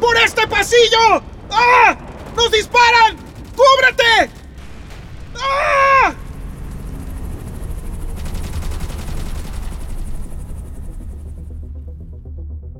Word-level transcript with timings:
¡Por 0.00 0.16
este 0.16 0.46
pasillo! 0.46 1.22
¡Ah! 1.50 1.96
¡Nos 2.36 2.50
disparan! 2.52 3.16
¡Cúbrete! 3.56 4.30
¡Ah! 5.36 6.14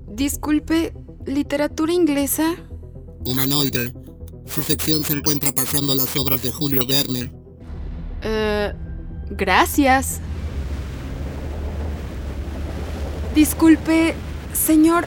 Disculpe, 0.07 0.93
¿literatura 1.27 1.93
inglesa? 1.93 2.57
Humanoide. 3.25 3.95
Su 4.47 4.63
sección 4.63 5.05
se 5.05 5.13
encuentra 5.13 5.53
pasando 5.53 5.95
las 5.95 6.17
obras 6.17 6.43
de 6.43 6.51
Julio 6.51 6.87
Verne. 6.87 7.33
Eh, 8.23 8.73
gracias. 9.31 10.21
Disculpe, 13.35 14.15
señor, 14.53 15.07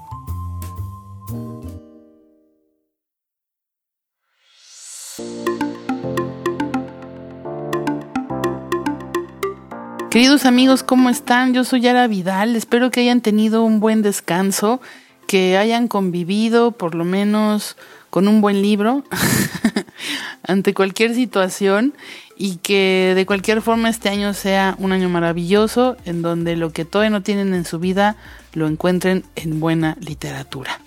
Queridos 10.11 10.43
amigos, 10.43 10.83
¿cómo 10.83 11.09
están? 11.09 11.53
Yo 11.53 11.63
soy 11.63 11.79
Yara 11.79 12.05
Vidal. 12.05 12.57
Espero 12.57 12.91
que 12.91 12.99
hayan 12.99 13.21
tenido 13.21 13.63
un 13.63 13.79
buen 13.79 14.01
descanso, 14.01 14.81
que 15.25 15.57
hayan 15.57 15.87
convivido 15.87 16.73
por 16.73 16.95
lo 16.95 17.05
menos 17.05 17.77
con 18.09 18.27
un 18.27 18.41
buen 18.41 18.61
libro 18.61 19.05
ante 20.43 20.73
cualquier 20.73 21.15
situación 21.15 21.93
y 22.35 22.57
que 22.57 23.13
de 23.15 23.25
cualquier 23.25 23.61
forma 23.61 23.87
este 23.87 24.09
año 24.09 24.33
sea 24.33 24.75
un 24.79 24.91
año 24.91 25.07
maravilloso 25.07 25.95
en 26.03 26.21
donde 26.21 26.57
lo 26.57 26.73
que 26.73 26.83
todavía 26.83 27.09
no 27.09 27.23
tienen 27.23 27.53
en 27.53 27.63
su 27.63 27.79
vida 27.79 28.17
lo 28.51 28.67
encuentren 28.67 29.23
en 29.37 29.61
buena 29.61 29.95
literatura. 30.01 30.81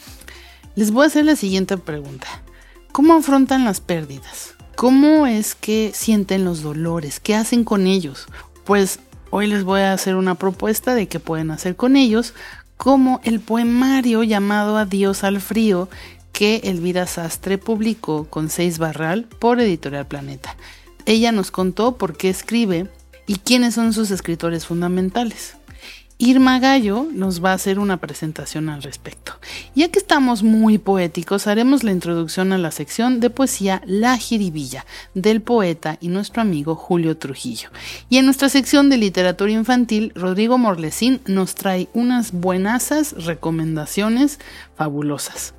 Les 0.75 0.91
voy 0.91 1.05
a 1.05 1.06
hacer 1.06 1.25
la 1.25 1.36
siguiente 1.36 1.78
pregunta. 1.78 2.27
¿Cómo 2.92 3.14
afrontan 3.14 3.64
las 3.64 3.80
pérdidas? 3.80 4.55
¿Cómo 4.77 5.27
es 5.27 5.55
que 5.55 5.92
sienten 5.95 6.45
los 6.45 6.61
dolores? 6.61 7.20
¿Qué 7.20 7.34
hacen 7.34 7.64
con 7.64 7.86
ellos? 7.86 8.27
Pues 8.64 9.00
Hoy 9.36 9.48
les 9.48 9.64
voy 9.64 9.80
a 9.80 9.92
hacer 9.92 10.14
una 10.14 10.36
propuesta 10.36 10.95
de 10.95 11.08
qué 11.08 11.18
pueden 11.18 11.50
hacer 11.50 11.74
con 11.74 11.96
ellos, 11.96 12.34
como 12.77 13.20
el 13.24 13.40
poemario 13.40 14.22
llamado 14.22 14.77
Adiós 14.78 15.24
al 15.24 15.40
frío 15.40 15.89
que 16.30 16.61
Elvira 16.62 17.08
Sastre 17.08 17.58
publicó 17.58 18.28
con 18.30 18.48
Seis 18.48 18.78
Barral 18.78 19.24
por 19.24 19.61
Editorial 19.61 20.06
Planeta. 20.06 20.56
Ella 21.05 21.33
nos 21.33 21.50
contó 21.50 21.98
por 21.98 22.17
qué 22.17 22.30
escribe 22.30 22.86
y 23.27 23.39
quiénes 23.39 23.74
son 23.74 23.92
sus 23.92 24.12
escritores 24.12 24.67
fundamentales. 24.67 25.56
Irma 26.27 26.58
Gallo 26.58 27.07
nos 27.12 27.45
va 27.45 27.51
a 27.51 27.55
hacer 27.55 27.79
una 27.79 27.98
presentación 27.98 28.70
al 28.70 28.83
respecto. 28.83 29.35
Ya 29.74 29.90
que 29.90 29.98
estamos 29.98 30.42
muy 30.42 30.79
poéticos, 30.79 31.46
haremos 31.46 31.85
la 31.85 31.92
introducción 31.92 32.55
a 32.55 32.58
la 32.58 32.70
sección 32.70 33.20
de 33.20 33.29
poesía 33.29 33.83
La 33.85 34.17
Jiribilla 34.17 34.86
del 35.13 35.42
poeta 35.42 35.98
y 36.01 36.08
nuestro 36.08 36.40
amigo 36.40 36.77
Julio 36.77 37.18
Trujillo. 37.18 37.68
Y 38.08 38.17
en 38.17 38.24
nuestra 38.24 38.48
sección 38.48 38.89
de 38.89 38.96
literatura 38.96 39.52
infantil, 39.52 40.13
Rodrigo 40.14 40.57
Morlesín 40.57 41.20
nos 41.27 41.57
trae 41.57 41.89
unas 41.92 42.33
buenasas 42.33 43.13
recomendaciones 43.27 44.40
fabulosas. 44.77 45.52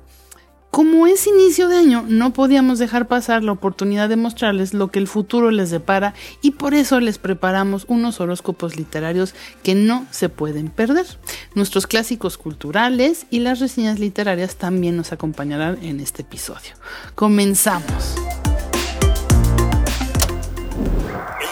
Como 0.70 1.06
es 1.06 1.26
inicio 1.26 1.68
de 1.68 1.76
año, 1.76 2.04
no 2.06 2.32
podíamos 2.32 2.78
dejar 2.78 3.06
pasar 3.06 3.42
la 3.42 3.52
oportunidad 3.52 4.08
de 4.10 4.16
mostrarles 4.16 4.74
lo 4.74 4.88
que 4.88 4.98
el 4.98 5.08
futuro 5.08 5.50
les 5.50 5.70
depara 5.70 6.12
y 6.42 6.50
por 6.50 6.74
eso 6.74 7.00
les 7.00 7.18
preparamos 7.18 7.86
unos 7.88 8.20
horóscopos 8.20 8.76
literarios 8.76 9.34
que 9.62 9.74
no 9.74 10.06
se 10.10 10.28
pueden 10.28 10.68
perder. 10.68 11.06
Nuestros 11.54 11.86
clásicos 11.86 12.36
culturales 12.36 13.26
y 13.30 13.40
las 13.40 13.60
reseñas 13.60 13.98
literarias 13.98 14.56
también 14.56 14.96
nos 14.96 15.12
acompañarán 15.12 15.82
en 15.82 16.00
este 16.00 16.22
episodio. 16.22 16.74
Comenzamos. 17.14 18.16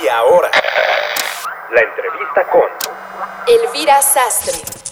Y 0.02 0.08
ahora, 0.08 0.50
la 1.74 1.80
entrevista 1.80 2.50
con 2.52 2.68
Elvira 3.46 4.02
Sastre. 4.02 4.83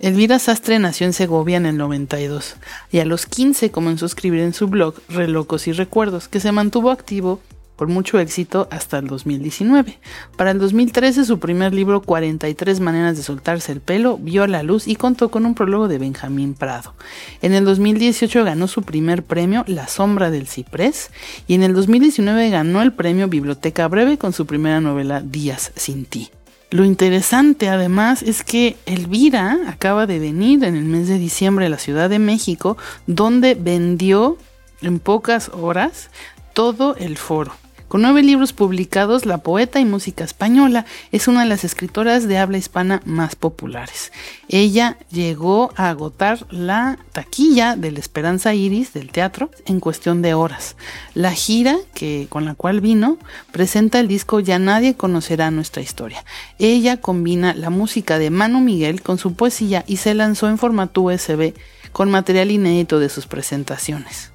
Elvira 0.00 0.38
Sastre 0.38 0.78
nació 0.78 1.06
en 1.06 1.12
Segovia 1.12 1.58
en 1.58 1.66
el 1.66 1.76
92 1.76 2.56
y 2.90 3.00
a 3.00 3.04
los 3.04 3.26
15 3.26 3.70
comenzó 3.70 4.06
a 4.06 4.08
escribir 4.08 4.40
en 4.40 4.54
su 4.54 4.66
blog 4.66 4.94
Relocos 5.10 5.68
y 5.68 5.72
Recuerdos, 5.72 6.26
que 6.26 6.40
se 6.40 6.52
mantuvo 6.52 6.90
activo 6.90 7.38
con 7.76 7.92
mucho 7.92 8.18
éxito 8.18 8.66
hasta 8.70 8.96
el 8.96 9.08
2019. 9.08 9.98
Para 10.38 10.52
el 10.52 10.58
2013 10.58 11.26
su 11.26 11.38
primer 11.38 11.74
libro 11.74 12.00
43 12.00 12.80
maneras 12.80 13.18
de 13.18 13.22
soltarse 13.22 13.72
el 13.72 13.82
pelo 13.82 14.16
vio 14.16 14.46
la 14.46 14.62
luz 14.62 14.88
y 14.88 14.96
contó 14.96 15.30
con 15.30 15.44
un 15.44 15.54
prólogo 15.54 15.86
de 15.86 15.98
Benjamín 15.98 16.54
Prado. 16.54 16.94
En 17.42 17.52
el 17.52 17.66
2018 17.66 18.42
ganó 18.42 18.68
su 18.68 18.80
primer 18.80 19.22
premio 19.22 19.64
La 19.66 19.86
sombra 19.86 20.30
del 20.30 20.46
ciprés 20.46 21.10
y 21.46 21.52
en 21.52 21.62
el 21.62 21.74
2019 21.74 22.48
ganó 22.48 22.80
el 22.80 22.94
premio 22.94 23.28
Biblioteca 23.28 23.86
Breve 23.86 24.16
con 24.16 24.32
su 24.32 24.46
primera 24.46 24.80
novela 24.80 25.20
Días 25.20 25.72
sin 25.76 26.06
ti. 26.06 26.30
Lo 26.70 26.84
interesante 26.84 27.68
además 27.68 28.22
es 28.22 28.44
que 28.44 28.76
Elvira 28.86 29.58
acaba 29.66 30.06
de 30.06 30.20
venir 30.20 30.62
en 30.62 30.76
el 30.76 30.84
mes 30.84 31.08
de 31.08 31.18
diciembre 31.18 31.66
a 31.66 31.68
la 31.68 31.78
Ciudad 31.78 32.08
de 32.08 32.20
México, 32.20 32.76
donde 33.08 33.56
vendió 33.56 34.38
en 34.80 35.00
pocas 35.00 35.48
horas 35.48 36.10
todo 36.54 36.94
el 36.94 37.16
foro. 37.16 37.52
Con 37.90 38.02
nueve 38.02 38.22
libros 38.22 38.52
publicados, 38.52 39.26
la 39.26 39.38
poeta 39.38 39.80
y 39.80 39.84
música 39.84 40.22
española 40.22 40.86
es 41.10 41.26
una 41.26 41.42
de 41.42 41.48
las 41.48 41.64
escritoras 41.64 42.28
de 42.28 42.38
habla 42.38 42.56
hispana 42.56 43.02
más 43.04 43.34
populares. 43.34 44.12
Ella 44.48 44.96
llegó 45.10 45.72
a 45.74 45.90
agotar 45.90 46.46
la 46.50 47.00
taquilla 47.10 47.74
de 47.74 47.90
la 47.90 47.98
Esperanza 47.98 48.54
Iris 48.54 48.92
del 48.92 49.10
teatro 49.10 49.50
en 49.66 49.80
cuestión 49.80 50.22
de 50.22 50.34
horas. 50.34 50.76
La 51.14 51.32
gira 51.32 51.78
que, 51.92 52.28
con 52.30 52.44
la 52.44 52.54
cual 52.54 52.80
vino 52.80 53.18
presenta 53.50 53.98
el 53.98 54.06
disco 54.06 54.38
Ya 54.38 54.60
nadie 54.60 54.94
conocerá 54.94 55.50
nuestra 55.50 55.82
historia. 55.82 56.24
Ella 56.60 57.00
combina 57.00 57.54
la 57.54 57.70
música 57.70 58.20
de 58.20 58.30
Manu 58.30 58.60
Miguel 58.60 59.02
con 59.02 59.18
su 59.18 59.34
poesía 59.34 59.82
y 59.88 59.96
se 59.96 60.14
lanzó 60.14 60.48
en 60.48 60.58
formato 60.58 61.02
USB 61.02 61.54
con 61.90 62.08
material 62.08 62.52
inédito 62.52 63.00
de 63.00 63.08
sus 63.08 63.26
presentaciones. 63.26 64.30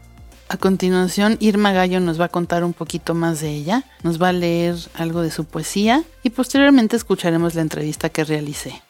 A 0.48 0.58
continuación, 0.58 1.38
Irma 1.40 1.74
Gallo 1.74 2.00
nos 2.00 2.22
va 2.22 2.26
a 2.26 2.30
contar 2.30 2.64
un 2.64 2.74
poquito 2.74 3.16
más 3.16 3.42
de 3.42 3.50
ella, 3.50 3.84
nos 4.04 4.22
va 4.22 4.30
a 4.30 4.34
leer 4.34 4.76
algo 4.94 5.24
de 5.24 5.32
su 5.32 5.46
poesía 5.46 6.04
y 6.22 6.30
posteriormente 6.30 6.96
escucharemos 6.96 7.56
la 7.56 7.62
entrevista 7.62 8.10
que 8.10 8.24
realicé. 8.24 8.84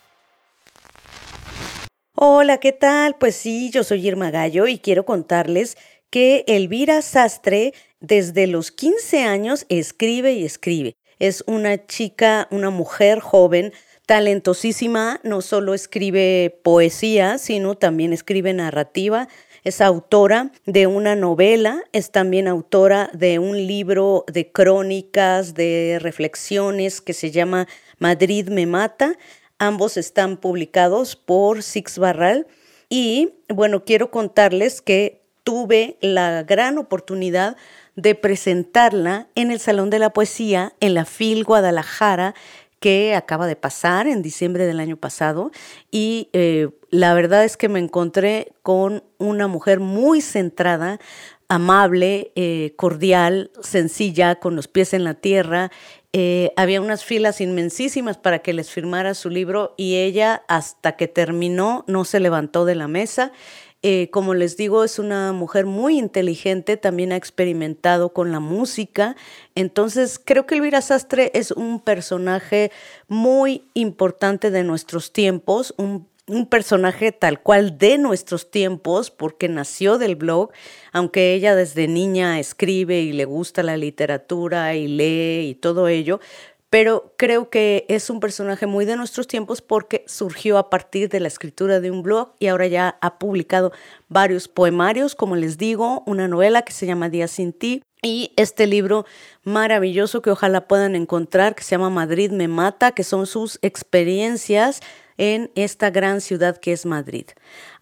Hola, 2.14 2.58
¿qué 2.58 2.74
tal? 2.74 3.16
Pues 3.16 3.36
sí, 3.36 3.70
yo 3.72 3.86
soy 3.86 4.06
Irma 4.06 4.32
Gallo 4.32 4.68
y 4.68 4.80
quiero 4.80 5.06
contarles 5.06 5.78
que 6.10 6.44
Elvira 6.48 7.02
Sastre 7.02 7.74
desde 8.02 8.48
los 8.48 8.72
15 8.72 9.24
años 9.24 9.66
escribe 9.70 10.34
y 10.34 10.44
escribe. 10.44 10.98
Es 11.20 11.42
una 11.48 11.86
chica, 11.86 12.50
una 12.52 12.70
mujer 12.70 13.22
joven, 13.22 13.72
talentosísima, 14.06 15.20
no 15.24 15.42
solo 15.42 15.74
escribe 15.74 16.60
poesía, 16.64 17.38
sino 17.38 17.76
también 17.76 18.12
escribe 18.12 18.54
narrativa, 18.54 19.30
es 19.66 19.82
autora 19.82 20.52
de 20.66 20.88
una 20.88 21.16
novela, 21.16 21.84
es 21.92 22.12
también 22.12 22.48
autora 22.48 23.10
de 23.14 23.40
un 23.40 23.58
libro 23.58 24.24
de 24.32 24.52
crónicas, 24.52 25.56
de 25.56 25.98
reflexiones 26.00 27.02
que 27.02 27.14
se 27.14 27.32
llama 27.32 27.68
Madrid 27.98 28.48
me 28.50 28.68
mata. 28.68 29.18
Ambos 29.58 29.98
están 29.98 30.38
publicados 30.38 31.16
por 31.16 31.64
Six 31.64 31.98
Barral. 31.98 32.46
Y 32.90 33.34
bueno, 33.50 33.84
quiero 33.84 34.12
contarles 34.12 34.82
que 34.82 35.24
tuve 35.44 35.98
la 36.00 36.44
gran 36.44 36.78
oportunidad 36.78 37.58
de 37.96 38.14
presentarla 38.14 39.30
en 39.34 39.50
el 39.50 39.60
Salón 39.60 39.90
de 39.90 39.98
la 39.98 40.12
Poesía 40.12 40.74
en 40.80 40.94
la 40.94 41.06
FIL 41.06 41.44
Guadalajara 41.44 42.36
que 42.80 43.16
acaba 43.16 43.48
de 43.48 43.56
pasar 43.56 44.06
en 44.06 44.22
diciembre 44.22 44.68
del 44.68 44.80
año 44.80 44.98
pasado 44.98 45.52
y 45.90 46.30
eh, 46.34 46.70
la 46.96 47.14
verdad 47.14 47.44
es 47.44 47.58
que 47.58 47.70
me 47.70 47.80
encontré 47.80 48.54
con 48.62 49.04
una 49.18 49.48
mujer 49.48 49.80
muy 49.80 50.22
centrada, 50.22 51.00
amable, 51.50 52.32
eh, 52.36 52.74
cordial, 52.78 53.52
sencilla, 53.62 54.36
con 54.36 54.56
los 54.56 54.68
pies 54.68 54.94
en 54.94 55.04
la 55.04 55.14
tierra. 55.14 55.72
Eh, 56.14 56.54
había 56.56 56.80
unas 56.80 57.04
filas 57.04 57.42
inmensísimas 57.42 58.18
para 58.18 58.40
que 58.40 58.54
les 58.54 58.70
firmara 58.72 59.14
su 59.14 59.30
libro 59.30 59.74
y 59.78 59.96
ella 59.96 60.44
hasta 60.48 60.96
que 60.96 61.08
terminó 61.10 61.84
no 61.88 62.06
se 62.06 62.22
levantó 62.22 62.64
de 62.64 62.76
la 62.76 62.88
mesa. 62.88 63.34
Eh, 63.84 64.10
como 64.10 64.34
les 64.34 64.58
digo, 64.58 64.84
es 64.84 64.98
una 64.98 65.34
mujer 65.34 65.66
muy 65.66 66.00
inteligente, 66.00 66.78
también 66.78 67.12
ha 67.12 67.18
experimentado 67.18 68.14
con 68.14 68.32
la 68.32 68.40
música. 68.40 69.16
Entonces, 69.54 70.20
creo 70.24 70.48
que 70.48 70.56
Elvira 70.56 70.82
Sastre 70.82 71.30
es 71.36 71.52
un 71.52 71.82
personaje 71.82 72.72
muy 73.08 73.68
importante 73.76 74.50
de 74.50 74.64
nuestros 74.64 75.14
tiempos, 75.14 75.76
un 75.78 76.08
un 76.28 76.48
personaje 76.48 77.12
tal 77.12 77.42
cual 77.42 77.78
de 77.78 77.98
nuestros 77.98 78.50
tiempos, 78.50 79.12
porque 79.12 79.48
nació 79.48 79.98
del 79.98 80.16
blog, 80.16 80.52
aunque 80.92 81.34
ella 81.34 81.56
desde 81.56 81.88
niña 81.88 82.40
escribe 82.40 83.02
y 83.02 83.14
le 83.14 83.26
gusta 83.26 83.62
la 83.64 83.78
literatura 83.78 84.76
y 84.76 84.88
lee 84.88 85.50
y 85.50 85.56
todo 85.56 85.88
ello, 85.88 86.20
pero 86.72 87.14
creo 87.16 87.50
que 87.50 87.86
es 87.90 88.10
un 88.10 88.20
personaje 88.20 88.66
muy 88.66 88.86
de 88.86 88.98
nuestros 88.98 89.28
tiempos 89.28 89.62
porque 89.62 90.04
surgió 90.08 90.58
a 90.58 90.70
partir 90.70 91.10
de 91.10 91.20
la 91.20 91.28
escritura 91.28 91.80
de 91.80 91.92
un 91.92 92.02
blog 92.02 92.34
y 92.40 92.48
ahora 92.48 92.68
ya 92.68 92.98
ha 93.02 93.20
publicado 93.20 93.72
varios 94.10 94.48
poemarios, 94.48 95.16
como 95.16 95.36
les 95.36 95.58
digo, 95.58 96.04
una 96.06 96.28
novela 96.28 96.64
que 96.64 96.74
se 96.74 96.88
llama 96.88 97.10
Día 97.10 97.28
sin 97.28 97.54
ti 97.54 97.84
y 98.02 98.34
este 98.36 98.68
libro 98.68 99.06
maravilloso 99.44 100.22
que 100.22 100.32
ojalá 100.32 100.68
puedan 100.68 100.96
encontrar, 100.96 101.56
que 101.56 101.64
se 101.64 101.72
llama 101.72 101.90
Madrid 101.90 102.32
me 102.32 102.48
mata, 102.48 102.92
que 102.92 103.04
son 103.04 103.26
sus 103.26 103.58
experiencias 103.62 104.82
en 105.18 105.52
esta 105.56 105.90
gran 105.90 106.22
ciudad 106.22 106.58
que 106.58 106.74
es 106.74 106.86
Madrid. 106.86 107.26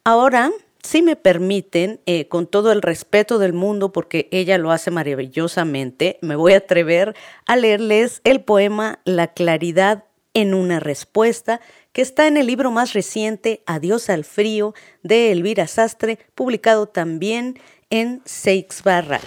Ahora, 0.03 0.51
si 0.83 1.01
me 1.01 1.15
permiten, 1.15 2.01
eh, 2.05 2.27
con 2.27 2.45
todo 2.45 2.71
el 2.73 2.81
respeto 2.81 3.39
del 3.39 3.53
mundo, 3.53 3.93
porque 3.93 4.27
ella 4.31 4.57
lo 4.57 4.71
hace 4.71 4.91
maravillosamente, 4.91 6.19
me 6.21 6.35
voy 6.35 6.53
a 6.53 6.57
atrever 6.57 7.15
a 7.45 7.55
leerles 7.55 8.19
el 8.25 8.41
poema 8.41 8.99
La 9.05 9.27
claridad 9.27 10.03
en 10.33 10.53
una 10.53 10.79
respuesta, 10.79 11.61
que 11.93 12.01
está 12.01 12.27
en 12.27 12.37
el 12.37 12.47
libro 12.47 12.69
más 12.71 12.93
reciente, 12.93 13.63
Adiós 13.65 14.09
al 14.09 14.25
frío, 14.25 14.73
de 15.03 15.31
Elvira 15.31 15.67
Sastre, 15.67 16.19
publicado 16.35 16.87
también 16.87 17.59
en 17.89 18.21
Seix 18.25 18.83
Barral. 18.83 19.21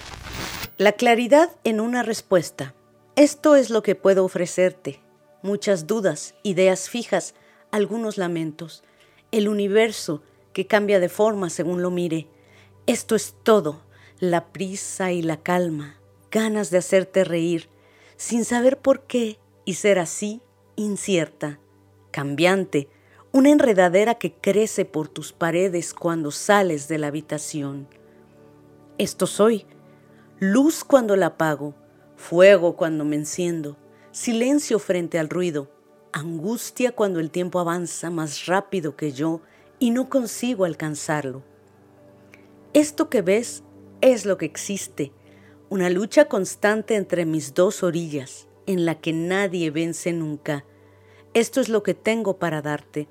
La 0.76 0.92
claridad 0.92 1.50
en 1.64 1.80
una 1.80 2.02
respuesta. 2.02 2.74
Esto 3.14 3.56
es 3.56 3.70
lo 3.70 3.82
que 3.82 3.94
puedo 3.94 4.24
ofrecerte. 4.24 5.00
Muchas 5.42 5.86
dudas, 5.86 6.34
ideas 6.42 6.90
fijas, 6.90 7.34
algunos 7.70 8.18
lamentos, 8.18 8.82
el 9.32 9.48
universo 9.48 10.22
que 10.52 10.66
cambia 10.66 11.00
de 11.00 11.08
forma 11.08 11.50
según 11.50 11.82
lo 11.82 11.90
mire. 11.90 12.28
Esto 12.86 13.14
es 13.14 13.34
todo, 13.42 13.82
la 14.20 14.46
prisa 14.52 15.12
y 15.12 15.22
la 15.22 15.36
calma, 15.36 16.00
ganas 16.30 16.70
de 16.70 16.78
hacerte 16.78 17.24
reír, 17.24 17.68
sin 18.16 18.44
saber 18.44 18.78
por 18.78 19.02
qué 19.02 19.38
y 19.64 19.74
ser 19.74 19.98
así 19.98 20.40
incierta, 20.76 21.58
cambiante, 22.10 22.88
una 23.32 23.50
enredadera 23.50 24.14
que 24.14 24.32
crece 24.32 24.84
por 24.84 25.08
tus 25.08 25.32
paredes 25.32 25.92
cuando 25.92 26.30
sales 26.30 26.88
de 26.88 26.98
la 26.98 27.08
habitación. 27.08 27.88
Esto 28.98 29.26
soy, 29.26 29.66
luz 30.38 30.84
cuando 30.84 31.16
la 31.16 31.26
apago, 31.26 31.74
fuego 32.16 32.76
cuando 32.76 33.04
me 33.04 33.16
enciendo, 33.16 33.76
silencio 34.10 34.78
frente 34.78 35.18
al 35.18 35.28
ruido, 35.28 35.70
angustia 36.16 36.92
cuando 36.92 37.20
el 37.20 37.30
tiempo 37.30 37.60
avanza 37.60 38.10
más 38.10 38.46
rápido 38.46 38.96
que 38.96 39.12
yo 39.12 39.42
y 39.78 39.90
no 39.90 40.08
consigo 40.08 40.64
alcanzarlo. 40.64 41.42
Esto 42.72 43.10
que 43.10 43.20
ves 43.20 43.62
es 44.00 44.24
lo 44.24 44.38
que 44.38 44.46
existe, 44.46 45.12
una 45.68 45.90
lucha 45.90 46.26
constante 46.26 46.94
entre 46.96 47.26
mis 47.26 47.52
dos 47.52 47.82
orillas, 47.82 48.48
en 48.66 48.86
la 48.86 48.94
que 48.94 49.12
nadie 49.12 49.70
vence 49.70 50.12
nunca. 50.12 50.64
Esto 51.34 51.60
es 51.60 51.68
lo 51.68 51.82
que 51.82 51.94
tengo 51.94 52.38
para 52.38 52.62
darte, 52.62 53.08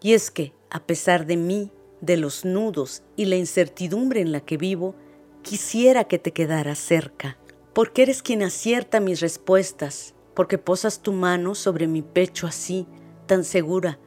y 0.00 0.12
es 0.12 0.30
que, 0.30 0.52
a 0.70 0.86
pesar 0.86 1.26
de 1.26 1.36
mí, 1.36 1.72
de 2.00 2.16
los 2.16 2.44
nudos 2.44 3.02
y 3.16 3.24
la 3.24 3.36
incertidumbre 3.36 4.20
en 4.20 4.30
la 4.30 4.40
que 4.40 4.58
vivo, 4.58 4.94
quisiera 5.42 6.04
que 6.04 6.18
te 6.20 6.32
quedaras 6.32 6.78
cerca, 6.78 7.36
porque 7.72 8.02
eres 8.02 8.22
quien 8.22 8.42
acierta 8.42 9.00
mis 9.00 9.20
respuestas, 9.20 10.13
porque 10.34 10.58
posas 10.58 11.00
tu 11.00 11.12
mano 11.12 11.54
sobre 11.54 11.86
mi 11.86 12.02
pecho 12.02 12.46
así, 12.46 12.86
tan 13.26 13.44
segura, 13.44 13.98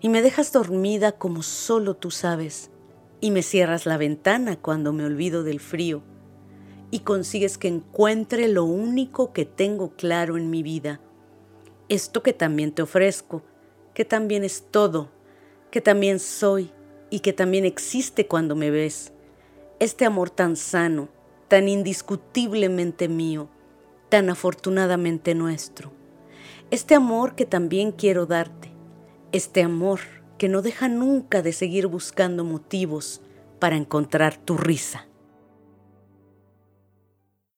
y 0.00 0.08
me 0.08 0.22
dejas 0.22 0.52
dormida 0.52 1.12
como 1.12 1.42
solo 1.42 1.94
tú 1.94 2.10
sabes, 2.10 2.70
y 3.20 3.30
me 3.30 3.42
cierras 3.42 3.86
la 3.86 3.96
ventana 3.96 4.56
cuando 4.56 4.92
me 4.92 5.04
olvido 5.04 5.42
del 5.42 5.60
frío, 5.60 6.02
y 6.90 7.00
consigues 7.00 7.58
que 7.58 7.68
encuentre 7.68 8.48
lo 8.48 8.64
único 8.64 9.32
que 9.32 9.44
tengo 9.44 9.94
claro 9.96 10.36
en 10.36 10.50
mi 10.50 10.62
vida, 10.62 11.00
esto 11.88 12.22
que 12.22 12.32
también 12.32 12.72
te 12.72 12.82
ofrezco, 12.82 13.42
que 13.94 14.04
también 14.04 14.44
es 14.44 14.66
todo, 14.70 15.10
que 15.70 15.80
también 15.80 16.18
soy 16.18 16.70
y 17.10 17.20
que 17.20 17.32
también 17.32 17.64
existe 17.64 18.26
cuando 18.26 18.56
me 18.56 18.70
ves, 18.70 19.12
este 19.80 20.04
amor 20.04 20.30
tan 20.30 20.56
sano, 20.56 21.08
tan 21.48 21.68
indiscutiblemente 21.68 23.08
mío, 23.08 23.48
tan 24.08 24.30
afortunadamente 24.30 25.34
nuestro. 25.34 25.92
Este 26.70 26.94
amor 26.94 27.34
que 27.34 27.46
también 27.46 27.92
quiero 27.92 28.26
darte, 28.26 28.70
este 29.32 29.62
amor 29.62 30.00
que 30.38 30.48
no 30.48 30.62
deja 30.62 30.88
nunca 30.88 31.42
de 31.42 31.52
seguir 31.52 31.86
buscando 31.86 32.44
motivos 32.44 33.20
para 33.58 33.76
encontrar 33.76 34.36
tu 34.36 34.56
risa. 34.56 35.06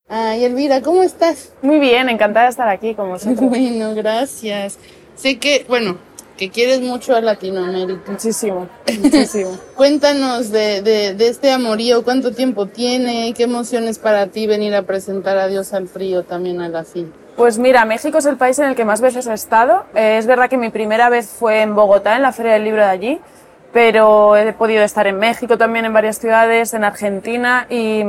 Ay, 0.09 0.45
Elvira, 0.45 0.83
¿cómo 0.83 1.03
estás? 1.03 1.53
Muy 1.63 1.81
bien, 1.81 2.09
encantada 2.09 2.45
de 2.47 2.51
estar 2.51 2.69
aquí 2.69 2.95
como 2.95 3.19
siempre. 3.19 3.47
Bueno, 3.49 3.95
gracias. 3.95 4.79
Sé 5.17 5.39
que, 5.39 5.65
bueno, 5.69 5.99
que 6.37 6.51
quieres 6.51 6.81
mucho 6.81 7.15
a 7.15 7.21
Latinoamérica. 7.21 8.11
Muchísimo, 8.11 8.69
muchísimo. 9.03 9.59
Cuéntanos 9.75 10.51
de, 10.51 10.83
de, 10.83 11.15
de, 11.15 11.29
este 11.29 11.51
amorío, 11.51 12.05
cuánto 12.05 12.33
tiempo 12.33 12.67
tiene, 12.67 13.33
qué 13.37 13.45
emociones 13.45 13.99
para 13.99 14.27
ti 14.29 14.47
venir 14.47 14.75
a 14.75 14.83
presentar 14.83 15.39
a 15.39 15.49
Dios 15.49 15.73
al 15.73 15.89
frío 15.89 16.23
también 16.23 16.61
a 16.61 16.69
la 16.69 16.85
fin. 16.85 17.13
Pues 17.37 17.59
mira, 17.59 17.85
México 17.85 18.19
es 18.19 18.27
el 18.27 18.37
país 18.37 18.59
en 18.59 18.67
el 18.71 18.75
que 18.75 18.85
más 18.85 19.01
veces 19.01 19.27
he 19.27 19.35
estado. 19.35 19.85
Eh, 19.95 20.17
es 20.19 20.27
verdad 20.27 20.49
que 20.49 20.57
mi 20.57 20.71
primera 20.71 21.11
vez 21.11 21.29
fue 21.29 21.61
en 21.61 21.75
Bogotá, 21.75 22.17
en 22.17 22.23
la 22.23 22.33
Feria 22.33 22.53
del 22.55 22.65
Libro 22.65 22.81
de 22.81 22.89
allí, 22.89 23.21
pero 23.75 24.37
he 24.37 24.55
podido 24.55 24.83
estar 24.83 25.07
en 25.07 25.19
México 25.19 25.59
también, 25.59 25.85
en 25.85 25.93
varias 25.93 26.19
ciudades, 26.19 26.73
en 26.73 26.83
Argentina, 26.83 27.67
y, 27.69 28.03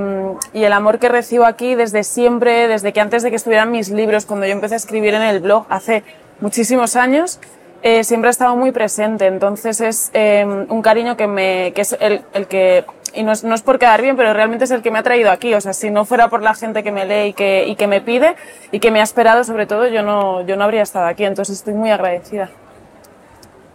y 0.54 0.64
el 0.64 0.72
amor 0.72 1.00
que 1.00 1.10
recibo 1.10 1.44
aquí 1.44 1.76
desde 1.76 2.06
siempre, 2.06 2.70
desde 2.70 2.94
que 2.94 3.02
antes 3.02 3.22
de 3.22 3.30
que 3.30 3.36
estuvieran 3.36 3.70
mis 3.70 3.90
libros, 3.90 4.26
cuando 4.26 4.46
yo 4.46 4.54
empecé 4.54 4.76
a 4.76 4.78
escribir 4.78 5.14
en 5.14 5.24
el 5.24 5.42
blog 5.42 5.66
hace 5.68 6.04
muchísimos 6.40 6.96
años, 6.96 7.42
eh, 7.84 8.04
siempre 8.04 8.30
ha 8.30 8.32
estado 8.32 8.56
muy 8.56 8.72
presente. 8.72 9.26
Entonces 9.26 9.82
es 9.82 10.12
eh, 10.14 10.46
un 10.46 10.82
cariño 10.82 11.18
que, 11.18 11.28
me, 11.28 11.74
que 11.74 11.82
es 11.82 11.96
el, 12.00 12.22
el 12.34 12.48
que, 12.48 12.86
y 13.14 13.24
no 13.24 13.32
es, 13.32 13.44
no 13.44 13.56
es, 13.56 13.62
por 13.62 13.80
quedar 13.80 14.02
bien, 14.02 14.16
pero 14.16 14.34
realmente 14.34 14.66
es 14.66 14.72
el 14.72 14.82
que 14.82 14.92
me 14.92 15.00
ha 15.00 15.04
traído 15.04 15.32
aquí. 15.32 15.54
O 15.54 15.62
sea, 15.62 15.74
si 15.74 15.90
no 15.90 16.06
fuera 16.06 16.30
por 16.30 16.42
la 16.42 16.54
gente 16.54 16.84
que 16.84 16.92
me 16.92 17.06
lee 17.06 17.30
y 17.30 17.34
que, 17.34 17.66
y 17.68 17.76
que 17.76 17.88
me 17.88 18.02
pide 18.02 18.36
y 18.72 18.80
que 18.80 18.92
me 18.92 19.00
ha 19.00 19.04
esperado 19.04 19.44
sobre 19.44 19.66
todo, 19.66 19.88
yo 19.88 20.02
no, 20.04 20.46
yo 20.46 20.56
no 20.56 20.64
habría 20.64 20.82
estado 20.82 21.08
aquí. 21.08 21.24
Entonces 21.24 21.58
estoy 21.58 21.74
muy 21.74 21.90
agradecida. 21.90 22.50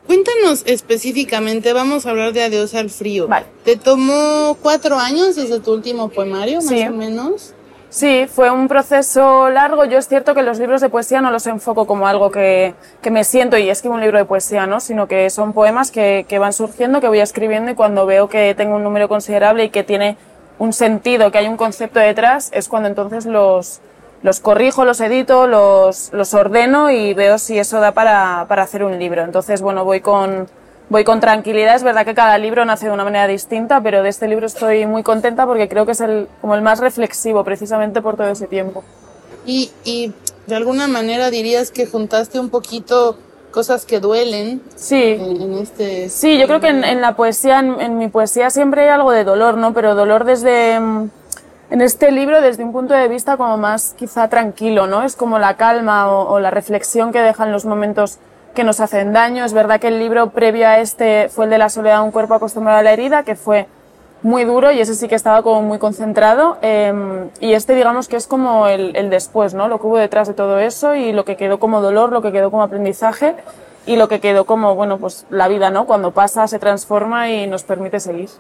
Cuéntanos 0.07 0.65
específicamente, 0.67 1.73
vamos 1.73 2.07
a 2.07 2.11
hablar 2.11 2.33
de 2.33 2.43
Adiós 2.43 2.75
al 2.75 2.91
frío. 2.91 3.29
Vale. 3.29 3.47
¿Te 3.65 3.77
tomó 3.77 4.57
cuatro 4.61 4.99
años 4.99 5.37
desde 5.37 5.61
tu 5.61 5.73
último 5.73 6.09
poemario, 6.09 6.57
más 6.57 6.67
sí. 6.67 6.83
o 6.83 6.91
menos? 6.91 7.55
Sí, 7.93 8.27
fue 8.27 8.51
un 8.51 8.69
proceso 8.69 9.51
largo. 9.51 9.85
Yo 9.85 9.99
es 9.99 10.09
cierto 10.09 10.35
que 10.35 10.43
los 10.43 10.59
libros 10.59 10.81
de 10.81 10.89
poesía 10.89 11.21
no 11.21 11.31
los 11.31 11.47
enfoco 11.47 11.87
como 11.87 12.07
algo 12.07 12.31
que, 12.31 12.75
que 13.03 13.11
me 13.11 13.23
siento 13.23 13.59
y 13.59 13.69
escribo 13.69 13.97
un 13.97 14.01
libro 14.01 14.17
de 14.17 14.25
poesía, 14.25 14.67
¿no? 14.67 14.81
Sino 14.81 15.07
que 15.07 15.29
son 15.29 15.53
poemas 15.53 15.91
que, 15.91 16.25
que 16.27 16.39
van 16.39 16.55
surgiendo, 16.55 17.03
que 17.03 17.09
voy 17.09 17.21
escribiendo 17.21 17.71
y 17.71 17.75
cuando 17.75 18.07
veo 18.07 18.31
que 18.31 18.55
tengo 18.55 18.77
un 18.77 18.83
número 18.83 19.11
considerable 19.11 19.65
y 19.65 19.69
que 19.69 19.85
tiene 19.85 20.17
un 20.59 20.73
sentido, 20.73 21.31
que 21.31 21.37
hay 21.37 21.49
un 21.49 21.59
concepto 21.59 22.01
detrás, 22.01 22.49
es 22.55 22.67
cuando 22.67 22.89
entonces 22.89 23.27
los, 23.27 23.83
los 24.23 24.41
corrijo, 24.41 24.87
los 24.87 24.99
edito, 25.03 25.47
los, 25.47 26.15
los 26.15 26.33
ordeno 26.33 26.91
y 26.91 27.13
veo 27.13 27.37
si 27.37 27.59
eso 27.59 27.79
da 27.79 27.93
para, 27.93 28.47
para 28.49 28.63
hacer 28.63 28.85
un 28.85 28.99
libro. 28.99 29.23
Entonces, 29.23 29.61
bueno, 29.61 29.85
voy 29.85 30.01
con, 30.01 30.49
voy 30.93 31.05
con 31.05 31.21
tranquilidad. 31.21 31.75
Es 31.75 31.83
verdad 31.83 32.05
que 32.05 32.15
cada 32.15 32.37
libro 32.37 32.65
nace 32.67 32.87
de 32.87 32.93
una 32.93 33.03
manera 33.03 33.27
distinta, 33.27 33.81
pero 33.81 34.03
de 34.03 34.11
este 34.11 34.29
libro 34.29 34.47
estoy 34.47 34.87
muy 34.87 35.03
contenta 35.03 35.47
porque 35.47 35.67
creo 35.69 35.87
que 35.87 35.93
es 35.93 36.01
el, 36.01 36.29
como 36.43 36.55
el 36.55 36.61
más 36.61 36.79
reflexivo 36.81 37.43
precisamente 37.45 38.03
por 38.03 38.17
todo 38.17 38.29
ese 38.29 38.47
tiempo. 38.47 38.85
Y, 39.47 39.73
y 39.85 40.13
de 40.47 40.55
alguna 40.55 40.87
manera 40.89 41.31
dirías 41.31 41.71
que 41.71 41.87
juntaste 41.87 42.39
un 42.39 42.51
poquito 42.51 43.17
cosas 43.51 43.87
que 43.87 44.01
duelen 44.01 44.63
Sí. 44.77 45.17
en, 45.19 45.41
en 45.43 45.53
este... 45.55 46.09
Sí, 46.11 46.39
yo 46.39 46.47
creo 46.47 46.61
que 46.61 46.69
en, 46.69 46.85
en 46.85 47.01
la 47.01 47.17
poesía, 47.17 47.61
en, 47.61 47.81
en 47.81 47.97
mi 47.99 48.09
poesía 48.09 48.51
siempre 48.51 48.83
hay 48.83 48.89
algo 48.89 49.13
de 49.13 49.25
dolor, 49.25 49.57
¿no? 49.57 49.73
Pero 49.73 49.95
dolor 49.95 50.25
desde, 50.25 50.79
mm, 50.79 51.11
en 51.71 51.81
este 51.81 52.13
libro 52.13 52.43
desde 52.43 52.65
un 52.65 52.73
punto 52.73 52.93
de 52.93 53.09
vista 53.09 53.39
como 53.39 53.57
más 53.57 53.95
quizá 53.99 54.29
tranquilo, 54.29 54.87
¿no? 54.87 55.03
Es 55.03 55.17
como 55.17 55.39
la 55.39 55.57
calma 55.57 56.13
o, 56.13 56.35
o 56.35 56.39
la 56.39 56.51
reflexión 56.51 57.13
que 57.13 57.21
dejan 57.21 57.51
los 57.51 57.65
momentos 57.65 58.19
que 58.55 58.65
nos 58.65 58.81
hacen 58.81 59.13
daño. 59.13 59.45
Es 59.45 59.53
verdad 59.53 59.81
que 59.81 59.89
el 59.89 59.99
libro 59.99 60.31
previo 60.31 60.69
a 60.69 60.79
este 60.79 61.29
fue 61.29 61.47
el 61.47 61.51
de 61.51 61.59
la 61.59 61.69
soledad, 61.69 62.03
un 62.03 62.11
cuerpo 62.11 62.35
acostumbrado 62.35 62.79
a 62.79 62.83
la 62.83 62.93
herida, 62.93 63.23
que 63.23 63.35
fue 63.35 63.67
muy 64.23 64.45
duro 64.45 64.71
y 64.71 64.81
ese 64.81 64.95
sí 64.95 65.09
que 65.09 65.15
estaba 65.15 65.43
como 65.43 65.63
muy 65.63 65.79
concentrado. 65.79 66.59
eh, 66.63 67.29
y 67.41 67.55
este 67.55 67.75
digamos 67.75 68.09
que 68.09 68.17
es 68.17 68.27
como 68.27 68.69
el, 68.69 68.95
el 68.97 69.11
después, 69.11 69.55
¿no? 69.55 69.69
Lo 69.69 69.81
que 69.81 69.87
hubo 69.87 69.99
detrás 69.99 70.29
de 70.29 70.35
todo 70.35 70.59
eso 70.59 70.95
y 70.95 71.13
lo 71.13 71.25
que 71.25 71.37
quedó 71.37 71.59
como 71.59 71.81
dolor, 71.81 72.13
lo 72.13 72.23
que 72.23 72.33
quedó 72.33 72.51
como 72.51 72.63
aprendizaje 72.63 73.35
y 73.85 73.97
lo 73.97 74.09
que 74.09 74.21
quedó 74.21 74.45
como, 74.45 74.75
bueno, 74.77 74.99
pues 74.99 75.27
la 75.31 75.49
vida, 75.49 75.71
¿no? 75.71 75.87
Cuando 75.87 76.13
pasa, 76.13 76.47
se 76.47 76.59
transforma 76.59 77.31
y 77.31 77.47
nos 77.49 77.65
permite 77.65 77.99
seguir. 77.99 78.31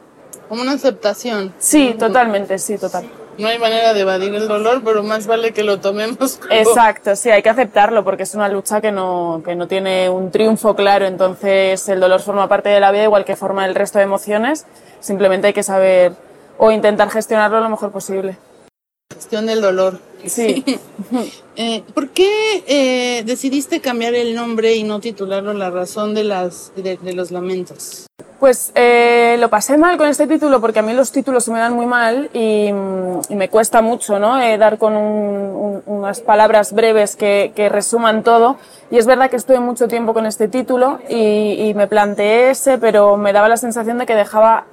Como 0.49 0.63
una 0.63 0.73
aceptación. 0.73 1.53
Sí, 1.59 1.97
totalmente, 1.99 2.59
sí, 2.59 2.79
total. 2.79 3.09
No 3.39 3.49
hay 3.49 3.59
manera 3.59 3.95
de 3.95 4.01
evadir 4.01 4.35
el 4.35 4.47
dolor, 4.47 4.83
pero 4.85 5.03
más 5.03 5.27
vale 5.27 5.53
que 5.53 5.63
lo 5.63 5.81
tomemos 5.81 6.37
como... 6.41 6.53
Exacto, 6.53 7.17
sí, 7.17 7.31
hay 7.31 7.43
que 7.43 7.49
aceptarlo 7.49 8.05
porque 8.05 8.25
es 8.25 8.35
una 8.35 8.49
lucha 8.49 8.81
que 8.81 8.93
no, 8.93 9.43
que 9.45 9.55
no 9.55 9.67
tiene 9.69 10.09
un 10.11 10.31
triunfo 10.31 10.75
claro, 10.75 11.07
entonces 11.07 11.89
el 11.89 12.01
dolor 12.01 12.21
forma 12.21 12.49
parte 12.49 12.69
de 12.69 12.81
la 12.81 12.93
vida 12.93 13.05
igual 13.05 13.25
que 13.25 13.37
forma 13.37 13.65
el 13.65 13.75
resto 13.75 13.99
de 13.99 14.05
emociones, 14.05 14.67
simplemente 15.01 15.49
hay 15.49 15.53
que 15.53 15.63
saber 15.63 16.13
o 16.59 16.71
intentar 16.71 17.11
gestionarlo 17.11 17.61
lo 17.61 17.69
mejor 17.69 17.91
posible. 17.91 18.37
Gestión 19.15 19.47
del 19.47 19.61
dolor. 19.61 19.99
Sí. 20.27 20.65
Eh, 21.55 21.83
¿Por 21.93 22.09
qué 22.09 22.65
eh, 22.67 23.25
decidiste 23.27 23.81
cambiar 23.83 24.15
el 24.15 24.35
nombre 24.35 24.75
y 24.75 24.85
no 24.85 25.01
titularlo 25.01 25.53
La 25.53 25.69
razón 25.69 26.15
de, 26.15 26.25
las, 26.25 26.73
de, 26.77 26.97
de 26.97 27.13
los 27.13 27.31
lamentos? 27.31 28.07
Pues 28.41 28.73
eh, 28.75 29.37
lo 29.39 29.51
pasé 29.51 29.77
mal 29.77 29.99
con 29.99 30.09
este 30.09 30.27
título 30.27 30.63
porque 30.63 30.79
a 30.79 30.83
mí 30.83 30.95
los 30.95 31.13
títulos 31.13 31.45
se 31.45 31.51
me 31.53 31.59
dan 31.59 31.75
muy 31.75 31.85
mal 31.85 32.31
y, 32.33 32.69
y 32.71 33.35
me 33.37 33.51
cuesta 33.51 33.83
mucho 33.83 34.19
¿no? 34.19 34.41
Eh, 34.41 34.57
dar 34.57 34.79
con 34.79 34.97
un- 34.97 35.83
un- 35.87 35.99
unas 35.99 36.23
palabras 36.23 36.73
breves 36.73 37.17
que, 37.17 37.53
que 37.55 37.69
resuman 37.69 38.23
todo. 38.23 38.57
Y 38.91 38.97
es 38.97 39.05
verdad 39.05 39.29
que 39.29 39.37
estuve 39.37 39.61
mucho 39.61 39.89
tiempo 39.89 40.15
con 40.15 40.25
este 40.25 40.49
título 40.49 41.01
y, 41.11 41.69
y 41.69 41.75
me 41.75 41.87
planteé 41.87 42.49
ese, 42.51 42.79
pero 42.79 43.19
me 43.19 43.35
daba 43.35 43.49
la 43.51 43.59
sensación 43.59 43.99
de 43.99 44.07
que 44.07 44.15
dejaba 44.15 44.65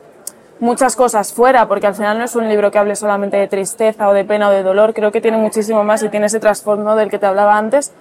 muchas 0.59 0.95
cosas 0.95 1.33
fuera, 1.33 1.67
porque 1.67 1.87
al 1.87 1.95
final 1.95 2.17
no 2.17 2.25
es 2.25 2.35
un 2.35 2.47
libro 2.49 2.71
que 2.71 2.77
hable 2.77 2.95
solamente 2.95 3.37
de 3.37 3.47
tristeza 3.47 4.09
o 4.09 4.13
de 4.13 4.25
pena 4.25 4.49
o 4.49 4.51
de 4.51 4.63
dolor, 4.63 4.93
creo 4.93 5.11
que 5.11 5.21
tiene 5.21 5.37
muchísimo 5.37 5.83
más 5.83 6.03
y 6.03 6.09
tiene 6.09 6.25
ese 6.27 6.39
trasfondo 6.39 6.95
del 6.95 7.09
que 7.09 7.19
te 7.19 7.25
hablaba 7.25 7.57
antes. 7.57 7.91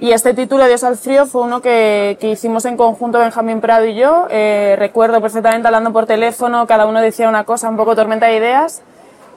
Y 0.00 0.12
este 0.12 0.32
título, 0.32 0.64
Dios 0.66 0.84
al 0.84 0.96
frío, 0.96 1.26
fue 1.26 1.42
uno 1.42 1.60
que, 1.60 2.18
que 2.20 2.30
hicimos 2.30 2.64
en 2.66 2.76
conjunto 2.76 3.18
Benjamín 3.18 3.60
Prado 3.60 3.84
y 3.84 3.96
yo. 3.96 4.28
Eh, 4.30 4.76
recuerdo 4.78 5.20
perfectamente 5.20 5.66
hablando 5.66 5.92
por 5.92 6.06
teléfono, 6.06 6.68
cada 6.68 6.86
uno 6.86 7.00
decía 7.00 7.28
una 7.28 7.44
cosa, 7.44 7.68
un 7.68 7.76
poco 7.76 7.96
tormenta 7.96 8.26
de 8.26 8.36
ideas, 8.36 8.82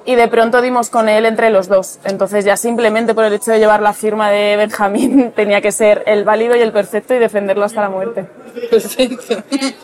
y 0.06 0.14
de 0.14 0.28
pronto 0.28 0.62
dimos 0.62 0.90
con 0.90 1.10
él 1.10 1.26
entre 1.26 1.50
los 1.50 1.68
dos. 1.68 1.98
Entonces 2.04 2.46
ya 2.46 2.58
simplemente 2.58 3.16
por 3.16 3.26
el 3.26 3.34
hecho 3.34 3.52
de 3.52 3.58
llevar 3.58 3.82
la 3.82 3.94
firma 3.94 4.30
de 4.30 4.56
Benjamín 4.56 5.32
tenía 5.36 5.62
que 5.62 5.72
ser 5.72 6.04
el 6.06 6.24
válido 6.24 6.56
y 6.56 6.60
el 6.60 6.72
perfecto 6.72 7.16
y 7.16 7.20
defenderlo 7.20 7.66
hasta 7.66 7.82
la 7.82 7.90
muerte. 7.90 8.26
Perfecto. 8.70 9.44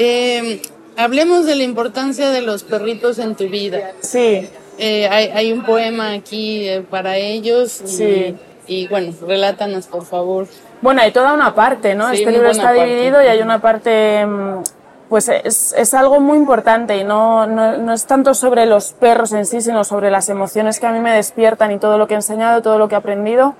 Eh, 0.00 0.62
hablemos 0.98 1.46
de 1.46 1.54
la 1.54 1.62
importancia 1.62 2.28
de 2.30 2.42
los 2.42 2.64
perritos 2.64 3.18
en 3.18 3.34
tu 3.34 3.48
vida. 3.48 3.92
Sí. 4.00 4.48
Eh, 4.78 5.08
hay, 5.08 5.28
hay 5.34 5.52
un 5.52 5.64
poema 5.64 6.12
aquí 6.12 6.68
eh, 6.68 6.82
para 6.88 7.16
ellos. 7.16 7.80
Y, 7.80 7.88
Sí. 7.88 8.36
y 8.66 8.88
bueno, 8.88 9.12
relátanos, 9.26 9.86
por 9.86 10.04
favor. 10.04 10.46
Bueno, 10.82 11.00
hay 11.00 11.10
toda 11.12 11.32
una 11.32 11.54
parte, 11.54 11.94
¿no? 11.94 12.10
Sí, 12.10 12.16
este 12.18 12.30
libro 12.32 12.50
está 12.50 12.64
parte. 12.64 12.84
dividido 12.84 13.22
y 13.22 13.26
hay 13.26 13.40
una 13.40 13.60
parte, 13.60 14.24
mm, 14.26 14.62
pues 15.08 15.28
es, 15.28 15.72
es 15.76 15.94
algo 15.94 16.20
muy 16.20 16.36
importante 16.36 16.96
y 16.98 17.02
no, 17.04 17.46
no, 17.46 17.78
no 17.78 17.92
es 17.94 18.04
tanto 18.06 18.34
sobre 18.34 18.66
los 18.66 18.92
perros 18.92 19.32
en 19.32 19.46
sí, 19.46 19.60
sino 19.60 19.82
sobre 19.84 20.10
las 20.10 20.28
emociones 20.28 20.78
que 20.78 20.86
a 20.86 20.92
mí 20.92 21.00
me 21.00 21.12
despiertan 21.12 21.72
y 21.72 21.78
todo 21.78 21.96
lo 21.98 22.06
que 22.06 22.14
he 22.14 22.16
enseñado, 22.16 22.60
todo 22.62 22.78
lo 22.78 22.88
que 22.88 22.94
he 22.94 22.98
aprendido. 22.98 23.54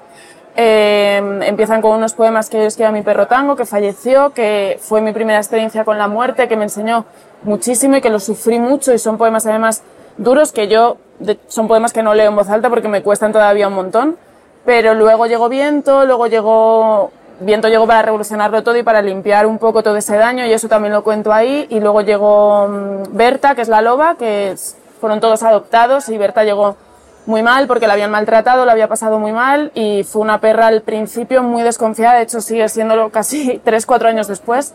Eh, 0.60 1.22
empiezan 1.44 1.80
con 1.80 1.92
unos 1.92 2.14
poemas 2.14 2.50
que 2.50 2.56
yo 2.58 2.64
escribí 2.64 2.88
a 2.88 2.90
mi 2.90 3.02
perro 3.02 3.28
Tango, 3.28 3.54
que 3.54 3.64
falleció, 3.64 4.30
que 4.34 4.76
fue 4.82 5.00
mi 5.00 5.12
primera 5.12 5.38
experiencia 5.38 5.84
con 5.84 5.98
la 5.98 6.08
muerte, 6.08 6.48
que 6.48 6.56
me 6.56 6.64
enseñó 6.64 7.04
muchísimo 7.44 7.94
y 7.96 8.00
que 8.00 8.10
lo 8.10 8.18
sufrí 8.18 8.58
mucho. 8.58 8.92
Y 8.92 8.98
son 8.98 9.18
poemas 9.18 9.46
además 9.46 9.82
duros 10.16 10.50
que 10.50 10.66
yo, 10.66 10.96
de- 11.20 11.38
son 11.46 11.68
poemas 11.68 11.92
que 11.92 12.02
no 12.02 12.12
leo 12.12 12.28
en 12.30 12.34
voz 12.34 12.48
alta 12.50 12.70
porque 12.70 12.88
me 12.88 13.04
cuestan 13.04 13.32
todavía 13.32 13.68
un 13.68 13.74
montón, 13.74 14.16
pero 14.64 14.94
luego 14.94 15.26
llegó 15.26 15.48
Viento, 15.48 16.04
luego 16.04 16.26
llegó 16.26 17.12
Viento 17.38 17.68
llegó 17.68 17.86
para 17.86 18.02
revolucionarlo 18.02 18.64
todo 18.64 18.76
y 18.76 18.82
para 18.82 19.00
limpiar 19.00 19.46
un 19.46 19.58
poco 19.58 19.84
todo 19.84 19.96
ese 19.96 20.16
daño 20.16 20.44
y 20.44 20.52
eso 20.52 20.66
también 20.66 20.92
lo 20.92 21.04
cuento 21.04 21.32
ahí. 21.32 21.68
Y 21.70 21.78
luego 21.78 22.00
llegó 22.00 22.66
mm, 22.66 23.16
Berta, 23.16 23.54
que 23.54 23.62
es 23.62 23.68
la 23.68 23.80
loba, 23.80 24.16
que 24.16 24.50
es- 24.50 24.76
fueron 25.00 25.20
todos 25.20 25.44
adoptados 25.44 26.08
y 26.08 26.18
Berta 26.18 26.42
llegó 26.42 26.74
muy 27.28 27.42
mal 27.42 27.66
porque 27.66 27.87
la 27.87 27.92
habían 27.92 28.11
maltratado, 28.11 28.64
la 28.64 28.73
había 28.73 28.88
pasado 28.88 29.18
muy 29.18 29.32
mal 29.32 29.70
y 29.75 30.02
fue 30.02 30.23
una 30.23 30.40
perra 30.40 30.68
al 30.68 30.80
principio 30.80 31.42
muy 31.42 31.62
desconfiada, 31.62 32.16
de 32.16 32.23
hecho 32.23 32.40
sigue 32.40 32.66
siéndolo 32.70 33.11
casi 33.12 33.61
3-4 33.64 34.06
años 34.06 34.28
después, 34.28 34.73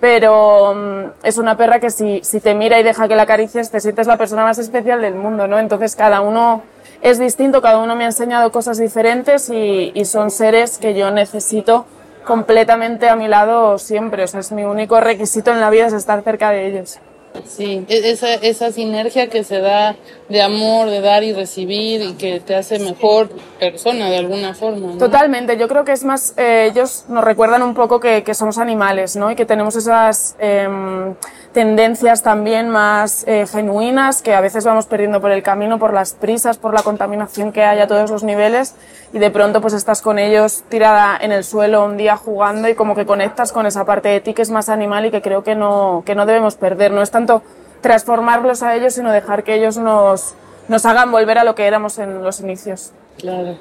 pero 0.00 0.74
mm, 0.74 1.26
es 1.26 1.38
una 1.38 1.56
perra 1.56 1.80
que 1.80 1.88
si, 1.88 2.20
si 2.22 2.40
te 2.40 2.54
mira 2.54 2.78
y 2.78 2.82
deja 2.82 3.08
que 3.08 3.16
la 3.16 3.22
acaricies 3.22 3.70
te 3.70 3.80
sientes 3.80 4.06
la 4.06 4.18
persona 4.18 4.44
más 4.44 4.58
especial 4.58 5.00
del 5.00 5.14
mundo, 5.14 5.46
¿no? 5.46 5.58
Entonces 5.58 5.96
cada 5.96 6.20
uno 6.20 6.62
es 7.00 7.18
distinto, 7.18 7.62
cada 7.62 7.78
uno 7.78 7.96
me 7.96 8.04
ha 8.04 8.08
enseñado 8.08 8.52
cosas 8.52 8.76
diferentes 8.76 9.48
y, 9.48 9.90
y 9.94 10.04
son 10.04 10.30
seres 10.30 10.76
que 10.76 10.92
yo 10.94 11.10
necesito 11.10 11.86
completamente 12.26 13.08
a 13.08 13.16
mi 13.16 13.28
lado 13.28 13.78
siempre, 13.78 14.24
o 14.24 14.26
sea, 14.26 14.40
es 14.40 14.52
mi 14.52 14.64
único 14.64 15.00
requisito 15.00 15.52
en 15.52 15.60
la 15.60 15.70
vida 15.70 15.86
es 15.86 15.94
estar 15.94 16.22
cerca 16.22 16.50
de 16.50 16.66
ellos. 16.66 16.98
Sí, 17.46 17.84
e- 17.88 18.10
esa, 18.10 18.34
esa 18.34 18.70
sinergia 18.70 19.28
que 19.28 19.42
se 19.44 19.58
da 19.60 19.96
de 20.28 20.40
amor, 20.40 20.88
de 20.88 21.00
dar 21.00 21.24
y 21.24 21.32
recibir 21.32 22.00
y 22.00 22.12
que 22.14 22.40
te 22.40 22.54
hace 22.54 22.78
mejor 22.78 23.28
persona 23.58 24.08
de 24.08 24.18
alguna 24.18 24.54
forma. 24.54 24.92
¿no? 24.92 24.98
Totalmente, 24.98 25.56
yo 25.56 25.68
creo 25.68 25.84
que 25.84 25.92
es 25.92 26.04
más, 26.04 26.34
eh, 26.36 26.70
ellos 26.70 27.04
nos 27.08 27.24
recuerdan 27.24 27.62
un 27.62 27.74
poco 27.74 28.00
que, 28.00 28.22
que 28.22 28.34
somos 28.34 28.58
animales, 28.58 29.16
¿no? 29.16 29.30
Y 29.30 29.34
que 29.34 29.44
tenemos 29.44 29.76
esas 29.76 30.36
em, 30.38 31.14
tendencias 31.52 32.22
también 32.22 32.68
más 32.68 33.24
eh, 33.26 33.46
genuinas 33.46 34.22
que 34.22 34.34
a 34.34 34.40
veces 34.40 34.64
vamos 34.64 34.86
perdiendo 34.86 35.20
por 35.20 35.30
el 35.30 35.42
camino, 35.42 35.78
por 35.78 35.92
las 35.92 36.14
prisas, 36.14 36.56
por 36.56 36.72
la 36.72 36.82
contaminación 36.82 37.52
que 37.52 37.62
hay 37.62 37.80
a 37.80 37.86
todos 37.86 38.10
los 38.10 38.22
niveles 38.22 38.74
y 39.14 39.18
de 39.18 39.30
pronto 39.30 39.60
pues 39.62 39.72
estás 39.72 40.02
con 40.02 40.18
ellos 40.18 40.64
tirada 40.68 41.16
en 41.18 41.32
el 41.32 41.44
suelo 41.44 41.84
un 41.86 41.96
día 41.96 42.16
jugando 42.16 42.68
y 42.68 42.74
como 42.74 42.94
que 42.94 43.06
conectas 43.06 43.52
con 43.52 43.64
esa 43.64 43.86
parte 43.86 44.08
de 44.08 44.20
ti 44.20 44.34
que 44.34 44.42
es 44.42 44.50
más 44.50 44.68
animal 44.68 45.06
y 45.06 45.10
que 45.10 45.22
creo 45.22 45.42
que 45.44 45.54
no, 45.54 46.02
que 46.04 46.14
no 46.14 46.26
debemos 46.26 46.56
perder. 46.56 46.90
No 46.90 47.00
es 47.00 47.10
tanto 47.10 47.42
transformarlos 47.80 48.62
a 48.62 48.74
ellos, 48.74 48.92
sino 48.94 49.12
dejar 49.12 49.44
que 49.44 49.54
ellos 49.54 49.76
nos, 49.76 50.34
nos 50.68 50.84
hagan 50.84 51.10
volver 51.12 51.38
a 51.38 51.44
lo 51.44 51.54
que 51.54 51.64
éramos 51.66 51.98
en 51.98 52.22
los 52.24 52.40
inicios. 52.40 52.90
Claro. 53.18 53.56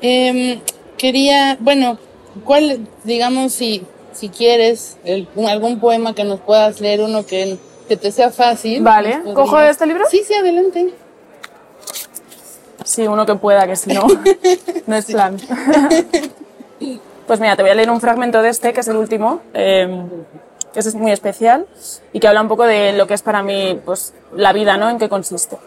Em, 0.00 0.60
quería, 0.96 1.56
bueno, 1.60 1.98
¿cuál, 2.44 2.86
digamos, 3.04 3.52
si, 3.52 3.84
si 4.12 4.28
quieres, 4.28 4.96
el- 5.04 5.26
algún 5.48 5.80
poema 5.80 6.14
que 6.14 6.24
nos 6.24 6.40
puedas 6.40 6.80
leer, 6.80 7.00
uno 7.00 7.26
que, 7.26 7.58
que 7.88 7.96
te 7.96 8.12
sea 8.12 8.30
fácil? 8.30 8.82
Vale, 8.82 9.18
¿cojo 9.34 9.58
este 9.60 9.86
libro? 9.86 10.04
Sí, 10.08 10.22
sí, 10.24 10.34
adelante. 10.34 10.94
Sí, 12.88 13.06
uno 13.06 13.26
que 13.26 13.34
pueda, 13.34 13.66
que 13.66 13.76
si 13.76 13.92
no, 13.92 14.06
no 14.86 14.96
es 14.96 15.04
plan. 15.04 15.36
Pues 17.26 17.40
mira, 17.40 17.56
te 17.56 17.62
voy 17.62 17.70
a 17.70 17.74
leer 17.74 17.90
un 17.90 18.00
fragmento 18.00 18.40
de 18.40 18.48
este, 18.48 18.72
que 18.72 18.80
es 18.80 18.88
el 18.88 18.96
último, 18.96 19.42
eh, 19.52 20.06
que 20.72 20.80
es 20.80 20.94
muy 20.94 21.12
especial 21.12 21.66
y 22.14 22.20
que 22.20 22.26
habla 22.26 22.40
un 22.40 22.48
poco 22.48 22.64
de 22.64 22.94
lo 22.94 23.06
que 23.06 23.12
es 23.12 23.20
para 23.20 23.42
mí 23.42 23.78
pues, 23.84 24.14
la 24.34 24.54
vida, 24.54 24.78
¿no? 24.78 24.88
En 24.88 24.98
qué 24.98 25.10
consiste. 25.10 25.58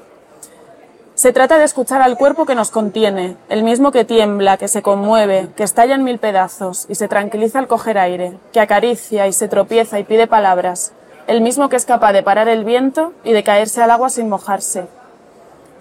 Se 1.14 1.32
trata 1.32 1.60
de 1.60 1.66
escuchar 1.66 2.02
al 2.02 2.18
cuerpo 2.18 2.48
que 2.48 2.56
nos 2.56 2.72
contiene, 2.72 3.38
el 3.50 3.62
mismo 3.62 3.92
que 3.92 4.06
tiembla, 4.06 4.58
que 4.58 4.68
se 4.68 4.82
conmueve, 4.82 5.50
que 5.56 5.62
estalla 5.62 5.94
en 5.94 6.04
mil 6.04 6.18
pedazos 6.18 6.88
y 6.90 6.96
se 6.96 7.08
tranquiliza 7.08 7.60
al 7.60 7.68
coger 7.68 8.00
aire, 8.00 8.40
que 8.52 8.62
acaricia 8.62 9.28
y 9.28 9.34
se 9.34 9.48
tropieza 9.48 10.00
y 10.00 10.04
pide 10.04 10.26
palabras, 10.26 10.94
el 11.28 11.42
mismo 11.42 11.70
que 11.70 11.76
es 11.76 11.86
capaz 11.86 12.14
de 12.14 12.24
parar 12.24 12.48
el 12.48 12.64
viento 12.64 13.14
y 13.24 13.34
de 13.34 13.44
caerse 13.44 13.84
al 13.84 13.92
agua 13.92 14.10
sin 14.10 14.30
mojarse, 14.30 14.88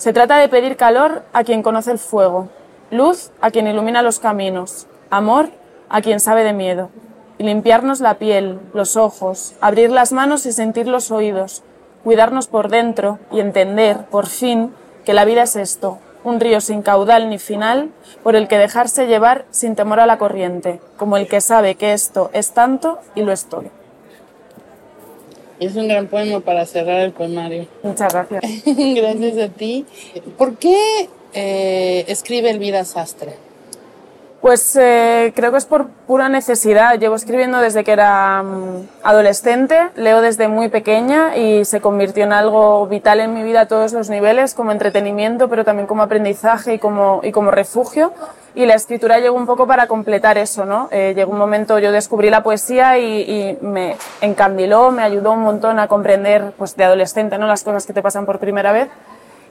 se 0.01 0.15
trata 0.15 0.39
de 0.39 0.49
pedir 0.49 0.79
calor 0.79 1.25
a 1.35 1.45
quien 1.45 1.63
conoce 1.63 1.91
el 1.91 1.99
fuego, 1.99 2.49
luz 2.91 3.33
a 3.43 3.51
quien 3.51 3.67
ilumina 3.67 4.01
los 4.01 4.19
caminos, 4.19 4.87
amor 5.11 5.51
a 5.91 6.01
quien 6.01 6.21
sabe 6.21 6.43
de 6.43 6.55
miedo, 6.55 6.89
y 7.37 7.45
limpiarnos 7.45 8.01
la 8.01 8.15
piel, 8.15 8.61
los 8.73 8.97
ojos, 8.97 9.53
abrir 9.61 9.91
las 9.91 10.13
manos 10.13 10.47
y 10.47 10.53
sentir 10.53 10.89
los 10.89 11.11
oídos, 11.11 11.63
cuidarnos 12.03 12.47
por 12.47 12.71
dentro 12.71 13.19
y 13.31 13.41
entender, 13.41 14.07
por 14.07 14.27
fin, 14.27 14.73
que 15.05 15.13
la 15.13 15.27
vida 15.27 15.43
es 15.43 15.55
esto, 15.55 15.99
un 16.25 16.41
río 16.41 16.63
sin 16.63 16.81
caudal 16.81 17.29
ni 17.29 17.39
final, 17.39 17.91
por 18.23 18.37
el 18.37 18.49
que 18.49 18.57
dejarse 18.57 19.07
llevar 19.07 19.45
sin 19.51 19.77
temor 19.77 20.01
a 20.01 20.07
la 20.07 20.17
corriente, 20.17 20.81
como 20.97 21.19
el 21.19 21.29
que 21.29 21.43
sabe 21.43 21.75
que 21.75 21.93
esto 21.93 22.31
es 22.33 22.53
tanto 22.53 23.01
y 23.15 23.21
lo 23.21 23.33
es 23.33 23.51
todo. 23.51 23.80
Es 25.61 25.77
un 25.77 25.89
gran 25.89 26.07
poema 26.07 26.41
para 26.41 26.65
cerrar 26.65 27.01
el 27.01 27.13
poemario. 27.13 27.67
Muchas 27.83 28.13
gracias. 28.13 28.43
Gracias 28.65 29.39
a 29.39 29.49
ti. 29.49 29.85
¿Por 30.39 30.57
qué 30.57 31.09
eh, 31.35 32.05
escribe 32.09 32.49
Elvira 32.51 32.83
Sastre? 32.87 33.35
Pues 34.41 34.75
eh, 34.77 35.35
creo 35.37 35.53
que 35.53 35.59
es 35.59 35.67
por 35.67 35.89
pura 36.07 36.31
necesidad. 36.31 36.99
Llevo 36.99 37.15
escribiendo 37.15 37.59
desde 37.59 37.85
que 37.85 37.93
era 37.93 38.43
mm, 38.43 38.89
adolescente, 39.03 39.91
leo 39.97 40.23
desde 40.23 40.49
muy 40.49 40.71
pequeña 40.71 41.37
y 41.37 41.67
se 41.67 41.83
convirtió 41.83 42.25
en 42.25 42.33
algo 42.33 42.87
vital 42.87 43.21
en 43.21 43.35
mi 43.35 43.43
vida 43.43 43.63
a 43.63 43.69
todos 43.69 43.93
los 43.93 44.09
niveles, 44.09 44.55
como 44.55 44.73
entretenimiento, 44.73 45.51
pero 45.51 45.67
también 45.67 45.87
como 45.87 46.03
aprendizaje 46.03 46.73
y 46.75 46.79
como, 46.79 47.21
y 47.23 47.33
como 47.33 47.51
refugio. 47.51 48.15
Y 48.55 48.67
la 48.67 48.75
escritura 48.75 49.21
llegó 49.21 49.37
un 49.37 49.47
poco 49.47 49.67
para 49.67 49.87
completar 49.87 50.37
eso, 50.37 50.65
¿no? 50.65 50.89
Eh, 50.91 51.13
llegó 51.15 51.31
un 51.31 51.39
momento, 51.39 51.79
yo 51.79 51.93
descubrí 51.93 52.31
la 52.31 52.43
poesía 52.43 52.99
y, 52.99 53.57
me 53.61 53.97
encandiló, 54.21 54.91
me 54.91 55.03
ayudó 55.03 55.33
un 55.33 55.43
montón 55.43 55.79
a 55.79 55.87
comprender, 55.87 56.53
pues 56.59 56.77
de 56.77 56.85
adolescente, 56.85 57.39
¿no? 57.39 57.47
Las 57.47 57.63
cosas 57.63 57.87
que 57.87 57.93
te 57.93 58.03
pasan 58.03 58.27
por 58.27 58.39
primera 58.39 58.73
vez 58.73 58.89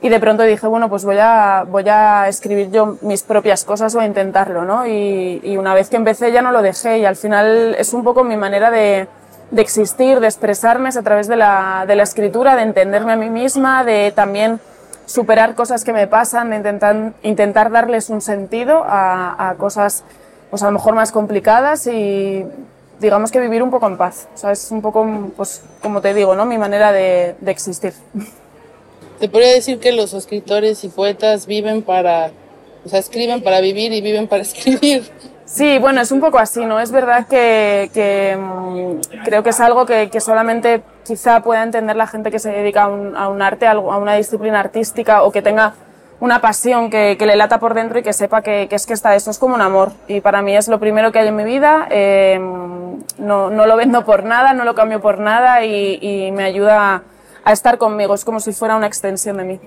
y 0.01 0.10
de 0.10 0.20
pronto 0.20 0.44
dije, 0.44 0.65
bueno, 0.68 0.89
pues 0.89 1.03
voy 1.03 1.18
a, 1.20 1.65
voy 1.68 1.88
a 1.89 2.27
escribir 2.27 2.72
yo 2.72 2.98
mis 3.01 3.24
propias 3.24 3.65
cosas 3.65 3.94
o 3.96 4.00
a 4.00 4.06
intentarlo, 4.06 4.63
¿no? 4.63 4.86
Y, 4.86 5.58
una 5.58 5.74
vez 5.74 5.89
que 5.89 5.98
empecé 5.98 6.32
ya 6.32 6.41
no 6.41 6.51
lo 6.51 6.62
dejé 6.62 7.00
y 7.00 7.06
al 7.06 7.18
final 7.18 7.75
es 7.77 7.94
un 7.94 8.03
poco 8.03 8.24
mi 8.24 8.38
manera 8.38 8.72
de, 8.72 9.08
de 9.51 9.62
existir, 9.62 10.20
de 10.22 10.27
expresarme 10.27 10.89
a 10.89 11.01
través 11.01 11.27
de 11.27 11.36
la, 11.36 11.84
de 11.86 11.96
la 11.96 12.03
escritura, 12.03 12.56
de 12.56 12.62
entenderme 12.63 13.13
a 13.13 13.15
mí 13.18 13.29
misma, 13.29 13.84
de 13.84 14.13
también 14.15 14.62
superar 15.10 15.56
cosas 15.56 15.84
que 15.84 15.92
me 15.92 16.06
pasan, 16.06 16.54
intentar, 16.54 17.13
intentar 17.24 17.72
darles 17.72 18.12
un 18.12 18.22
sentido 18.22 18.84
a, 18.86 19.50
a 19.50 19.56
cosas 19.56 20.04
pues 20.51 20.62
a 20.62 20.68
lo 20.68 20.74
mejor 20.74 20.94
más 20.94 21.12
complicadas 21.12 21.88
y 21.88 22.46
digamos 23.00 23.32
que 23.32 23.39
vivir 23.39 23.63
un 23.63 23.72
poco 23.72 23.88
en 23.88 23.98
paz. 23.98 24.28
O 24.44 24.50
es 24.50 24.70
un 24.72 24.82
poco, 24.82 25.32
pues 25.36 25.63
como 25.82 26.01
te 26.01 26.13
digo, 26.13 26.36
¿no? 26.36 26.46
Mi 26.46 26.58
manera 26.58 26.92
de, 26.92 27.36
de 27.39 27.51
existir. 27.51 27.94
Te 29.20 29.30
podría 29.30 29.54
decir 29.54 29.80
que 29.80 29.92
los 29.92 30.13
escritores 30.13 30.84
y 30.84 30.89
poetas 30.89 31.46
viven 31.46 31.82
para, 31.82 32.32
o 32.86 32.89
sea, 32.89 33.00
escriben 33.00 33.42
para 33.42 33.62
vivir 33.62 33.92
y 33.94 34.01
viven 34.01 34.28
para 34.28 34.44
escribir. 34.44 35.10
Sí, 35.51 35.79
bueno, 35.79 36.00
es 36.01 36.12
un 36.12 36.20
poco 36.20 36.38
así, 36.38 36.65
¿no? 36.65 36.79
Es 36.79 36.91
verdad 36.91 37.27
que, 37.27 38.38
mmm, 38.39 39.24
creo 39.25 39.41
que 39.41 39.50
es 39.50 39.60
algo 39.60 39.86
que, 39.86 40.10
solamente 40.20 40.84
quizá 41.03 41.41
pueda 41.41 41.63
entender 41.63 41.96
la 41.96 42.06
gente 42.06 42.29
que 42.29 42.38
se 42.38 42.51
dedica 42.51 42.84
a 42.84 42.88
un, 42.88 43.41
arte, 43.41 43.65
a 43.65 43.77
una 43.79 44.13
disciplina 44.15 44.60
artística 44.60 45.24
o 45.24 45.32
que 45.32 45.41
tenga 45.41 45.74
una 46.20 46.39
pasión 46.39 46.89
que, 46.89 47.18
le 47.20 47.36
lata 47.36 47.60
por 47.60 47.74
dentro 47.74 47.98
y 47.98 48.03
que 48.03 48.13
sepa 48.13 48.44
que, 48.44 48.68
es 48.70 48.86
que 48.86 48.94
está 48.94 49.15
eso 49.15 49.32
es 49.32 49.39
como 49.39 49.56
un 49.56 49.62
amor 49.62 49.91
y 50.08 50.22
para 50.22 50.41
mí 50.41 50.56
es 50.56 50.68
lo 50.68 50.79
primero 50.79 51.12
que 51.12 51.20
hay 51.20 51.29
en 51.29 51.36
mi 51.36 51.46
vida 51.46 51.88
eh, 51.89 52.38
no, 53.18 53.50
no 53.50 53.65
lo 53.65 53.77
vendo 53.77 54.03
por 54.03 54.25
nada 54.25 54.53
no 54.53 54.65
lo 54.65 54.75
cambio 54.75 55.00
por 55.00 55.20
nada 55.20 55.63
y, 55.63 56.29
me 56.34 56.44
ayuda 56.44 56.96
a 56.96 57.03
a 57.44 57.53
estar 57.53 57.77
conmigo, 57.77 58.13
es 58.13 58.25
como 58.25 58.39
si 58.39 58.53
fuera 58.53 58.75
una 58.75 58.88
extensión 58.88 59.38
de 59.38 59.44
mí. 59.44 59.60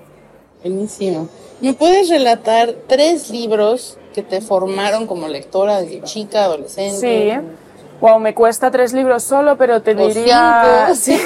Buenísimo. 0.63 1.27
¿Me 1.59 1.73
puedes 1.73 2.09
relatar 2.09 2.73
tres 2.87 3.29
libros 3.29 3.97
que 4.13 4.23
te 4.23 4.41
formaron 4.41 5.07
como 5.07 5.27
lectora 5.27 5.81
desde 5.81 6.01
chica, 6.03 6.45
adolescente? 6.45 6.99
Sí. 6.99 7.31
Wow, 7.99 8.19
me 8.19 8.33
cuesta 8.33 8.71
tres 8.71 8.93
libros 8.93 9.23
solo, 9.23 9.57
pero 9.57 9.81
te 9.81 9.91
o 9.95 10.07
diría, 10.07 10.89
sí, 10.95 11.19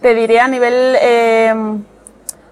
te 0.00 0.14
diría 0.14 0.44
a 0.44 0.48
nivel 0.48 0.96
eh, 1.00 1.54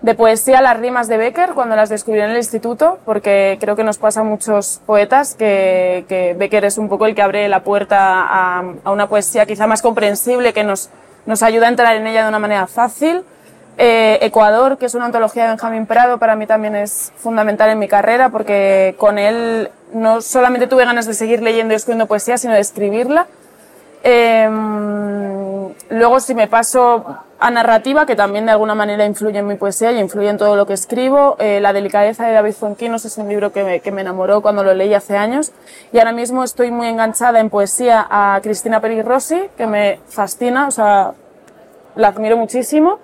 de 0.01 0.15
poesía 0.15 0.63
las 0.63 0.79
rimas 0.79 1.09
de 1.09 1.17
Becker 1.19 1.51
cuando 1.55 1.77
las 1.77 1.89
descubrí 1.89 2.21
en 2.21 2.31
el 2.31 2.37
instituto, 2.37 2.99
porque 3.05 3.59
creo 3.61 3.77
que 3.77 3.85
nos 3.85 3.99
pasa 3.99 4.21
a 4.21 4.25
muchos 4.25 4.81
poetas 4.87 5.35
que, 5.35 6.05
que 6.09 6.35
Becker 6.35 6.65
es 6.65 6.79
un 6.79 6.89
poco 6.89 7.07
el 7.07 7.15
que 7.15 7.23
abre 7.23 7.49
la 7.49 7.63
puerta 7.63 8.23
a, 8.23 8.65
a 8.85 8.91
una 8.91 9.09
poesía 9.09 9.45
quizá 9.47 9.67
más 9.67 9.83
comprensible 9.83 10.53
que 10.53 10.65
nos 10.65 10.91
nos 11.27 11.43
ayuda 11.43 11.67
a 11.67 11.69
entrar 11.69 11.97
en 11.97 12.07
ella 12.07 12.23
de 12.23 12.29
una 12.29 12.39
manera 12.39 12.67
fácil. 12.67 13.25
Eh, 13.79 14.19
Ecuador, 14.23 14.79
que 14.79 14.87
es 14.87 14.95
una 14.95 15.05
antología 15.05 15.43
de 15.43 15.49
Benjamín 15.51 15.87
Prado, 15.87 16.19
para 16.19 16.35
mí 16.35 16.47
también 16.47 16.75
es 16.75 17.13
fundamental 17.17 17.69
en 17.69 17.79
mi 17.79 17.89
carrera 17.89 18.31
porque 18.31 18.95
con 18.99 19.19
él 19.19 19.71
no 19.93 20.23
solamente 20.23 20.67
tuve 20.67 20.87
ganas 20.87 21.07
de 21.07 21.13
seguir 21.13 21.43
leyendo 21.43 21.75
y 21.75 21.77
escribiendo 21.77 22.07
poesía, 22.07 22.39
sino 22.39 22.55
de 22.55 22.61
escribirla. 22.61 23.27
Eh, 24.03 24.49
luego, 25.91 26.21
si 26.21 26.35
me 26.35 26.49
paso 26.49 27.05
a 27.39 27.51
narrativa, 27.51 28.07
que 28.07 28.17
también 28.17 28.47
de 28.47 28.53
alguna 28.53 28.75
manera 28.75 29.05
influye 29.05 29.41
en 29.41 29.47
mi 29.47 29.57
poesía 29.57 29.93
y 29.93 29.99
influye 29.99 30.31
en 30.31 30.39
todo 30.39 30.57
lo 30.57 30.67
que 30.67 30.73
escribo, 30.73 31.37
eh, 31.39 31.61
La 31.61 31.75
delicadeza 31.75 32.27
de 32.27 32.33
David 32.33 32.55
Fonquinos 32.55 33.05
es 33.05 33.19
un 33.19 33.29
libro 33.29 33.53
que 33.53 33.63
me, 33.63 33.81
que 33.81 33.93
me, 33.93 34.01
enamoró 34.01 34.41
cuando 34.41 34.65
lo 34.65 34.73
leí 34.73 34.95
hace 34.95 35.19
años. 35.19 35.53
Y 35.93 35.99
ahora 35.99 36.13
mismo 36.13 36.45
estoy 36.45 36.71
muy 36.71 36.87
enganchada 36.87 37.41
en 37.41 37.51
poesía 37.51 38.07
a 38.09 38.41
Cristina 38.43 38.81
Peri 38.81 39.03
Rossi, 39.03 39.51
que 39.59 39.67
me 39.67 40.01
fascina, 40.09 40.69
o 40.69 40.71
sea, 40.71 41.13
la 41.95 42.09
admiro 42.09 42.39
muchísimo. 42.39 43.01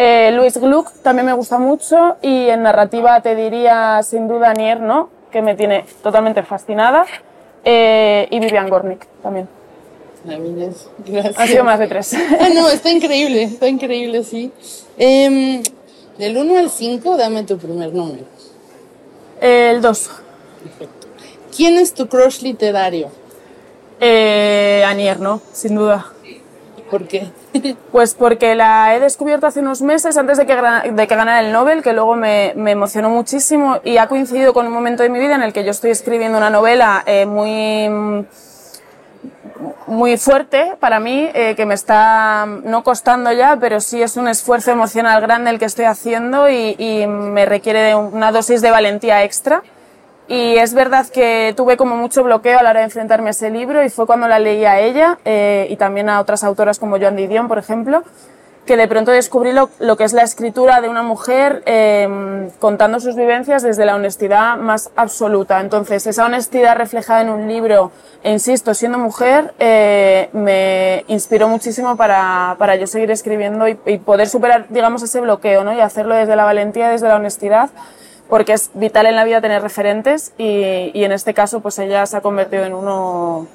Eh, 0.00 0.30
Luis 0.32 0.56
Gluck 0.56 0.92
también 1.02 1.26
me 1.26 1.32
gusta 1.32 1.58
mucho 1.58 2.16
y 2.22 2.48
en 2.48 2.62
narrativa 2.62 3.20
te 3.20 3.34
diría 3.34 4.00
sin 4.04 4.28
duda 4.28 4.54
Nier, 4.54 4.80
¿no? 4.80 5.10
Que 5.32 5.42
me 5.42 5.56
tiene 5.56 5.84
totalmente 6.02 6.44
fascinada. 6.44 7.04
Eh, 7.64 8.28
y 8.30 8.38
Vivian 8.38 8.70
Gornick 8.70 9.06
también. 9.22 9.48
Gracias. 10.24 11.38
Ha 11.38 11.46
sido 11.46 11.64
más 11.64 11.80
de 11.80 11.88
tres. 11.88 12.14
Ah, 12.40 12.48
no, 12.54 12.68
está 12.68 12.90
increíble, 12.90 13.42
está 13.42 13.66
increíble, 13.68 14.22
sí. 14.22 14.52
Eh, 14.96 15.62
del 16.16 16.36
1 16.36 16.58
al 16.58 16.70
5, 16.70 17.16
dame 17.16 17.42
tu 17.42 17.58
primer 17.58 17.92
número. 17.92 18.24
El 19.40 19.80
2. 19.80 20.10
Perfecto. 20.62 21.06
¿Quién 21.56 21.76
es 21.76 21.92
tu 21.92 22.08
crush 22.08 22.42
literario? 22.42 23.10
Eh, 24.00 24.84
Anier, 24.86 25.18
¿no? 25.18 25.40
Sin 25.52 25.74
duda. 25.74 26.06
¿Por 26.90 27.06
qué? 27.06 27.30
Pues 27.92 28.14
porque 28.14 28.54
la 28.54 28.94
he 28.94 29.00
descubierto 29.00 29.46
hace 29.46 29.60
unos 29.60 29.82
meses, 29.82 30.16
antes 30.16 30.38
de 30.38 30.46
que, 30.46 30.54
de 30.54 31.06
que 31.06 31.16
ganara 31.16 31.40
el 31.40 31.52
Nobel, 31.52 31.82
que 31.82 31.92
luego 31.92 32.16
me, 32.16 32.52
me, 32.54 32.72
emocionó 32.72 33.10
muchísimo 33.10 33.80
y 33.82 33.96
ha 33.96 34.06
coincidido 34.06 34.52
con 34.52 34.66
un 34.66 34.72
momento 34.72 35.02
de 35.02 35.08
mi 35.08 35.18
vida 35.18 35.34
en 35.34 35.42
el 35.42 35.52
que 35.52 35.64
yo 35.64 35.70
estoy 35.70 35.90
escribiendo 35.90 36.38
una 36.38 36.50
novela 36.50 37.02
eh, 37.06 37.26
muy 37.26 38.26
muy 39.86 40.16
fuerte 40.18 40.74
para 40.78 41.00
mí, 41.00 41.28
eh, 41.34 41.54
que 41.56 41.66
me 41.66 41.74
está 41.74 42.46
no 42.46 42.84
costando 42.84 43.32
ya, 43.32 43.56
pero 43.58 43.80
sí 43.80 44.02
es 44.02 44.16
un 44.16 44.28
esfuerzo 44.28 44.70
emocional 44.70 45.20
grande 45.20 45.50
el 45.50 45.58
que 45.58 45.64
estoy 45.64 45.86
haciendo 45.86 46.48
y, 46.48 46.76
y 46.78 47.06
me 47.06 47.46
requiere 47.46 47.80
de 47.80 47.94
una 47.94 48.30
dosis 48.30 48.60
de 48.60 48.70
valentía 48.70 49.24
extra. 49.24 49.62
Y 50.28 50.56
es 50.56 50.74
verdad 50.74 51.06
que 51.06 51.54
tuve 51.56 51.78
como 51.78 51.96
mucho 51.96 52.22
bloqueo 52.22 52.58
a 52.58 52.62
la 52.62 52.70
hora 52.70 52.80
de 52.80 52.84
enfrentarme 52.84 53.28
a 53.28 53.30
ese 53.30 53.50
libro 53.50 53.82
y 53.82 53.88
fue 53.88 54.06
cuando 54.06 54.28
la 54.28 54.38
leí 54.38 54.64
a 54.66 54.78
ella 54.78 55.18
eh, 55.24 55.66
y 55.70 55.76
también 55.76 56.10
a 56.10 56.20
otras 56.20 56.44
autoras 56.44 56.78
como 56.78 56.98
Joan 56.98 57.16
Didion, 57.16 57.48
por 57.48 57.56
ejemplo, 57.56 58.04
que 58.68 58.76
de 58.76 58.86
pronto 58.86 59.10
descubrí 59.10 59.52
lo, 59.52 59.70
lo 59.80 59.96
que 59.96 60.04
es 60.04 60.12
la 60.12 60.22
escritura 60.22 60.82
de 60.82 60.90
una 60.90 61.02
mujer 61.02 61.62
eh, 61.64 62.50
contando 62.58 63.00
sus 63.00 63.16
vivencias 63.16 63.62
desde 63.62 63.86
la 63.86 63.96
honestidad 63.96 64.58
más 64.58 64.90
absoluta. 64.94 65.58
Entonces, 65.60 66.06
esa 66.06 66.26
honestidad 66.26 66.76
reflejada 66.76 67.22
en 67.22 67.30
un 67.30 67.48
libro, 67.48 67.90
e 68.22 68.30
insisto, 68.30 68.74
siendo 68.74 68.98
mujer, 68.98 69.54
eh, 69.58 70.28
me 70.34 71.04
inspiró 71.08 71.48
muchísimo 71.48 71.96
para, 71.96 72.56
para 72.58 72.76
yo 72.76 72.86
seguir 72.86 73.10
escribiendo 73.10 73.66
y, 73.66 73.74
poder 73.74 74.28
superar, 74.28 74.66
digamos, 74.68 75.02
ese 75.02 75.22
bloqueo, 75.22 75.64
¿no? 75.64 75.72
Y 75.72 75.80
hacerlo 75.80 76.14
desde 76.14 76.36
la 76.36 76.44
valentía, 76.44 76.90
desde 76.90 77.08
la 77.08 77.16
honestidad, 77.16 77.70
porque 78.28 78.52
es 78.52 78.70
vital 78.74 79.06
en 79.06 79.16
la 79.16 79.24
vida 79.24 79.40
tener 79.40 79.62
referentes 79.62 80.32
y, 80.38 80.90
y 80.94 81.04
en 81.04 81.12
este 81.12 81.34
caso, 81.34 81.60
pues 81.60 81.78
ella 81.78 82.04
se 82.06 82.16
ha 82.16 82.20
convertido 82.20 82.64
en 82.64 82.74
uno 82.74 83.46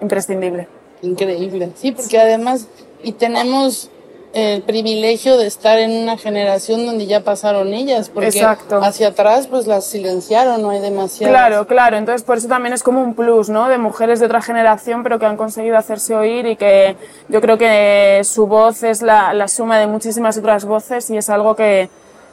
imprescindible. 0.00 0.68
Increíble. 1.02 1.70
Sí, 1.76 1.92
porque 1.92 2.18
además, 2.18 2.68
y 3.02 3.12
tenemos 3.12 3.90
el 4.34 4.62
privilegio 4.62 5.36
de 5.36 5.46
estar 5.46 5.78
en 5.78 5.90
una 5.90 6.16
generación 6.16 6.86
donde 6.86 7.06
ya 7.06 7.20
pasaron 7.20 7.74
ellas, 7.74 8.08
porque 8.08 8.28
Exacto. 8.28 8.82
hacia 8.82 9.08
atrás 9.08 9.46
pues 9.46 9.66
las 9.66 9.84
silenciaron, 9.84 10.62
no 10.62 10.70
hay 10.70 10.80
demasiadas. 10.80 11.32
Claro, 11.34 11.66
claro, 11.66 11.96
entonces 11.98 12.22
por 12.22 12.38
eso 12.38 12.48
también 12.48 12.72
es 12.72 12.82
como 12.82 13.02
un 13.02 13.14
plus, 13.14 13.50
¿no? 13.50 13.68
De 13.68 13.78
mujeres 13.78 14.20
de 14.20 14.26
otra 14.26 14.40
generación, 14.40 15.02
pero 15.02 15.18
que 15.18 15.26
han 15.26 15.36
conseguido 15.36 15.76
hacerse 15.76 16.14
oír 16.14 16.46
y 16.46 16.56
que 16.56 16.96
yo 17.28 17.40
creo 17.40 17.58
que 17.58 18.22
su 18.24 18.46
voz 18.46 18.82
es 18.82 19.02
la, 19.02 19.34
la 19.34 19.48
suma 19.48 19.78
de 19.78 19.86
muchísimas 19.86 20.38
otras 20.38 20.64
voces 20.64 21.10
y 21.10 21.18
es 21.18 21.28
algo 21.28 21.54
que, 21.54 21.90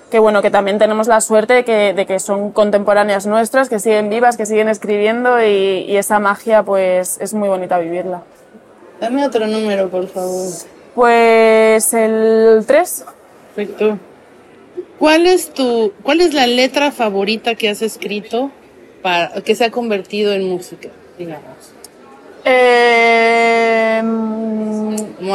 que 0.09 0.19
bueno, 0.19 0.41
que 0.41 0.51
también 0.51 0.77
tenemos 0.77 1.07
la 1.07 1.21
suerte 1.21 1.53
de 1.53 1.63
que, 1.63 1.93
de 1.93 2.05
que 2.05 2.19
son 2.19 2.51
contemporáneas 2.51 3.25
nuestras, 3.25 3.69
que 3.69 3.79
siguen 3.79 4.09
vivas, 4.09 4.37
que 4.37 4.45
siguen 4.45 4.67
escribiendo 4.67 5.43
y, 5.43 5.85
y 5.87 5.97
esa 5.97 6.19
magia 6.19 6.63
pues 6.63 7.17
es 7.21 7.33
muy 7.33 7.49
bonita 7.49 7.77
vivirla. 7.79 8.23
Dame 8.99 9.25
otro 9.25 9.47
número, 9.47 9.89
por 9.89 10.07
favor. 10.07 10.47
Pues 10.95 11.93
el 11.93 12.63
3. 12.65 13.05
Perfecto. 13.55 13.97
¿Cuál 14.97 15.27
es 15.27 15.53
tu, 15.53 15.93
cuál 16.03 16.19
es 16.19 16.33
la 16.33 16.45
letra 16.45 16.91
favorita 16.91 17.55
que 17.55 17.69
has 17.69 17.81
escrito 17.81 18.51
para, 19.01 19.41
que 19.41 19.55
se 19.55 19.63
ha 19.63 19.71
convertido 19.71 20.33
en 20.33 20.49
música, 20.49 20.89
digamos? 21.17 21.73
Eh, 22.43 23.18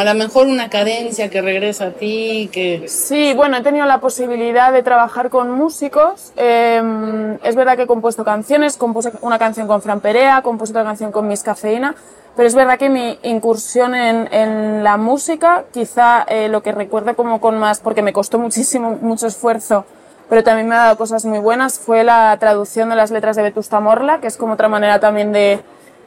a 0.04 0.14
lo 0.14 0.18
mejor 0.18 0.46
una 0.46 0.70
cadencia 0.70 1.30
que 1.30 1.40
regresa 1.40 1.86
a 1.86 1.90
ti, 1.90 2.48
que... 2.52 2.84
Sí, 2.88 3.32
bueno, 3.34 3.56
he 3.56 3.62
tenido 3.62 3.86
la 3.86 4.00
posibilidad 4.00 4.72
de 4.72 4.82
trabajar 4.82 5.30
con 5.30 5.50
músicos. 5.50 6.32
Eh, 6.36 7.38
es 7.42 7.54
verdad 7.56 7.76
que 7.76 7.82
he 7.82 7.86
compuesto 7.86 8.24
canciones, 8.24 8.76
compuse 8.76 9.12
una 9.22 9.38
canción 9.38 9.66
con 9.66 9.82
Fran 9.82 10.00
Perea, 10.00 10.42
compuse 10.42 10.72
otra 10.72 10.84
canción 10.84 11.10
con 11.12 11.26
Miss 11.26 11.42
Cafeína, 11.42 11.94
pero 12.36 12.46
es 12.46 12.54
verdad 12.54 12.78
que 12.78 12.90
mi 12.90 13.18
incursión 13.22 13.94
en, 13.94 14.32
en 14.32 14.84
la 14.84 14.96
música, 14.96 15.64
quizá 15.72 16.22
eh, 16.28 16.48
lo 16.48 16.62
que 16.62 16.72
recuerdo 16.72 17.16
como 17.16 17.40
con 17.40 17.58
más, 17.58 17.80
porque 17.80 18.02
me 18.02 18.12
costó 18.12 18.38
muchísimo, 18.38 18.98
mucho 19.00 19.26
esfuerzo 19.26 19.84
pero 20.28 20.42
también 20.42 20.68
me 20.68 20.74
ha 20.74 20.78
dado 20.78 20.96
cosas 20.96 21.24
muy 21.24 21.38
buenas, 21.38 21.78
fue 21.78 22.02
la 22.02 22.36
traducción 22.40 22.88
de 22.88 22.96
las 22.96 23.10
letras 23.10 23.36
de 23.36 23.42
Vetusta 23.42 23.78
Morla, 23.80 24.20
que 24.20 24.26
es 24.26 24.36
como 24.36 24.54
otra 24.54 24.68
manera 24.68 24.98
también 24.98 25.32
de, 25.32 25.62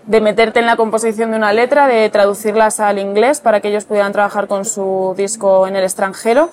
de 0.08 0.22
meterte 0.22 0.60
en 0.60 0.66
la 0.66 0.78
composición 0.78 1.32
de 1.32 1.38
una 1.38 1.54
letra, 1.54 1.88
de 1.88 2.10
traducirlas 2.10 2.80
al 2.80 2.98
inglés 2.98 3.42
para 3.42 3.60
que 3.60 3.68
ellos 3.68 3.86
pudieran 3.86 4.14
trabajar 4.14 4.48
con 4.48 4.64
su 4.64 5.14
disco 5.18 5.68
en 5.68 5.76
el 5.76 5.84
extranjero. 5.84 6.50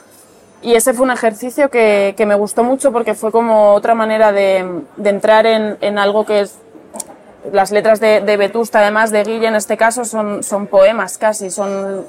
Y 0.60 0.74
ese 0.74 0.92
fue 0.92 1.04
un 1.04 1.12
ejercicio 1.12 1.70
que, 1.70 2.14
que 2.16 2.26
me 2.26 2.34
gustó 2.34 2.64
mucho 2.64 2.90
porque 2.90 3.14
fue 3.14 3.30
como 3.30 3.72
otra 3.74 3.94
manera 3.94 4.32
de, 4.32 4.82
de 4.96 5.10
entrar 5.10 5.46
en, 5.46 5.78
en, 5.80 5.98
algo 5.98 6.26
que 6.26 6.40
es... 6.40 6.56
Las 7.52 7.70
letras 7.70 8.00
de, 8.00 8.20
Vetusta, 8.38 8.78
además 8.78 9.10
de 9.10 9.22
Guille 9.22 9.46
en 9.46 9.54
este 9.54 9.76
caso, 9.76 10.06
son, 10.06 10.42
son 10.42 10.66
poemas 10.66 11.18
casi, 11.18 11.50
son 11.50 12.06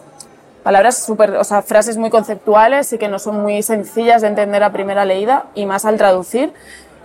palabras 0.64 1.04
súper, 1.04 1.32
o 1.36 1.44
sea, 1.44 1.62
frases 1.62 1.98
muy 1.98 2.10
conceptuales 2.10 2.94
y 2.94 2.98
que 2.98 3.10
no 3.10 3.20
son 3.20 3.42
muy 3.42 3.62
sencillas 3.62 4.22
de 4.22 4.30
entender 4.30 4.64
a 4.64 4.72
primera 4.72 5.04
leída 5.04 5.48
y 5.54 5.66
más 5.66 5.84
al 5.84 5.98
traducir. 5.98 6.54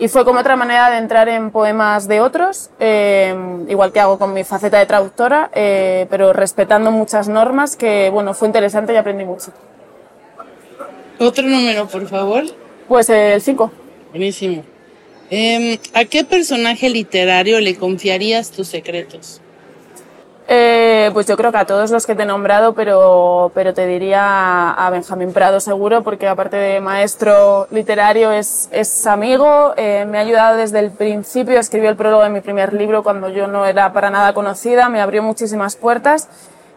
Y 0.01 0.09
fue 0.09 0.25
como 0.25 0.41
otra 0.41 0.57
manera 0.57 0.91
de 0.91 0.97
entrar 0.97 1.29
en 1.29 1.51
poemas 1.51 2.09
de 2.09 2.23
otros, 2.23 2.71
eh, 2.81 3.35
igual 3.69 3.93
que 3.93 4.01
hago 4.01 4.19
con 4.19 4.33
mi 4.33 4.45
faceta 4.45 4.79
de 4.79 4.87
traductora, 4.87 5.51
eh, 5.55 6.07
pero 6.09 6.33
respetando 6.33 6.91
muchas 6.91 7.29
normas 7.29 7.77
que, 7.77 8.09
bueno, 8.09 8.33
fue 8.33 8.49
interesante 8.49 8.95
y 8.95 8.97
aprendí 8.97 9.27
mucho. 9.27 9.53
Otro 11.19 11.47
número, 11.47 11.87
por 11.87 12.09
favor. 12.09 12.45
Pues 12.89 13.11
el 13.11 13.43
5. 13.43 13.71
Buenísimo. 14.09 14.65
Eh, 15.31 15.79
¿A 15.93 16.07
qué 16.07 16.25
personaje 16.25 16.89
literario 16.89 17.61
le 17.61 17.77
confiarías 17.77 18.51
tus 18.51 18.69
secretos? 18.69 19.43
Eh, 20.53 21.11
pues 21.13 21.27
yo 21.27 21.37
creo 21.37 21.53
que 21.53 21.59
a 21.59 21.65
todos 21.65 21.93
los 21.93 22.07
que 22.07 22.17
te 22.17 22.25
he 22.25 22.27
nombrado, 22.27 22.75
pero, 22.75 23.53
pero 23.55 23.73
te 23.73 23.87
diría 23.87 24.73
a 24.73 24.91
Benjamín 24.91 25.33
Prado 25.33 25.61
seguro, 25.61 26.03
porque 26.03 26.27
aparte 26.27 26.57
de 26.57 26.81
maestro 26.81 27.69
literario 27.71 28.33
es, 28.33 28.69
es 28.73 29.07
amigo, 29.07 29.75
eh, 29.77 30.05
me 30.11 30.19
ha 30.19 30.23
ayudado 30.23 30.57
desde 30.57 30.81
el 30.81 30.91
principio, 30.91 31.61
escribió 31.61 31.89
el 31.89 31.95
prólogo 31.95 32.25
de 32.25 32.31
mi 32.31 32.41
primer 32.41 32.73
libro 32.73 33.05
cuando 33.05 33.29
yo 33.29 33.47
no 33.47 33.65
era 33.65 33.93
para 33.93 34.11
nada 34.11 34.33
conocida, 34.35 34.89
me 34.89 35.01
abrió 35.01 35.23
muchísimas 35.23 35.77
puertas 35.77 36.27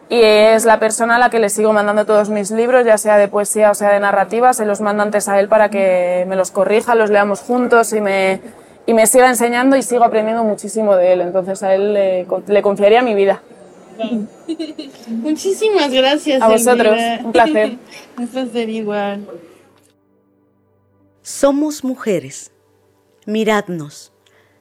y 0.08 0.22
es 0.22 0.64
la 0.64 0.78
persona 0.78 1.16
a 1.16 1.18
la 1.18 1.28
que 1.28 1.40
le 1.40 1.48
sigo 1.48 1.72
mandando 1.72 2.06
todos 2.06 2.30
mis 2.30 2.52
libros, 2.52 2.86
ya 2.86 2.96
sea 2.96 3.18
de 3.18 3.26
poesía 3.26 3.72
o 3.72 3.74
sea 3.74 3.90
de 3.90 3.98
narrativa, 3.98 4.52
se 4.52 4.66
los 4.66 4.80
mando 4.80 5.02
antes 5.02 5.28
a 5.28 5.40
él 5.40 5.48
para 5.48 5.68
que 5.68 6.24
me 6.28 6.36
los 6.36 6.52
corrija, 6.52 6.94
los 6.94 7.10
leamos 7.10 7.40
juntos 7.40 7.92
y 7.92 8.00
me, 8.00 8.40
y 8.86 8.94
me 8.94 9.08
siga 9.08 9.28
enseñando 9.28 9.74
y 9.74 9.82
sigo 9.82 10.04
aprendiendo 10.04 10.44
muchísimo 10.44 10.94
de 10.94 11.14
él, 11.14 11.22
entonces 11.22 11.60
a 11.64 11.74
él 11.74 11.92
le, 11.92 12.26
le 12.46 12.62
confiaría 12.62 13.02
mi 13.02 13.14
vida. 13.14 13.42
Muchísimas 15.08 15.92
gracias. 15.92 16.42
A 16.42 16.48
vosotros, 16.48 16.96
un 17.24 17.32
placer. 17.32 17.78
un 18.18 18.26
placer 18.28 18.68
igual. 18.68 19.26
Somos 21.22 21.84
mujeres. 21.84 22.52
Miradnos. 23.26 24.12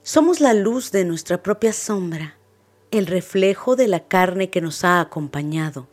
Somos 0.01 0.41
la 0.41 0.53
luz 0.53 0.91
de 0.91 1.05
nuestra 1.05 1.41
propia 1.41 1.71
sombra, 1.71 2.37
el 2.91 3.07
reflejo 3.07 3.77
de 3.77 3.87
la 3.87 4.07
carne 4.07 4.49
que 4.49 4.59
nos 4.59 4.83
ha 4.83 4.99
acompañado, 4.99 5.87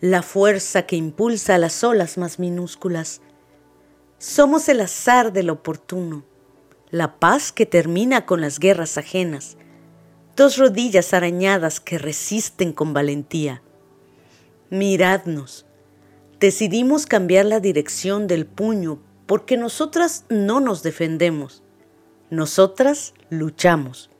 la 0.00 0.22
fuerza 0.22 0.86
que 0.86 0.96
impulsa 0.96 1.54
a 1.54 1.58
las 1.58 1.84
olas 1.84 2.18
más 2.18 2.40
minúsculas. 2.40 3.20
Somos 4.18 4.68
el 4.68 4.80
azar 4.80 5.32
del 5.32 5.50
oportuno, 5.50 6.24
la 6.90 7.20
paz 7.20 7.52
que 7.52 7.64
termina 7.64 8.26
con 8.26 8.40
las 8.40 8.58
guerras 8.58 8.98
ajenas, 8.98 9.56
dos 10.36 10.56
rodillas 10.56 11.14
arañadas 11.14 11.80
que 11.80 11.98
resisten 11.98 12.72
con 12.72 12.92
valentía. 12.92 13.62
Miradnos. 14.70 15.66
Decidimos 16.40 17.06
cambiar 17.06 17.44
la 17.46 17.60
dirección 17.60 18.26
del 18.26 18.46
puño 18.46 18.98
porque 19.26 19.56
nosotras 19.56 20.24
no 20.28 20.60
nos 20.60 20.82
defendemos, 20.82 21.62
nosotras 22.30 23.14
luchamos. 23.30 24.10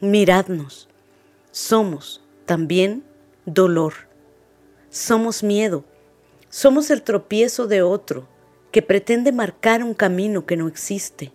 Miradnos. 0.00 0.88
Somos 1.50 2.22
también 2.46 3.04
dolor. 3.46 3.94
Somos 4.90 5.42
miedo. 5.42 5.84
Somos 6.48 6.90
el 6.90 7.02
tropiezo 7.02 7.66
de 7.66 7.82
otro 7.82 8.26
que 8.72 8.82
pretende 8.82 9.32
marcar 9.32 9.82
un 9.82 9.94
camino 9.94 10.46
que 10.46 10.56
no 10.56 10.68
existe. 10.68 11.32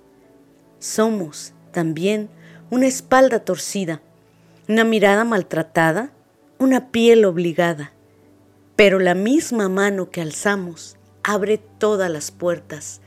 Somos 0.79 1.53
también 1.71 2.29
una 2.73 2.87
espalda 2.87 3.45
torcida, 3.45 4.01
una 4.67 4.83
mirada 4.83 5.25
maltratada, 5.25 6.11
una 6.57 6.89
piel 6.89 7.23
obligada. 7.23 7.93
Pero 8.75 8.97
la 8.97 9.13
misma 9.13 9.69
mano 9.69 10.09
que 10.09 10.21
alzamos 10.21 10.97
abre 11.21 11.59
todas 11.59 12.09
las 12.09 12.31
puertas. 12.31 12.99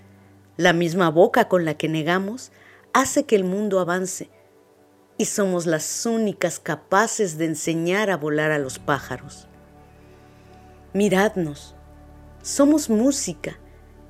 La 0.56 0.72
misma 0.72 1.10
boca 1.10 1.48
con 1.48 1.64
la 1.64 1.74
que 1.74 1.88
negamos 1.88 2.52
hace 2.92 3.24
que 3.24 3.34
el 3.34 3.42
mundo 3.42 3.80
avance. 3.80 4.30
Y 5.18 5.24
somos 5.24 5.66
las 5.66 6.06
únicas 6.06 6.60
capaces 6.60 7.36
de 7.36 7.46
enseñar 7.46 8.08
a 8.10 8.16
volar 8.16 8.52
a 8.52 8.60
los 8.60 8.78
pájaros. 8.78 9.48
Miradnos. 10.92 11.74
Somos 12.40 12.88
música, 12.88 13.58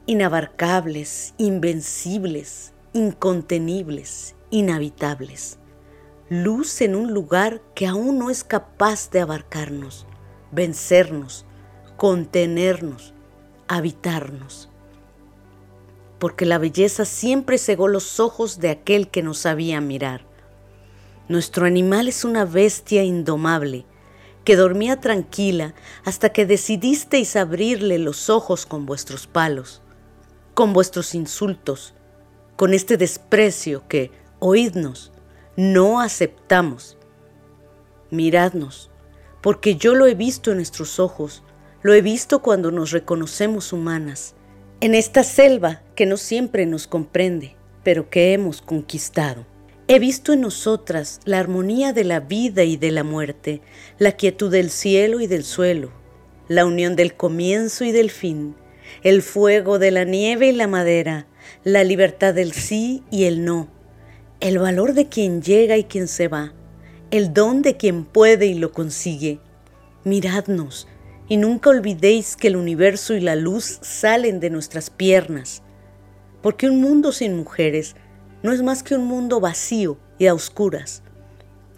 inabarcables, 0.04 1.32
invencibles, 1.38 2.74
incontenibles, 2.92 4.35
inhabitables, 4.56 5.58
luz 6.30 6.80
en 6.80 6.96
un 6.96 7.12
lugar 7.12 7.60
que 7.74 7.86
aún 7.86 8.18
no 8.18 8.30
es 8.30 8.42
capaz 8.42 9.10
de 9.10 9.20
abarcarnos, 9.20 10.06
vencernos, 10.50 11.44
contenernos, 11.98 13.12
habitarnos. 13.68 14.70
Porque 16.18 16.46
la 16.46 16.56
belleza 16.56 17.04
siempre 17.04 17.58
cegó 17.58 17.86
los 17.86 18.18
ojos 18.18 18.58
de 18.58 18.70
aquel 18.70 19.08
que 19.08 19.22
nos 19.22 19.38
sabía 19.38 19.82
mirar. 19.82 20.24
Nuestro 21.28 21.66
animal 21.66 22.08
es 22.08 22.24
una 22.24 22.46
bestia 22.46 23.02
indomable 23.02 23.84
que 24.44 24.56
dormía 24.56 25.00
tranquila 25.00 25.74
hasta 26.04 26.30
que 26.30 26.46
decidisteis 26.46 27.36
abrirle 27.36 27.98
los 27.98 28.30
ojos 28.30 28.64
con 28.64 28.86
vuestros 28.86 29.26
palos, 29.26 29.82
con 30.54 30.72
vuestros 30.72 31.14
insultos, 31.14 31.92
con 32.56 32.72
este 32.72 32.96
desprecio 32.96 33.86
que, 33.86 34.12
oídnos, 34.38 35.12
no 35.56 36.00
aceptamos. 36.00 36.98
Miradnos, 38.10 38.90
porque 39.40 39.76
yo 39.76 39.94
lo 39.94 40.06
he 40.06 40.14
visto 40.14 40.50
en 40.50 40.58
nuestros 40.58 41.00
ojos, 41.00 41.42
lo 41.82 41.94
he 41.94 42.02
visto 42.02 42.42
cuando 42.42 42.70
nos 42.70 42.90
reconocemos 42.90 43.72
humanas, 43.72 44.34
en 44.80 44.94
esta 44.94 45.22
selva 45.22 45.82
que 45.94 46.06
no 46.06 46.16
siempre 46.16 46.66
nos 46.66 46.86
comprende, 46.86 47.56
pero 47.82 48.10
que 48.10 48.32
hemos 48.32 48.60
conquistado. 48.60 49.46
He 49.88 49.98
visto 50.00 50.32
en 50.32 50.40
nosotras 50.40 51.20
la 51.24 51.38
armonía 51.38 51.92
de 51.92 52.04
la 52.04 52.20
vida 52.20 52.64
y 52.64 52.76
de 52.76 52.90
la 52.90 53.04
muerte, 53.04 53.62
la 53.98 54.12
quietud 54.12 54.50
del 54.50 54.70
cielo 54.70 55.20
y 55.20 55.28
del 55.28 55.44
suelo, 55.44 55.92
la 56.48 56.66
unión 56.66 56.96
del 56.96 57.14
comienzo 57.14 57.84
y 57.84 57.92
del 57.92 58.10
fin, 58.10 58.56
el 59.02 59.22
fuego 59.22 59.78
de 59.78 59.92
la 59.92 60.04
nieve 60.04 60.48
y 60.48 60.52
la 60.52 60.66
madera, 60.66 61.28
la 61.62 61.84
libertad 61.84 62.34
del 62.34 62.52
sí 62.52 63.04
y 63.10 63.24
el 63.24 63.44
no, 63.44 63.68
el 64.40 64.58
valor 64.58 64.92
de 64.92 65.08
quien 65.08 65.40
llega 65.42 65.76
y 65.76 65.84
quien 65.84 66.08
se 66.08 66.28
va, 66.28 66.52
el 67.10 67.32
don 67.32 67.62
de 67.62 67.76
quien 67.76 68.04
puede 68.04 68.46
y 68.46 68.54
lo 68.54 68.72
consigue. 68.72 69.40
Miradnos 70.04 70.86
y 71.28 71.36
nunca 71.36 71.70
olvidéis 71.70 72.36
que 72.36 72.48
el 72.48 72.56
universo 72.56 73.14
y 73.14 73.20
la 73.20 73.34
luz 73.34 73.78
salen 73.82 74.38
de 74.40 74.50
nuestras 74.50 74.90
piernas, 74.90 75.62
porque 76.42 76.68
un 76.68 76.80
mundo 76.80 77.12
sin 77.12 77.36
mujeres 77.36 77.96
no 78.42 78.52
es 78.52 78.62
más 78.62 78.82
que 78.82 78.94
un 78.94 79.06
mundo 79.06 79.40
vacío 79.40 79.98
y 80.18 80.26
a 80.26 80.34
oscuras. 80.34 81.02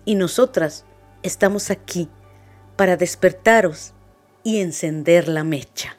Y 0.04 0.16
nosotras 0.16 0.84
estamos 1.22 1.70
aquí 1.70 2.08
para 2.76 2.96
despertaros 2.96 3.94
y 4.42 4.60
encender 4.60 5.28
la 5.28 5.44
mecha. 5.44 5.96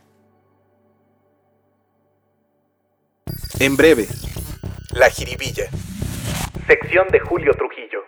En 3.60 3.76
breve, 3.76 4.08
la 4.94 5.10
jiribilla 5.10 5.70
sección 6.70 7.08
de 7.12 7.20
Julio 7.20 7.52
Trujillo. 7.56 8.02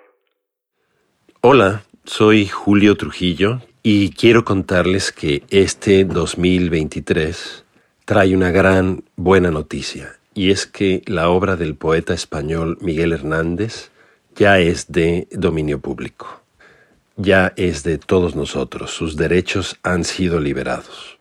Hola, 1.42 1.82
soy 2.04 2.46
Julio 2.46 2.96
Trujillo 2.96 3.60
y 3.82 4.12
quiero 4.12 4.46
contarles 4.46 5.12
que 5.12 5.42
este 5.50 6.06
2023 6.06 7.66
trae 8.06 8.36
una 8.36 8.52
gran 8.52 9.04
buena 9.16 9.50
noticia 9.50 10.20
y 10.36 10.52
es 10.52 10.68
que 10.68 11.02
la 11.08 11.30
obra 11.30 11.56
del 11.56 11.74
poeta 11.74 12.14
español 12.14 12.78
Miguel 12.82 13.14
Hernández 13.14 13.90
ya 14.36 14.60
es 14.60 14.92
de 14.92 15.28
dominio 15.32 15.80
público, 15.80 16.44
ya 17.16 17.54
es 17.56 17.82
de 17.82 17.98
todos 17.98 18.36
nosotros, 18.36 18.92
sus 18.92 19.18
derechos 19.18 19.80
han 19.82 20.04
sido 20.04 20.40
liberados. 20.40 21.18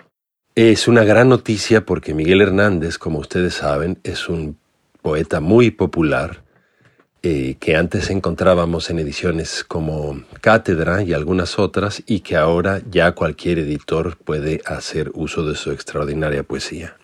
Es 0.55 0.89
una 0.89 1.05
gran 1.05 1.31
noticia 1.31 1.87
porque 1.87 2.13
Miguel 2.13 2.43
Hernández, 2.43 2.99
como 2.99 3.19
ustedes 3.19 3.55
saben, 3.55 3.99
es 4.05 4.29
un 4.29 4.59
poeta 5.01 5.41
muy 5.41 5.71
popular, 5.71 6.43
eh, 7.23 7.57
que 7.61 7.77
antes 7.77 8.09
encontrábamos 8.09 8.89
en 8.89 8.99
ediciones 8.99 9.63
como 9.63 10.23
Cátedra 10.41 11.03
y 11.03 11.13
algunas 11.13 11.59
otras 11.59 12.03
y 12.07 12.21
que 12.21 12.35
ahora 12.35 12.81
ya 12.91 13.13
cualquier 13.13 13.59
editor 13.59 14.17
puede 14.17 14.63
hacer 14.65 15.11
uso 15.13 15.45
de 15.45 15.55
su 15.55 15.71
extraordinaria 15.71 16.45
poesía. 16.45 16.97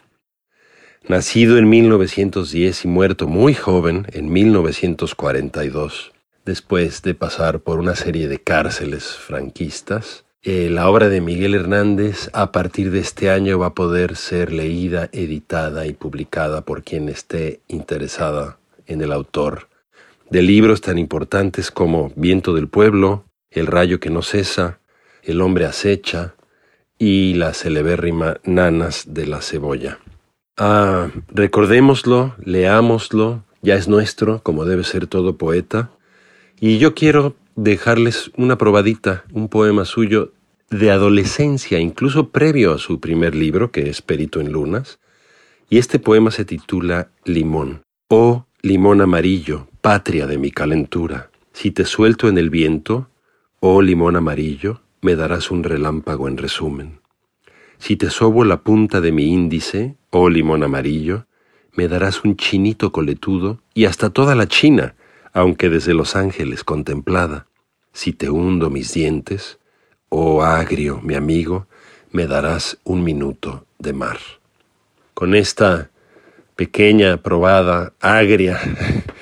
Nacido 1.07 1.59
en 1.59 1.69
1910 1.69 2.87
y 2.87 2.89
muerto 2.89 3.29
muy 3.29 3.53
joven 3.53 4.07
en 4.11 4.33
1942, 4.33 6.13
después 6.47 7.03
de 7.03 7.15
pasar 7.15 7.61
por 7.61 7.79
una 7.79 7.95
serie 7.95 8.27
de 8.27 8.41
cárceles 8.41 9.05
franquistas, 9.05 10.25
eh, 10.43 10.71
la 10.71 10.89
obra 10.89 11.11
de 11.11 11.21
Miguel 11.21 11.55
Hernández 11.55 12.31
a 12.33 12.53
partir 12.53 12.91
de 12.91 13.01
este 13.01 13.29
año 13.29 13.59
va 13.59 13.67
a 13.67 13.75
poder 13.75 14.17
ser 14.17 14.51
leída, 14.51 15.11
editada 15.13 15.87
y 15.87 15.93
publicada 15.93 16.63
por 16.63 16.85
quien 16.85 17.11
esté 17.11 17.61
interesada 17.69 18.57
en 18.87 19.03
el 19.03 19.13
autor 19.13 19.69
de 20.31 20.43
libros 20.43 20.81
tan 20.81 20.99
importantes 20.99 21.71
como 21.71 22.13
Viento 22.17 22.55
del 22.55 22.69
Pueblo, 22.69 23.25
El 23.51 23.67
rayo 23.67 24.01
que 24.01 24.11
no 24.11 24.23
cesa, 24.23 24.81
El 25.23 25.41
hombre 25.41 25.67
acecha 25.67 26.35
y 26.99 27.35
la 27.35 27.53
celebérrima 27.55 28.39
Nanas 28.45 29.05
de 29.09 29.27
la 29.27 29.41
cebolla. 29.41 29.99
Ah, 30.57 31.11
recordémoslo, 31.29 32.35
leámoslo, 32.43 33.45
ya 33.63 33.75
es 33.75 33.89
nuestro, 33.89 34.43
como 34.43 34.65
debe 34.65 34.85
ser 34.85 35.07
todo 35.07 35.37
poeta. 35.37 35.91
Y 36.61 36.79
yo 36.79 36.95
quiero 36.95 37.37
dejarles 37.57 38.31
una 38.37 38.57
probadita, 38.57 39.25
un 39.33 39.49
poema 39.49 39.85
suyo 39.85 40.33
de 40.71 40.91
adolescencia, 40.91 41.79
incluso 41.79 42.31
previo 42.31 42.73
a 42.73 42.79
su 42.79 43.01
primer 43.01 43.35
libro, 43.35 43.71
que 43.71 43.89
es 43.89 44.03
Perito 44.03 44.41
en 44.41 44.53
Lunas. 44.53 44.99
Y 45.69 45.79
este 45.79 45.99
poema 45.99 46.31
se 46.31 46.45
titula 46.45 47.11
Limón. 47.25 47.83
Oh, 48.09 48.47
limón 48.63 49.01
amarillo, 49.01 49.69
patria 49.87 50.27
de 50.27 50.37
mi 50.37 50.51
calentura, 50.51 51.31
si 51.53 51.71
te 51.71 51.85
suelto 51.85 52.29
en 52.29 52.39
el 52.39 52.51
viento, 52.51 53.09
oh 53.61 53.83
limón 53.83 54.17
amarillo, 54.17 54.81
me 55.01 55.15
darás 55.15 55.53
un 55.53 55.63
relámpago 55.63 56.27
en 56.27 56.39
resumen. 56.39 56.99
Si 57.79 57.95
te 57.95 58.11
sobo 58.11 58.45
la 58.45 58.63
punta 58.63 59.01
de 59.01 59.13
mi 59.13 59.33
índice, 59.33 59.95
oh 60.11 60.29
limón 60.29 60.65
amarillo, 60.65 61.27
me 61.77 61.87
darás 61.87 62.25
un 62.25 62.37
chinito 62.37 62.91
coletudo 62.91 63.61
y 63.75 63.85
hasta 63.85 64.11
toda 64.11 64.35
la 64.35 64.49
china, 64.49 64.97
aunque 65.33 65.71
desde 65.71 65.95
Los 65.95 66.17
Ángeles 66.17 66.65
contemplada. 66.65 67.47
Si 67.93 68.13
te 68.13 68.29
hundo 68.29 68.71
mis 68.71 68.93
dientes, 68.93 69.61
oh 70.09 70.43
agrio, 70.43 71.01
mi 71.01 71.15
amigo, 71.15 71.69
me 72.11 72.27
darás 72.27 72.77
un 72.83 73.05
minuto 73.05 73.67
de 73.79 73.93
mar. 73.93 74.19
Con 75.15 75.37
esta 75.37 75.91
pequeña 76.57 77.19
probada, 77.19 77.93
agria, 78.01 78.59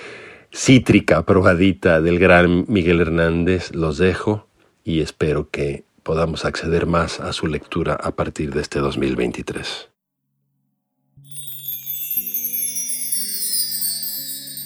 cítrica 0.55 1.27
probadita 1.27 2.01
del 2.01 2.21
gran 2.21 2.65
Miguel 2.69 3.01
Hernández, 3.01 3.75
los 3.75 3.99
dejo 3.99 4.47
y 4.85 5.01
espero 5.01 5.51
que 5.51 5.85
podamos 6.05 6.45
acceder 6.45 6.87
más 6.87 7.19
a 7.19 7.33
su 7.33 7.49
lectura 7.49 7.95
a 7.95 8.13
partir 8.13 8.55
de 8.55 8.61
este 8.61 8.79
2023. 8.79 9.91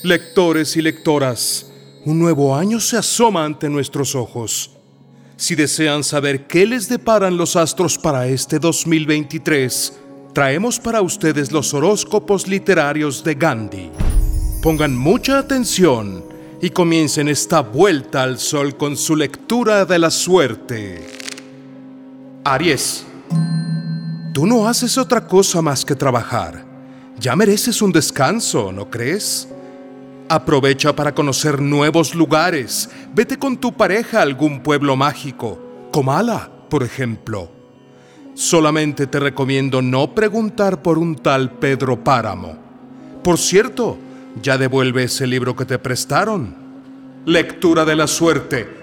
Lectores 0.05 0.77
y 0.77 0.83
lectoras, 0.83 1.73
un 2.05 2.19
nuevo 2.19 2.55
año 2.55 2.81
se 2.81 2.99
asoma 2.99 3.45
ante 3.45 3.69
nuestros 3.69 4.15
ojos. 4.15 4.73
Si 5.37 5.55
desean 5.55 6.05
saber 6.05 6.47
qué 6.47 6.67
les 6.67 6.89
deparan 6.89 7.37
los 7.37 7.57
astros 7.57 7.97
para 7.97 8.27
este 8.27 8.59
2023, 8.59 9.99
traemos 10.35 10.79
para 10.79 11.01
ustedes 11.01 11.51
los 11.51 11.73
horóscopos 11.73 12.47
literarios 12.47 13.25
de 13.25 13.35
Gandhi. 13.35 13.91
Pongan 14.63 14.97
mucha 14.97 15.39
atención 15.39 16.25
y 16.61 16.71
comiencen 16.71 17.29
esta 17.29 17.61
vuelta 17.61 18.25
al 18.25 18.41
sol 18.41 18.77
con 18.77 18.97
su 18.97 19.15
lectura 19.15 19.85
de 19.85 20.01
la 20.01 20.11
suerte. 20.11 21.07
Aries, 22.43 23.07
tú 24.35 24.47
no 24.47 24.67
haces 24.67 24.99
otra 24.99 25.29
cosa 25.29 25.63
más 25.63 25.85
que 25.85 25.95
trabajar. 25.95 26.65
Ya 27.21 27.37
mereces 27.37 27.81
un 27.81 27.93
descanso, 27.93 28.73
¿no 28.73 28.91
crees? 28.91 29.49
Aprovecha 30.29 30.93
para 30.93 31.15
conocer 31.15 31.61
nuevos 31.61 32.17
lugares. 32.17 32.91
Vete 33.15 33.39
con 33.39 33.59
tu 33.59 33.73
pareja 33.73 34.19
a 34.19 34.23
algún 34.23 34.61
pueblo 34.65 34.97
mágico, 34.97 35.89
Comala, 35.93 36.51
por 36.69 36.83
ejemplo. 36.83 37.49
Solamente 38.35 39.07
te 39.07 39.21
recomiendo 39.21 39.83
no 39.83 40.17
preguntar 40.17 40.83
por 40.83 40.99
un 40.99 41.15
tal 41.15 41.53
Pedro 41.53 42.03
Páramo. 42.03 42.57
Por 43.23 43.39
cierto, 43.39 43.99
ya 44.43 44.59
devuelve 44.59 45.05
ese 45.05 45.27
libro 45.27 45.55
que 45.55 45.65
te 45.65 45.79
prestaron. 45.79 46.55
Lectura 47.27 47.85
de 47.85 47.97
la 47.97 48.07
suerte. 48.07 48.79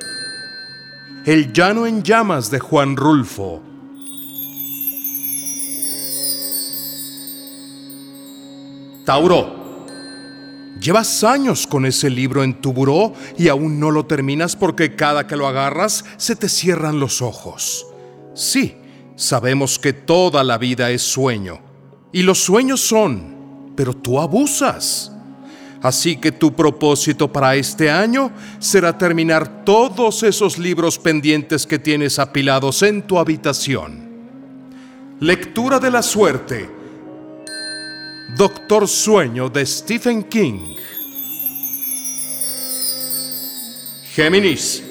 El 1.25 1.51
llano 1.51 1.87
en 1.87 2.03
llamas 2.03 2.51
de 2.51 2.59
Juan 2.59 2.95
Rulfo. 2.95 3.63
Tauro. 9.05 9.65
Llevas 10.79 11.23
años 11.23 11.65
con 11.65 11.85
ese 11.85 12.09
libro 12.09 12.43
en 12.43 12.61
tu 12.61 12.73
buró 12.73 13.13
y 13.37 13.47
aún 13.47 13.79
no 13.79 13.91
lo 13.91 14.05
terminas 14.05 14.55
porque 14.55 14.95
cada 14.95 15.25
que 15.25 15.35
lo 15.35 15.47
agarras 15.47 16.05
se 16.17 16.35
te 16.35 16.49
cierran 16.49 16.99
los 16.99 17.21
ojos. 17.21 17.87
Sí, 18.33 18.75
sabemos 19.15 19.79
que 19.79 19.93
toda 19.93 20.43
la 20.43 20.57
vida 20.57 20.91
es 20.91 21.01
sueño. 21.01 21.59
Y 22.11 22.23
los 22.23 22.39
sueños 22.39 22.81
son, 22.81 23.71
pero 23.75 23.95
tú 23.95 24.19
abusas. 24.19 25.14
Así 25.85 26.17
que 26.17 26.31
tu 26.31 26.51
propósito 26.51 27.31
para 27.31 27.55
este 27.55 27.91
año 27.91 28.31
será 28.57 28.97
terminar 28.97 29.63
todos 29.63 30.23
esos 30.23 30.57
libros 30.57 30.97
pendientes 30.97 31.67
que 31.67 31.77
tienes 31.77 32.17
apilados 32.17 32.81
en 32.81 33.03
tu 33.03 33.19
habitación. 33.19 34.03
Lectura 35.19 35.77
de 35.77 35.91
la 35.91 36.01
suerte. 36.01 36.67
Doctor 38.35 38.87
Sueño 38.87 39.47
de 39.47 39.63
Stephen 39.63 40.23
King. 40.23 40.75
Géminis. 44.15 44.81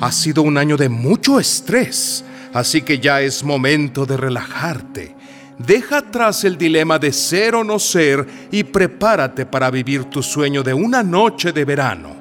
Ha 0.00 0.10
sido 0.10 0.42
un 0.42 0.58
año 0.58 0.76
de 0.76 0.88
mucho 0.88 1.38
estrés, 1.38 2.24
así 2.52 2.82
que 2.82 2.98
ya 2.98 3.20
es 3.20 3.44
momento 3.44 4.04
de 4.04 4.16
relajarte 4.16 5.19
Deja 5.66 5.98
atrás 5.98 6.42
el 6.44 6.56
dilema 6.56 6.98
de 6.98 7.12
ser 7.12 7.54
o 7.54 7.62
no 7.62 7.78
ser 7.78 8.26
y 8.50 8.64
prepárate 8.64 9.44
para 9.44 9.70
vivir 9.70 10.04
tu 10.04 10.22
sueño 10.22 10.62
de 10.62 10.72
una 10.72 11.02
noche 11.02 11.52
de 11.52 11.66
verano. 11.66 12.16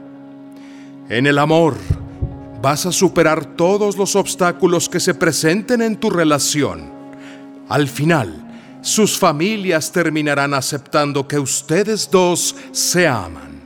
En 1.08 1.26
el 1.26 1.40
amor, 1.40 1.78
vas 2.62 2.86
a 2.86 2.92
superar 2.92 3.46
todos 3.56 3.96
los 3.96 4.18
obstáculos 4.18 4.90
que 4.90 5.00
se 5.00 5.14
presenten 5.14 5.82
en 5.82 5.96
tu 5.96 6.10
relación. 6.10 6.92
Al 7.70 7.88
final, 7.88 8.46
sus 8.82 9.18
familias 9.18 9.90
terminarán 9.94 10.54
aceptando 10.54 11.26
que 11.26 11.40
ustedes 11.40 12.12
dos 12.12 12.58
se 12.74 13.08
aman. 13.08 13.62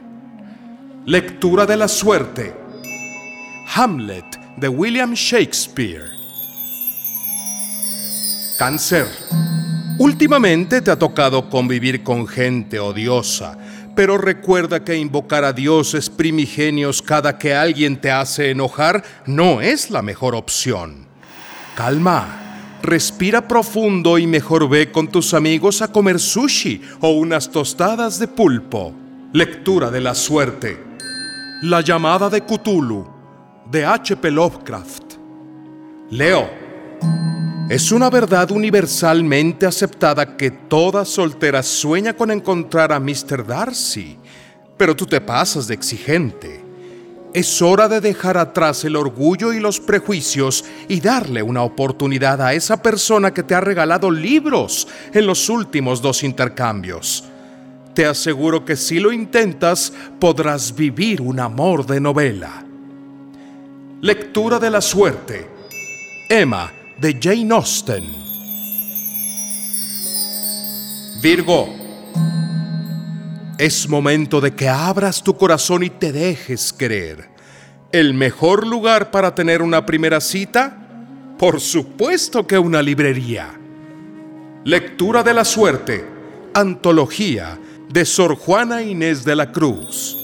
Lectura 1.08 1.66
de 1.66 1.78
la 1.78 1.88
suerte. 1.88 2.54
Hamlet 3.74 4.40
de 4.56 4.68
William 4.68 5.14
Shakespeare. 5.14 6.06
Cáncer. 8.60 9.08
Últimamente 10.04 10.82
te 10.82 10.92
ha 10.92 11.00
tocado 11.00 11.50
convivir 11.50 12.04
con 12.04 12.28
gente 12.28 12.78
odiosa, 12.78 13.58
pero 13.96 14.18
recuerda 14.18 14.84
que 14.84 14.98
invocar 14.98 15.46
a 15.46 15.54
dioses 15.54 16.10
primigenios 16.10 17.02
cada 17.02 17.38
que 17.38 17.56
alguien 17.56 17.96
te 17.96 18.12
hace 18.12 18.50
enojar 18.50 19.02
no 19.26 19.62
es 19.62 19.90
la 19.90 20.02
mejor 20.02 20.36
opción. 20.36 21.08
Calma, 21.78 22.80
respira 22.82 23.48
profundo 23.48 24.18
y 24.18 24.28
mejor 24.28 24.68
ve 24.68 24.92
con 24.92 25.08
tus 25.08 25.34
amigos 25.34 25.82
a 25.82 25.88
comer 25.88 26.20
sushi 26.20 26.82
o 27.00 27.12
unas 27.12 27.50
tostadas 27.50 28.20
de 28.20 28.28
pulpo. 28.28 28.94
Lectura 29.32 29.90
de 29.90 30.02
la 30.02 30.16
suerte. 30.16 30.84
La 31.62 31.80
llamada 31.80 32.30
de 32.30 32.42
Cthulhu, 32.42 33.08
de 33.72 33.86
H.P. 33.86 34.32
Lovecraft. 34.32 35.14
Leo. 36.10 36.50
Es 37.70 37.94
una 37.94 38.10
verdad 38.10 38.52
universalmente 38.52 39.66
aceptada 39.66 40.36
que 40.36 40.52
toda 40.52 41.06
soltera 41.06 41.64
sueña 41.64 42.14
con 42.14 42.30
encontrar 42.30 42.92
a 42.92 43.00
Mr. 43.00 43.48
Darcy, 43.48 44.18
pero 44.76 44.94
tú 44.96 45.06
te 45.06 45.22
pasas 45.22 45.68
de 45.68 45.74
exigente. 45.74 46.62
Es 47.34 47.62
hora 47.62 47.88
de 47.88 48.02
dejar 48.02 48.38
atrás 48.38 48.84
el 48.84 48.98
orgullo 48.98 49.54
y 49.54 49.62
los 49.62 49.80
prejuicios 49.80 50.66
y 50.90 51.00
darle 51.00 51.42
una 51.42 51.64
oportunidad 51.64 52.42
a 52.42 52.54
esa 52.54 52.82
persona 52.82 53.34
que 53.34 53.44
te 53.44 53.56
ha 53.56 53.62
regalado 53.62 54.12
libros 54.12 54.88
en 55.14 55.26
los 55.26 55.48
últimos 55.48 56.02
dos 56.02 56.22
intercambios. 56.24 57.24
Te 57.96 58.06
aseguro 58.06 58.66
que 58.66 58.76
si 58.76 59.00
lo 59.00 59.14
intentas 59.14 59.94
podrás 60.20 60.76
vivir 60.76 61.22
un 61.22 61.40
amor 61.40 61.86
de 61.86 62.02
novela. 62.02 62.66
Lectura 64.02 64.60
de 64.60 64.70
la 64.70 64.82
suerte. 64.82 65.48
Emma 66.30 66.70
de 67.04 67.20
Jane 67.22 67.54
Austen. 67.54 68.06
Virgo, 71.22 71.68
es 73.58 73.90
momento 73.90 74.40
de 74.40 74.56
que 74.56 74.70
abras 74.70 75.22
tu 75.22 75.36
corazón 75.36 75.84
y 75.84 75.90
te 75.90 76.14
dejes 76.14 76.72
querer. 76.72 77.30
¿El 77.92 78.14
mejor 78.14 78.66
lugar 78.66 79.12
para 79.12 79.36
tener 79.36 79.62
una 79.62 79.86
primera 79.86 80.22
cita? 80.22 80.78
Por 81.38 81.60
supuesto 81.60 82.48
que 82.48 82.58
una 82.58 82.82
librería. 82.82 83.52
Lectura 84.64 85.24
de 85.24 85.34
la 85.34 85.44
suerte. 85.44 86.06
Antología 86.54 87.60
de 87.90 88.06
Sor 88.06 88.38
Juana 88.38 88.82
Inés 88.82 89.26
de 89.26 89.36
la 89.36 89.52
Cruz. 89.52 90.18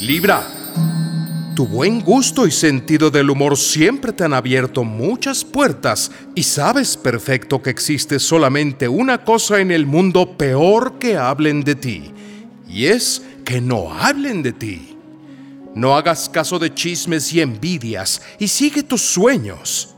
Libra. 0.00 1.03
Tu 1.54 1.68
buen 1.68 2.00
gusto 2.00 2.48
y 2.48 2.50
sentido 2.50 3.12
del 3.12 3.30
humor 3.30 3.56
siempre 3.56 4.12
te 4.12 4.24
han 4.24 4.34
abierto 4.34 4.82
muchas 4.82 5.44
puertas 5.44 6.10
y 6.34 6.42
sabes 6.42 6.96
perfecto 6.96 7.62
que 7.62 7.70
existe 7.70 8.18
solamente 8.18 8.88
una 8.88 9.24
cosa 9.24 9.60
en 9.60 9.70
el 9.70 9.86
mundo 9.86 10.36
peor 10.36 10.98
que 10.98 11.16
hablen 11.16 11.62
de 11.62 11.76
ti, 11.76 12.10
y 12.68 12.86
es 12.86 13.22
que 13.44 13.60
no 13.60 13.94
hablen 13.94 14.42
de 14.42 14.52
ti. 14.52 14.98
No 15.76 15.94
hagas 15.94 16.28
caso 16.28 16.58
de 16.58 16.74
chismes 16.74 17.32
y 17.32 17.40
envidias 17.40 18.20
y 18.40 18.48
sigue 18.48 18.82
tus 18.82 19.02
sueños. 19.02 19.94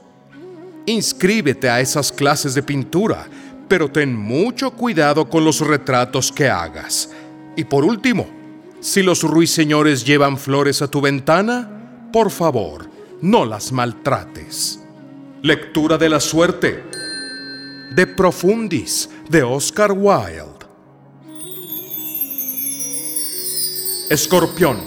Inscríbete 0.85 1.71
a 1.71 1.81
esas 1.81 2.13
clases 2.13 2.55
de 2.55 2.63
pintura, 2.63 3.29
pero 3.67 3.91
ten 3.91 4.15
mucho 4.15 4.73
cuidado 4.73 5.27
con 5.27 5.43
los 5.43 5.61
retratos 5.61 6.31
que 6.31 6.51
hagas. 6.51 7.09
Y 7.57 7.65
por 7.65 7.83
último, 7.83 8.36
si 8.87 9.03
los 9.03 9.25
ruiseñores 9.25 10.05
llevan 10.05 10.39
flores 10.39 10.81
a 10.81 10.87
tu 10.87 11.01
ventana, 11.01 12.09
por 12.13 12.31
favor, 12.31 12.89
no 13.21 13.45
las 13.45 13.73
maltrates. 13.73 14.81
Lectura 15.43 15.99
de 15.99 16.09
la 16.09 16.21
suerte. 16.21 16.85
De 17.97 18.07
Profundis, 18.07 19.11
de 19.29 19.43
Oscar 19.43 19.91
Wilde. 19.91 20.67
Escorpión. 24.09 24.79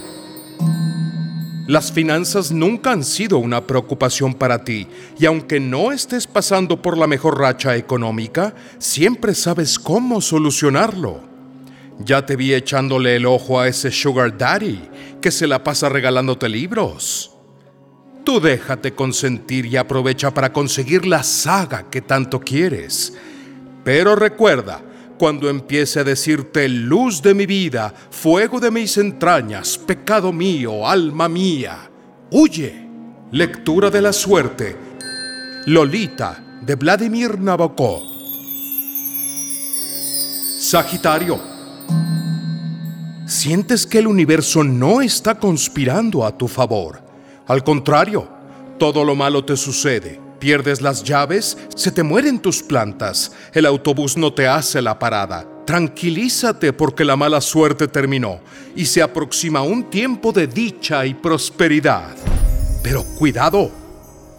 Las 1.67 1.91
finanzas 1.91 2.53
nunca 2.53 2.93
han 2.93 3.03
sido 3.03 3.37
una 3.37 3.67
preocupación 3.67 4.33
para 4.33 4.63
ti 4.63 4.87
y 5.19 5.25
aunque 5.25 5.59
no 5.59 5.91
estés 5.91 6.25
pasando 6.25 6.81
por 6.81 6.97
la 6.97 7.05
mejor 7.05 7.37
racha 7.37 7.75
económica, 7.75 8.55
siempre 8.77 9.35
sabes 9.35 9.77
cómo 9.77 10.21
solucionarlo. 10.21 11.28
Ya 11.99 12.25
te 12.25 12.35
vi 12.35 12.53
echándole 12.53 13.17
el 13.17 13.25
ojo 13.25 13.59
a 13.59 13.67
ese 13.67 13.91
sugar 13.91 14.37
daddy 14.37 14.81
que 15.21 15.31
se 15.31 15.47
la 15.47 15.63
pasa 15.63 15.89
regalándote 15.89 16.47
libros. 16.47 17.35
Tú 18.23 18.39
déjate 18.39 18.93
consentir 18.93 19.65
y 19.65 19.75
aprovecha 19.75 20.33
para 20.33 20.53
conseguir 20.53 21.05
la 21.05 21.23
saga 21.23 21.89
que 21.89 22.01
tanto 22.01 22.39
quieres. 22.39 23.13
Pero 23.83 24.15
recuerda, 24.15 24.81
cuando 25.17 25.49
empiece 25.49 25.99
a 25.99 26.03
decirte 26.05 26.69
luz 26.69 27.21
de 27.21 27.33
mi 27.33 27.45
vida, 27.45 27.93
fuego 28.11 28.59
de 28.59 28.71
mis 28.71 28.97
entrañas, 28.97 29.77
pecado 29.77 30.31
mío, 30.31 30.87
alma 30.87 31.27
mía, 31.27 31.89
huye. 32.31 32.87
Lectura 33.31 33.89
de 33.89 34.01
la 34.01 34.13
suerte. 34.13 34.75
Lolita, 35.65 36.59
de 36.61 36.75
Vladimir 36.75 37.37
Nabokov. 37.39 38.01
Sagitario. 40.59 41.58
Sientes 43.25 43.85
que 43.85 43.99
el 43.99 44.07
universo 44.07 44.63
no 44.63 45.01
está 45.01 45.35
conspirando 45.35 46.25
a 46.25 46.37
tu 46.37 46.47
favor. 46.47 47.01
Al 47.47 47.63
contrario, 47.63 48.27
todo 48.77 49.03
lo 49.03 49.15
malo 49.15 49.45
te 49.45 49.55
sucede 49.55 50.29
Pierdes 50.39 50.81
las 50.81 51.03
llaves, 51.03 51.57
se 51.75 51.91
te 51.91 52.01
mueren 52.01 52.39
tus 52.39 52.63
plantas, 52.63 53.33
el 53.53 53.65
autobús 53.65 54.15
no 54.15 54.33
te 54.33 54.47
hace 54.47 54.81
la 54.81 54.97
parada. 54.97 55.45
Tranquilízate 55.65 56.71
porque 56.71 57.03
la 57.03 57.17
mala 57.17 57.41
suerte 57.41 57.89
terminó 57.89 58.39
y 58.75 58.85
se 58.85 59.01
aproxima 59.01 59.61
un 59.61 59.89
tiempo 59.89 60.31
de 60.31 60.47
dicha 60.47 61.05
y 61.05 61.13
prosperidad. 61.13 62.15
Pero 62.81 63.03
cuidado, 63.03 63.69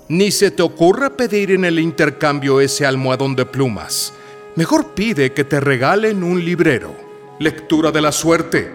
ni 0.09 0.31
se 0.31 0.51
te 0.51 0.63
ocurra 0.63 1.11
pedir 1.11 1.51
en 1.51 1.67
el 1.67 1.79
intercambio 1.79 2.61
ese 2.61 2.87
almohadón 2.87 3.37
de 3.37 3.45
plumas. 3.45 4.15
Mejor 4.57 4.95
pide 4.95 5.33
que 5.33 5.45
te 5.45 5.61
regalen 5.61 6.25
un 6.25 6.43
librero. 6.43 7.10
Lectura 7.41 7.91
de 7.91 8.03
la 8.03 8.13
suerte. 8.13 8.71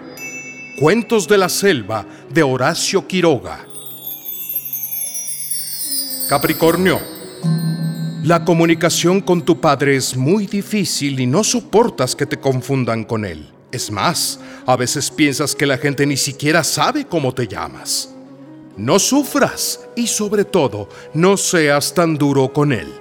Cuentos 0.80 1.28
de 1.28 1.38
la 1.38 1.48
selva 1.48 2.04
de 2.28 2.42
Horacio 2.42 3.06
Quiroga. 3.06 3.64
Capricornio. 6.28 6.98
La 8.24 8.44
comunicación 8.44 9.20
con 9.20 9.44
tu 9.44 9.60
padre 9.60 9.94
es 9.94 10.16
muy 10.16 10.48
difícil 10.48 11.20
y 11.20 11.26
no 11.28 11.44
soportas 11.44 12.16
que 12.16 12.26
te 12.26 12.40
confundan 12.40 13.04
con 13.04 13.24
él. 13.24 13.52
Es 13.70 13.88
más, 13.92 14.40
a 14.66 14.74
veces 14.74 15.12
piensas 15.12 15.54
que 15.54 15.64
la 15.64 15.78
gente 15.78 16.04
ni 16.04 16.16
siquiera 16.16 16.64
sabe 16.64 17.06
cómo 17.06 17.32
te 17.32 17.46
llamas. 17.46 18.12
No 18.76 18.98
sufras 18.98 19.86
y 19.94 20.08
sobre 20.08 20.44
todo, 20.44 20.88
no 21.14 21.36
seas 21.36 21.94
tan 21.94 22.18
duro 22.18 22.52
con 22.52 22.72
él. 22.72 22.92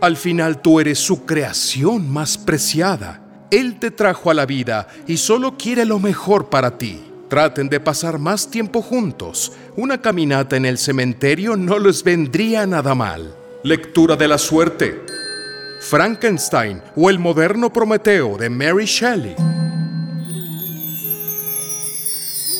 Al 0.00 0.16
final 0.16 0.60
tú 0.60 0.80
eres 0.80 0.98
su 0.98 1.24
creación 1.24 2.10
más 2.10 2.36
preciada. 2.36 3.21
Él 3.52 3.78
te 3.78 3.90
trajo 3.90 4.30
a 4.30 4.34
la 4.34 4.46
vida 4.46 4.88
y 5.06 5.18
solo 5.18 5.58
quiere 5.58 5.84
lo 5.84 5.98
mejor 5.98 6.48
para 6.48 6.78
ti. 6.78 7.04
Traten 7.28 7.68
de 7.68 7.80
pasar 7.80 8.18
más 8.18 8.50
tiempo 8.50 8.80
juntos. 8.80 9.52
Una 9.76 10.00
caminata 10.00 10.56
en 10.56 10.64
el 10.64 10.78
cementerio 10.78 11.54
no 11.54 11.78
les 11.78 12.02
vendría 12.02 12.66
nada 12.66 12.94
mal. 12.94 13.36
Lectura 13.62 14.16
de 14.16 14.26
la 14.26 14.38
suerte. 14.38 15.02
Frankenstein 15.82 16.80
o 16.96 17.10
el 17.10 17.18
moderno 17.18 17.70
Prometeo 17.70 18.38
de 18.38 18.48
Mary 18.48 18.86
Shelley. 18.86 19.36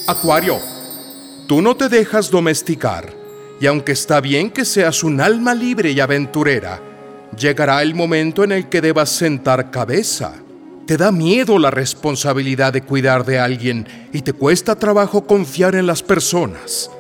Acuario, 0.07 0.59
tú 1.47 1.63
no 1.63 1.75
te 1.75 1.89
dejas 1.89 2.31
domesticar 2.31 3.11
y 3.59 3.67
aunque 3.67 3.93
está 3.93 4.21
bien 4.21 4.51
que 4.51 4.67
seas 4.67 5.03
un 5.03 5.23
alma 5.23 5.55
libre 5.55 5.93
y 5.93 6.01
aventurera, 6.01 6.83
llegará 7.35 7.81
el 7.81 7.95
momento 7.95 8.45
en 8.45 8.53
el 8.53 8.69
que 8.69 8.83
debas 8.83 9.09
sentar 9.09 9.71
cabeza. 9.71 10.42
Te 10.87 10.97
da 10.97 11.13
miedo 11.13 11.59
la 11.61 11.71
responsabilidad 11.71 12.73
de 12.73 12.83
cuidar 12.83 13.25
de 13.25 13.39
alguien 13.39 13.87
y 14.13 14.23
te 14.23 14.33
cuesta 14.33 14.75
trabajo 14.75 15.27
confiar 15.27 15.77
en 15.77 15.87
las 15.87 16.03
personas. 16.03 16.91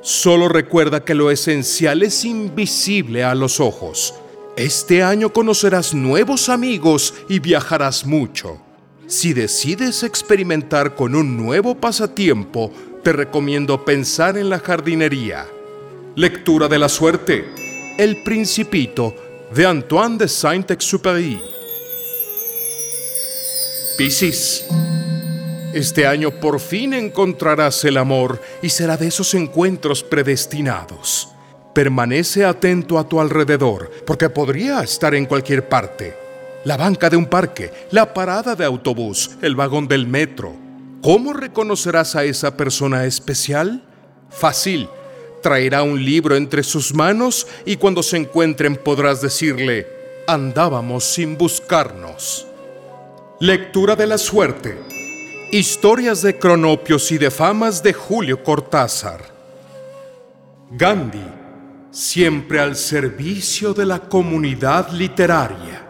Solo 0.00 0.48
recuerda 0.48 1.04
que 1.04 1.14
lo 1.14 1.30
esencial 1.30 2.02
es 2.02 2.24
invisible 2.24 3.24
a 3.24 3.34
los 3.34 3.60
ojos. 3.60 4.14
Este 4.56 5.02
año 5.02 5.34
conocerás 5.34 5.92
nuevos 5.92 6.48
amigos 6.48 7.12
y 7.28 7.40
viajarás 7.40 8.06
mucho. 8.06 8.58
Si 9.06 9.34
decides 9.34 10.02
experimentar 10.02 10.94
con 10.94 11.14
un 11.14 11.36
nuevo 11.36 11.74
pasatiempo, 11.74 12.72
te 13.04 13.12
recomiendo 13.12 13.84
pensar 13.84 14.38
en 14.38 14.48
la 14.48 14.60
jardinería. 14.60 15.46
Lectura 16.14 16.68
de 16.68 16.78
la 16.78 16.88
suerte. 16.88 17.44
El 17.98 18.22
Principito 18.22 19.14
de 19.54 19.66
Antoine 19.66 20.16
de 20.16 20.26
Saint-Exupéry. 20.26 21.55
Piscis. 23.96 24.66
Este 25.72 26.06
año 26.06 26.30
por 26.30 26.60
fin 26.60 26.92
encontrarás 26.92 27.84
el 27.84 27.96
amor 27.96 28.40
y 28.60 28.68
será 28.68 28.96
de 28.96 29.06
esos 29.06 29.34
encuentros 29.34 30.02
predestinados. 30.02 31.28
Permanece 31.74 32.44
atento 32.44 32.98
a 32.98 33.08
tu 33.08 33.20
alrededor, 33.20 33.90
porque 34.06 34.28
podría 34.28 34.82
estar 34.82 35.14
en 35.14 35.26
cualquier 35.26 35.68
parte. 35.68 36.14
La 36.64 36.76
banca 36.76 37.08
de 37.08 37.16
un 37.16 37.26
parque, 37.26 37.70
la 37.90 38.12
parada 38.12 38.54
de 38.54 38.64
autobús, 38.64 39.30
el 39.40 39.54
vagón 39.54 39.88
del 39.88 40.06
metro. 40.06 40.54
¿Cómo 41.02 41.32
reconocerás 41.32 42.16
a 42.16 42.24
esa 42.24 42.56
persona 42.56 43.04
especial? 43.04 43.82
Fácil. 44.30 44.88
Traerá 45.42 45.82
un 45.82 46.04
libro 46.04 46.36
entre 46.36 46.62
sus 46.62 46.92
manos 46.92 47.46
y 47.64 47.76
cuando 47.76 48.02
se 48.02 48.16
encuentren 48.16 48.76
podrás 48.76 49.20
decirle, 49.20 49.86
andábamos 50.26 51.04
sin 51.04 51.38
buscarnos. 51.38 52.45
Lectura 53.38 53.96
de 53.96 54.06
la 54.06 54.16
suerte. 54.16 54.78
Historias 55.52 56.22
de 56.22 56.38
cronopios 56.38 57.12
y 57.12 57.18
de 57.18 57.30
famas 57.30 57.82
de 57.82 57.92
Julio 57.92 58.42
Cortázar. 58.42 59.20
Gandhi, 60.70 61.22
siempre 61.90 62.60
al 62.60 62.76
servicio 62.76 63.74
de 63.74 63.84
la 63.84 63.98
comunidad 63.98 64.88
literaria. 64.88 65.86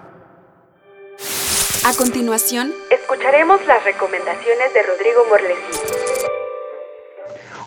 A 1.84 1.92
continuación, 1.96 2.72
escucharemos 2.90 3.64
las 3.64 3.84
recomendaciones 3.84 4.74
de 4.74 4.82
Rodrigo 4.82 5.20
Morlesi. 5.30 5.92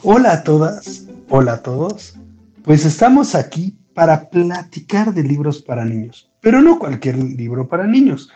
Hola 0.04 0.34
a 0.34 0.44
todas, 0.44 1.06
hola 1.30 1.54
a 1.54 1.64
todos. 1.64 2.16
Pues 2.66 2.84
estamos 2.84 3.34
aquí 3.34 3.78
para 3.94 4.30
platicar 4.30 5.14
de 5.14 5.24
libros 5.24 5.62
para 5.62 5.86
niños, 5.86 6.30
pero 6.42 6.62
no 6.62 6.80
cualquier 6.80 7.18
libro 7.18 7.70
para 7.70 7.88
niños. 7.88 8.30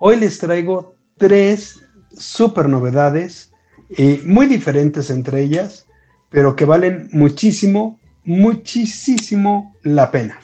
Hoy 0.00 0.16
les 0.16 0.38
traigo 0.38 0.94
tres 1.16 1.84
super 2.16 2.68
novedades, 2.68 3.50
eh, 3.90 4.22
muy 4.24 4.46
diferentes 4.46 5.10
entre 5.10 5.42
ellas, 5.42 5.86
pero 6.30 6.54
que 6.54 6.64
valen 6.64 7.08
muchísimo, 7.10 7.98
muchísimo 8.22 9.74
la 9.82 10.12
pena. 10.12 10.38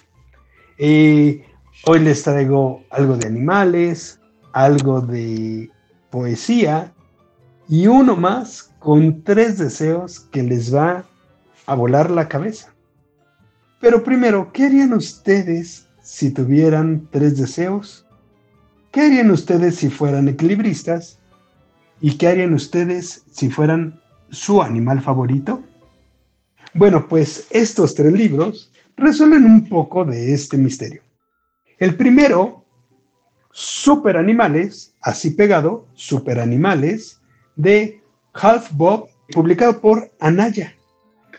Eh, 0.76 1.44
hoy 1.86 2.00
les 2.00 2.24
traigo 2.24 2.82
algo 2.90 3.16
de 3.16 3.28
animales, 3.28 4.18
algo 4.52 5.00
de 5.00 5.70
poesía 6.10 6.92
y 7.68 7.86
uno 7.86 8.16
más 8.16 8.72
con 8.80 9.22
tres 9.22 9.58
deseos 9.58 10.18
que 10.18 10.42
les 10.42 10.74
va 10.74 11.04
a 11.66 11.74
volar 11.76 12.10
la 12.10 12.26
cabeza. 12.26 12.74
Pero 13.80 14.02
primero, 14.02 14.50
¿qué 14.52 14.64
harían 14.64 14.94
ustedes 14.94 15.86
si 16.02 16.32
tuvieran 16.32 17.06
tres 17.12 17.38
deseos? 17.38 18.03
¿Qué 18.94 19.00
harían 19.00 19.32
ustedes 19.32 19.74
si 19.74 19.90
fueran 19.90 20.28
equilibristas? 20.28 21.18
¿Y 22.00 22.16
qué 22.16 22.28
harían 22.28 22.54
ustedes 22.54 23.24
si 23.28 23.50
fueran 23.50 24.00
su 24.30 24.62
animal 24.62 25.00
favorito? 25.00 25.64
Bueno, 26.74 27.08
pues 27.08 27.48
estos 27.50 27.96
tres 27.96 28.12
libros 28.12 28.70
resuelven 28.96 29.46
un 29.46 29.68
poco 29.68 30.04
de 30.04 30.32
este 30.32 30.56
misterio. 30.56 31.02
El 31.78 31.96
primero, 31.96 32.64
Super 33.50 34.16
Animales, 34.16 34.94
así 35.02 35.30
pegado, 35.30 35.88
Super 35.94 36.38
Animales, 36.38 37.20
de 37.56 38.00
Half 38.32 38.70
Bob, 38.74 39.08
publicado 39.32 39.80
por 39.80 40.12
Anaya. 40.20 40.72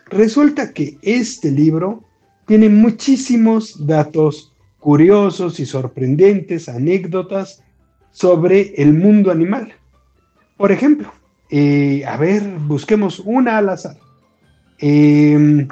Resulta 0.08 0.74
que 0.74 0.98
este 1.02 1.52
libro 1.52 2.04
tiene 2.48 2.68
muchísimos 2.68 3.88
datos 3.88 4.54
curiosos 4.86 5.60
y 5.60 5.66
sorprendentes, 5.66 6.70
anécdotas 6.70 7.64
sobre 8.12 8.76
el 8.80 8.94
mundo 8.94 9.32
animal. 9.32 9.74
Por 10.58 10.72
ejemplo, 10.72 11.12
eh, 11.50 12.06
a 12.06 12.18
ver, 12.18 12.44
busquemos 12.68 13.20
una 13.20 13.58
al 13.58 13.70
azar. 13.70 13.98
Em, 14.78 15.68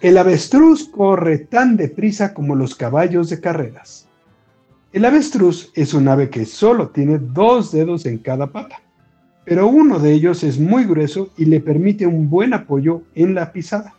el 0.00 0.18
avestruz 0.18 0.88
corre 0.88 1.38
tan 1.38 1.76
deprisa 1.76 2.34
como 2.34 2.56
los 2.56 2.74
caballos 2.74 3.30
de 3.30 3.40
carreras. 3.40 4.08
El 4.92 5.04
avestruz 5.04 5.70
es 5.76 5.94
un 5.94 6.08
ave 6.08 6.28
que 6.28 6.46
solo 6.46 6.88
tiene 6.88 7.18
dos 7.18 7.70
dedos 7.70 8.06
en 8.06 8.18
cada 8.18 8.48
pata, 8.48 8.82
pero 9.44 9.68
uno 9.68 10.00
de 10.00 10.10
ellos 10.12 10.42
es 10.42 10.58
muy 10.58 10.82
grueso 10.82 11.30
y 11.36 11.44
le 11.44 11.60
permite 11.60 12.08
un 12.08 12.28
buen 12.28 12.54
apoyo 12.54 13.02
en 13.14 13.36
la 13.36 13.52
pisada. 13.52 13.94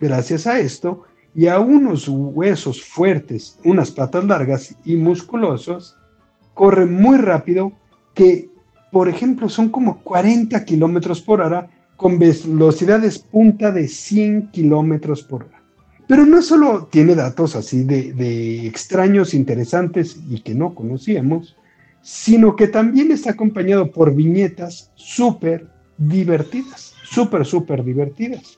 Gracias 0.00 0.46
a 0.46 0.58
esto 0.58 1.04
y 1.34 1.46
a 1.46 1.60
unos 1.60 2.08
huesos 2.08 2.82
fuertes, 2.82 3.58
unas 3.64 3.90
patas 3.90 4.24
largas 4.24 4.74
y 4.84 4.96
musculosos, 4.96 5.96
corre 6.54 6.86
muy 6.86 7.18
rápido 7.18 7.72
que, 8.14 8.50
por 8.90 9.08
ejemplo, 9.08 9.48
son 9.48 9.68
como 9.68 10.02
40 10.02 10.64
kilómetros 10.64 11.20
por 11.20 11.40
hora 11.40 11.70
con 11.96 12.18
velocidades 12.18 13.18
punta 13.18 13.70
de 13.72 13.88
100 13.88 14.48
kilómetros 14.50 15.22
por 15.22 15.44
hora. 15.44 15.62
Pero 16.08 16.24
no 16.26 16.42
solo 16.42 16.88
tiene 16.90 17.14
datos 17.14 17.54
así 17.54 17.84
de, 17.84 18.66
extraños, 18.66 19.34
interesantes 19.34 20.18
y 20.28 20.40
que 20.40 20.54
no 20.54 20.74
conocíamos, 20.74 21.56
sino 22.02 22.56
que 22.56 22.68
también 22.68 23.12
está 23.12 23.32
acompañado 23.32 23.90
por 23.90 24.14
viñetas 24.14 24.90
súper 24.94 25.68
divertidas, 25.96 26.94
súper, 27.04 27.44
súper 27.44 27.84
divertidas. 27.84 28.57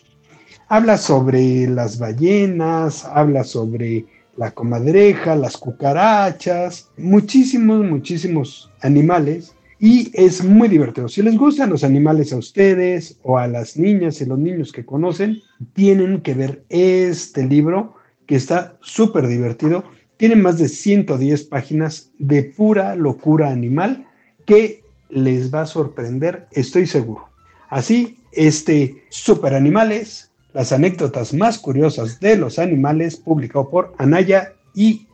Habla 0.73 0.99
sobre 0.99 1.67
las 1.67 1.99
ballenas, 1.99 3.05
habla 3.05 3.43
sobre 3.43 4.05
la 4.37 4.53
comadreja, 4.53 5.35
las 5.35 5.57
cucarachas, 5.57 6.93
muchísimos, 6.97 7.85
muchísimos 7.85 8.71
animales 8.81 9.53
y 9.81 10.13
es 10.15 10.45
muy 10.45 10.69
divertido. 10.69 11.09
Si 11.09 11.23
les 11.23 11.37
gustan 11.37 11.71
los 11.71 11.83
animales 11.83 12.33
a 12.33 12.37
ustedes 12.37 13.19
o 13.25 13.37
a 13.37 13.49
las 13.49 13.77
niñas 13.77 14.21
y 14.21 14.27
los 14.27 14.39
niños 14.39 14.71
que 14.71 14.85
conocen, 14.85 15.41
tienen 15.73 16.21
que 16.21 16.35
ver 16.35 16.63
este 16.69 17.45
libro 17.45 17.97
que 18.27 18.37
está 18.37 18.77
súper 18.81 19.27
divertido. 19.27 19.83
Tiene 20.19 20.37
más 20.37 20.57
de 20.57 20.69
110 20.69 21.47
páginas 21.47 22.13
de 22.21 22.45
pura 22.45 22.95
locura 22.95 23.51
animal 23.51 24.07
que 24.47 24.85
les 25.09 25.53
va 25.53 25.63
a 25.63 25.67
sorprender, 25.67 26.47
estoy 26.53 26.87
seguro. 26.87 27.29
Así, 27.69 28.19
este 28.31 29.03
Super 29.09 29.55
Animales, 29.55 30.30
las 30.53 30.73
anécdotas 30.73 31.33
más 31.35 31.59
curiosas 31.59 32.21
de 32.21 32.37
los 32.37 32.59
animales, 32.59 33.17
publicado 33.17 33.69
por 33.71 33.95
Anaya 33.99 34.53
y 34.75 35.07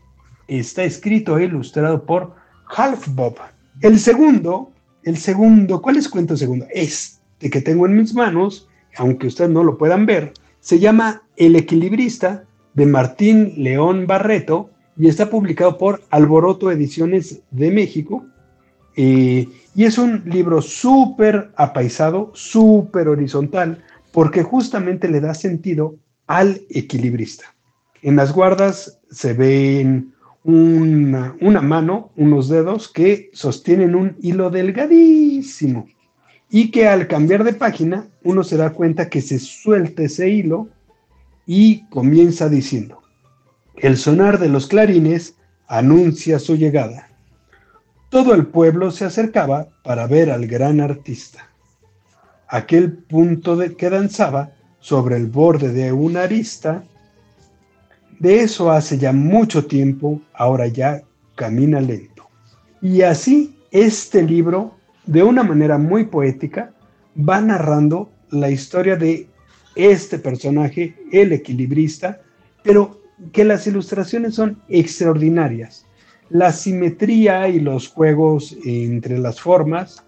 está 0.49 0.85
escrito 0.85 1.39
e 1.39 1.45
ilustrado 1.45 2.05
por 2.05 2.35
Half 2.69 3.09
Bob. 3.09 3.37
El 3.81 3.99
segundo, 3.99 4.73
el 5.03 5.17
segundo, 5.17 5.83
¿cuál 5.83 5.97
es 5.97 6.09
cuento 6.09 6.37
segundo? 6.37 6.67
Este 6.73 7.51
que 7.51 7.61
tengo 7.61 7.87
en 7.87 7.97
mis 7.97 8.15
manos, 8.15 8.69
aunque 8.97 9.27
ustedes 9.27 9.51
no 9.51 9.63
lo 9.63 9.77
puedan 9.77 10.07
ver, 10.07 10.33
se 10.61 10.79
llama 10.79 11.23
El 11.37 11.57
equilibrista 11.57 12.45
de 12.75 12.87
Martín 12.87 13.55
León 13.57 14.07
Barreto 14.07 14.71
y 14.99 15.09
está 15.09 15.29
publicado 15.29 15.79
por 15.79 16.03
Alboroto 16.11 16.71
Ediciones 16.71 17.41
de 17.51 17.71
México. 17.71 18.25
Eh, 18.97 19.47
y 19.75 19.85
es 19.85 19.99
un 19.99 20.23
libro 20.25 20.63
súper 20.63 21.51
apaisado, 21.57 22.31
súper 22.35 23.09
horizontal, 23.09 23.85
porque 24.17 24.43
justamente 24.43 25.09
le 25.09 25.21
da 25.21 25.35
sentido 25.35 25.99
al 26.27 26.63
equilibrista. 26.71 27.55
En 28.01 28.17
las 28.17 28.33
guardas 28.33 28.99
se 29.11 29.35
ven 29.35 30.15
una, 30.43 31.61
mano, 31.61 32.13
unos 32.17 32.49
dedos 32.49 32.89
que 32.89 33.29
sostienen 33.35 33.95
un 33.95 34.17
hilo 34.23 34.49
delgadísimo 34.49 35.87
y 36.49 36.71
que 36.71 36.89
al 36.89 37.09
cambiar 37.09 37.45
de 37.45 37.53
página 37.53 38.09
uno 38.25 38.43
se 38.43 38.57
da 38.57 38.73
cuenta 38.73 39.11
que 39.11 39.21
se 39.21 39.39
suelta 39.39 40.05
ese 40.05 40.31
hilo 40.31 40.71
y 41.45 41.87
comienza 41.91 42.49
diciendo, 42.49 43.03
el 43.77 43.99
sonar 43.99 44.39
de 44.39 44.49
los 44.49 44.67
clarines 44.67 45.37
anuncia 45.69 46.39
su 46.39 46.57
llegada. 46.57 47.11
Todo 48.09 48.35
el 48.35 48.47
pueblo 48.47 48.93
se 48.93 49.05
acercaba 49.05 49.69
para 49.85 50.07
ver 50.07 50.31
al 50.31 50.47
gran 50.47 50.81
artista. 50.81 51.51
Aquel 52.49 52.93
punto 52.93 53.57
de 53.57 53.75
que 53.75 53.91
danzaba 53.91 54.53
sobre 54.79 55.17
el 55.17 55.27
borde 55.27 55.73
de 55.73 55.93
una 55.93 56.23
arista 56.23 56.85
de 58.19 58.41
eso 58.41 58.71
hace 58.71 58.97
ya 58.99 59.13
mucho 59.13 59.67
tiempo, 59.67 60.21
ahora 60.33 60.69
ya 60.69 61.03
camina 61.35 61.81
lento. 61.81 62.29
Y 62.81 63.03
así 63.03 63.59
este 63.71 64.23
libro, 64.23 64.75
de 65.05 65.23
una 65.23 65.43
manera 65.43 65.77
muy 65.77 66.05
poética, 66.05 66.73
va 67.17 67.41
narrando 67.41 68.11
la 68.31 68.51
historia 68.51 68.97
de 68.97 69.29
este 69.75 70.19
personaje, 70.19 70.97
el 71.13 71.33
equilibrista, 71.33 72.23
pero 72.63 73.01
que 73.33 73.45
las 73.45 73.67
ilustraciones 73.67 74.35
son 74.35 74.63
extraordinarias. 74.69 75.87
La 76.31 76.53
simetría 76.53 77.49
y 77.49 77.61
los 77.61 77.89
juegos 77.89 78.57
entre 78.65 79.19
las 79.19 79.41
formas, 79.41 80.03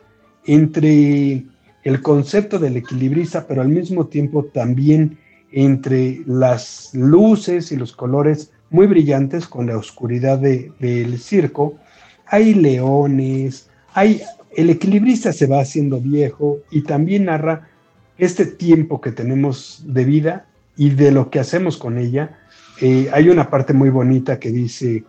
entre 0.47 1.45
el 1.89 2.03
concepto 2.03 2.59
del 2.59 2.77
equilibrista, 2.77 3.47
pero 3.47 3.63
al 3.63 3.71
mismo 3.71 4.09
tiempo 4.09 4.45
también 4.45 5.17
entre 5.51 6.21
las 6.27 6.91
luces 6.93 7.73
y 7.73 7.77
los 7.77 7.93
colores 7.93 8.51
muy 8.69 8.87
brillantes 8.87 9.49
con 9.49 9.69
la 9.69 9.79
oscuridad 9.79 10.39
del 10.39 11.19
circo. 11.19 11.79
Hay 12.27 12.53
leones, 12.53 13.71
hay, 13.95 14.21
el 14.55 14.69
equilibrista 14.69 15.33
se 15.33 15.47
va 15.47 15.61
haciendo 15.61 15.99
viejo 15.99 16.59
y 16.71 16.83
también 16.83 17.25
narra 17.25 17.71
este 18.19 18.45
tiempo 18.45 19.01
que 19.01 19.13
tenemos 19.13 19.83
de 19.87 20.05
vida 20.05 20.47
y 20.77 20.91
de 20.91 21.11
lo 21.11 21.31
que 21.31 21.41
hacemos 21.41 21.79
con 21.79 21.97
ella. 21.97 22.39
Eh, 22.83 23.09
hay 23.15 23.31
una 23.31 23.49
parte 23.49 23.73
muy 23.73 23.89
bonita 23.89 24.39
que 24.39 24.51
dice, 24.51 25.05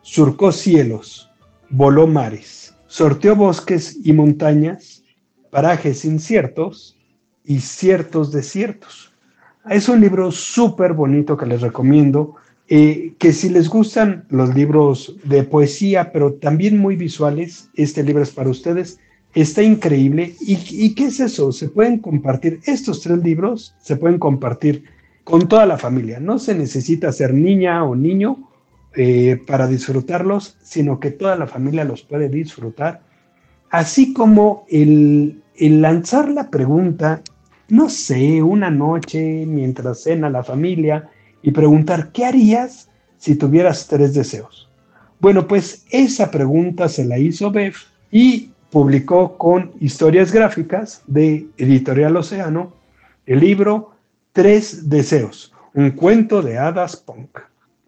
surcó 0.00 0.50
cielos, 0.50 1.30
voló 1.68 2.06
mares, 2.06 2.74
sorteó 2.86 3.36
bosques 3.36 3.98
y 4.02 4.14
montañas, 4.14 5.01
parajes 5.52 6.04
inciertos 6.04 6.96
y 7.44 7.60
ciertos 7.60 8.32
desiertos 8.32 9.12
es 9.70 9.88
un 9.88 10.00
libro 10.00 10.30
súper 10.32 10.92
bonito 10.92 11.36
que 11.36 11.46
les 11.46 11.60
recomiendo, 11.60 12.34
eh, 12.68 13.14
que 13.18 13.32
si 13.32 13.48
les 13.48 13.68
gustan 13.68 14.24
los 14.28 14.54
libros 14.54 15.16
de 15.24 15.44
poesía, 15.44 16.12
pero 16.12 16.34
también 16.34 16.78
muy 16.78 16.96
visuales, 16.96 17.68
este 17.74 18.02
libro 18.02 18.22
es 18.22 18.30
para 18.30 18.50
ustedes. 18.50 18.98
Está 19.34 19.62
increíble. 19.62 20.34
¿Y, 20.40 20.94
qué 20.94 21.04
es 21.04 21.20
eso? 21.20 21.52
Se 21.52 21.68
pueden 21.68 21.98
compartir, 21.98 22.60
estos 22.66 23.00
tres 23.00 23.18
libros 23.22 23.74
se 23.80 23.96
pueden 23.96 24.18
compartir 24.18 24.84
con 25.24 25.48
toda 25.48 25.64
la 25.64 25.78
familia. 25.78 26.20
No 26.20 26.38
se 26.38 26.54
necesita 26.54 27.12
ser 27.12 27.32
niña 27.32 27.84
o 27.84 27.94
niño 27.94 28.50
eh, 28.94 29.40
para 29.46 29.68
disfrutarlos, 29.68 30.58
sino 30.62 31.00
que 31.00 31.12
toda 31.12 31.36
la 31.36 31.46
familia 31.46 31.84
los 31.84 32.02
puede 32.02 32.28
disfrutar. 32.28 33.00
Así 33.70 34.12
como 34.12 34.66
el, 34.68 35.41
el 35.56 35.80
lanzar 35.82 36.28
la 36.28 36.50
pregunta 36.50 37.22
no 37.72 37.88
sé, 37.88 38.42
una 38.42 38.70
noche 38.70 39.46
mientras 39.46 40.02
cena 40.02 40.28
la 40.28 40.44
familia 40.44 41.08
y 41.42 41.52
preguntar, 41.52 42.12
¿qué 42.12 42.26
harías 42.26 42.90
si 43.16 43.34
tuvieras 43.34 43.86
tres 43.86 44.12
deseos? 44.12 44.68
Bueno, 45.20 45.48
pues 45.48 45.86
esa 45.90 46.30
pregunta 46.30 46.90
se 46.90 47.06
la 47.06 47.18
hizo 47.18 47.50
Bev 47.50 47.72
y 48.10 48.50
publicó 48.68 49.38
con 49.38 49.72
historias 49.80 50.32
gráficas 50.32 51.02
de 51.06 51.46
Editorial 51.56 52.14
Océano 52.14 52.74
el 53.24 53.40
libro 53.40 53.92
Tres 54.34 54.90
Deseos, 54.90 55.54
un 55.72 55.92
cuento 55.92 56.42
de 56.42 56.58
hadas 56.58 56.96
punk. 56.96 57.38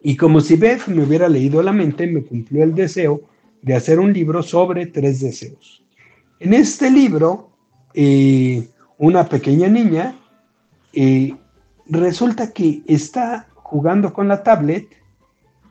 Y 0.01 0.17
como 0.17 0.41
si 0.41 0.55
Bev 0.55 0.81
me 0.87 1.03
hubiera 1.03 1.29
leído 1.29 1.61
la 1.61 1.73
mente, 1.73 2.07
me 2.07 2.23
cumplió 2.23 2.63
el 2.63 2.73
deseo 2.73 3.21
de 3.61 3.75
hacer 3.75 3.99
un 3.99 4.11
libro 4.13 4.41
sobre 4.41 4.87
tres 4.87 5.19
deseos. 5.19 5.83
En 6.39 6.55
este 6.55 6.89
libro, 6.89 7.54
eh, 7.95 8.67
una 8.97 9.27
pequeña 9.27 9.67
niña, 9.69 10.15
eh, 10.93 11.33
resulta 11.87 12.51
que 12.51 12.81
está 12.87 13.47
jugando 13.55 14.13
con 14.13 14.27
la 14.27 14.43
tablet 14.43 14.87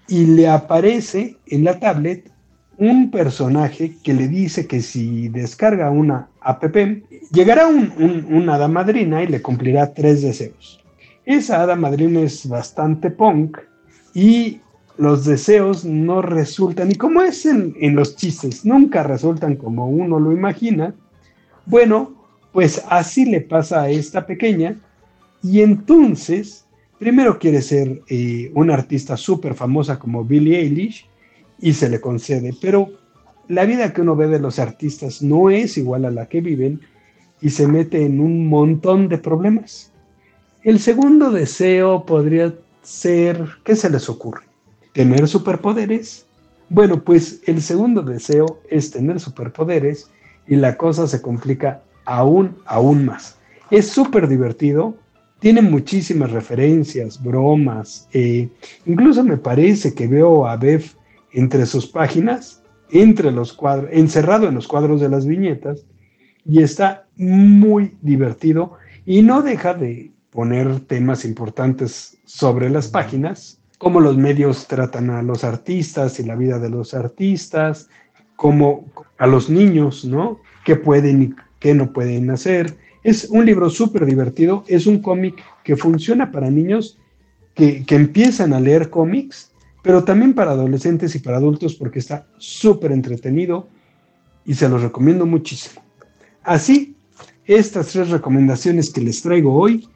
y 0.09 0.27
le 0.27 0.49
aparece 0.49 1.37
en 1.47 1.65
la 1.65 1.79
tablet 1.79 2.31
un 2.79 3.11
personaje 3.11 3.97
que 4.03 4.15
le 4.15 4.29
dice 4.29 4.67
que 4.67 4.81
si 4.81 5.29
descarga 5.29 5.91
una 5.91 6.29
app, 6.41 6.65
llegará 7.31 7.69
una 7.69 8.55
hada 8.55 8.69
madrina 8.69 9.23
y 9.23 9.29
le 9.29 9.41
cumplirá 9.41 9.93
tres 9.93 10.23
deseos. 10.23 10.83
Esa 11.25 11.63
hada 11.63 11.77
madrina 11.77 12.21
es 12.21 12.49
bastante 12.49 13.11
punk 13.11 13.59
y 14.13 14.61
los 14.97 15.25
deseos 15.25 15.85
no 15.85 16.23
resultan, 16.23 16.91
y 16.91 16.95
como 16.95 17.23
es 17.23 17.47
en 17.47 17.97
los 17.97 18.17
chistes, 18.17 18.65
nunca 18.65 19.03
resultan 19.03 19.57
como 19.57 19.89
uno 19.89 20.21
lo 20.21 20.33
imagina, 20.33 20.95
bueno, 21.67 22.15
pues 22.53 22.83
así 22.89 23.25
le 23.25 23.41
pasa 23.41 23.83
a 23.83 23.91
esta 23.91 24.27
pequeña 24.27 24.81
y 25.43 25.61
entonces, 25.61 26.65
primero 26.99 27.39
quiere 27.39 27.61
ser 27.63 28.03
eh, 28.09 28.51
una 28.55 28.75
artista 28.75 29.17
súper 29.17 29.55
famosa 29.55 29.99
como 29.99 30.25
Billie 30.25 30.59
Eilish 30.59 31.07
y 31.61 31.73
se 31.73 31.89
le 31.89 32.01
concede, 32.01 32.55
pero 32.61 32.91
la 33.49 33.65
vida 33.65 33.93
que 33.93 34.01
uno 34.01 34.17
ve 34.17 34.29
de 34.29 34.39
los 34.39 34.59
artistas 34.59 35.23
no 35.23 35.51
es 35.51 35.77
igual 35.77 36.05
a 36.05 36.11
la 36.11 36.29
que 36.29 36.41
viven 36.41 36.81
y 37.41 37.51
se 37.51 37.67
mete 37.67 38.05
en 38.05 38.21
un 38.21 38.47
montón 38.47 39.09
de 39.09 39.19
problemas. 39.19 39.93
El 40.63 40.81
segundo 40.81 41.31
deseo 41.31 42.07
podría 42.07 42.55
ser, 42.83 43.49
¿qué 43.65 43.77
se 43.77 43.91
les 43.91 44.09
ocurre? 44.09 44.45
¿Tener 44.95 45.29
superpoderes? 45.29 46.27
Bueno, 46.71 47.05
pues 47.05 47.43
el 47.47 47.61
segundo 47.61 48.01
deseo 48.03 48.61
es 48.71 48.91
tener 48.91 49.21
superpoderes 49.21 50.11
y 50.47 50.57
la 50.57 50.77
cosa 50.77 51.07
se 51.07 51.23
complica 51.23 51.83
aún, 52.05 52.57
aún 52.67 53.07
más. 53.07 53.39
Es 53.71 53.89
súper 53.89 54.29
divertido, 54.29 54.97
tiene 55.41 55.63
muchísimas 55.63 56.31
referencias, 56.31 57.23
bromas, 57.23 58.09
eh, 58.13 58.49
incluso 58.87 59.25
me 59.25 59.37
parece 59.37 59.95
que 59.95 60.07
veo 60.07 60.47
a 60.47 60.57
Bev 60.57 60.85
entre 61.33 61.67
sus 61.67 61.87
páginas, 61.87 62.63
entre 62.91 63.31
los 63.31 63.53
cuadros, 63.53 63.91
encerrado 63.93 64.49
en 64.49 64.55
los 64.55 64.69
cuadros 64.69 65.01
de 65.01 65.09
las 65.09 65.27
viñetas, 65.27 65.85
y 66.47 66.63
está 66.63 67.07
muy 67.17 67.97
divertido 68.03 68.75
y 69.07 69.23
no 69.23 69.43
deja 69.43 69.75
de 69.75 70.13
poner 70.31 70.81
temas 70.81 71.25
importantes 71.25 72.19
sobre 72.25 72.71
las 72.71 72.89
páginas, 72.89 73.61
cómo 73.79 74.01
los 74.01 74.17
medios 74.17 74.67
tratan 74.67 75.11
a 75.11 75.23
los 75.23 75.45
artistas 75.45 76.19
y 76.21 76.25
la 76.25 76.37
vida 76.37 76.59
de 76.59 76.71
los 76.71 76.95
artistas, 76.95 77.89
como 78.37 78.87
a 79.19 79.27
los 79.27 79.51
niños, 79.51 80.05
¿no? 80.05 80.41
¿Qué 80.65 80.77
pueden 80.77 81.23
y 81.23 81.35
qué 81.61 81.75
no 81.75 81.93
pueden 81.93 82.31
hacer? 82.31 82.77
Es 83.03 83.29
un 83.31 83.45
libro 83.45 83.71
súper 83.71 84.07
divertido, 84.07 84.65
es 84.67 84.87
un 84.87 85.01
cómic 85.01 85.43
que 85.63 85.77
funciona 85.77 86.33
para 86.33 86.51
niños 86.51 86.99
que, 87.55 87.85
que 87.85 87.97
empiezan 87.97 88.53
a 88.53 88.61
leer 88.61 88.91
cómics, 88.91 89.53
pero 89.83 90.05
también 90.05 90.35
para 90.35 90.53
adolescentes 90.53 91.15
y 91.15 91.19
para 91.19 91.37
adultos 91.37 91.75
porque 91.75 91.99
está 91.99 92.27
súper 92.39 92.93
entretenido 92.93 93.69
y 94.45 94.55
se 94.55 94.69
los 94.69 94.83
recomiendo 94.83 95.27
muchísimo. 95.27 95.83
Así, 96.43 96.97
estas 97.45 97.89
tres 97.89 98.11
recomendaciones 98.11 98.91
que 98.91 99.01
les 99.01 99.23
traigo 99.23 99.55
hoy 99.55 99.89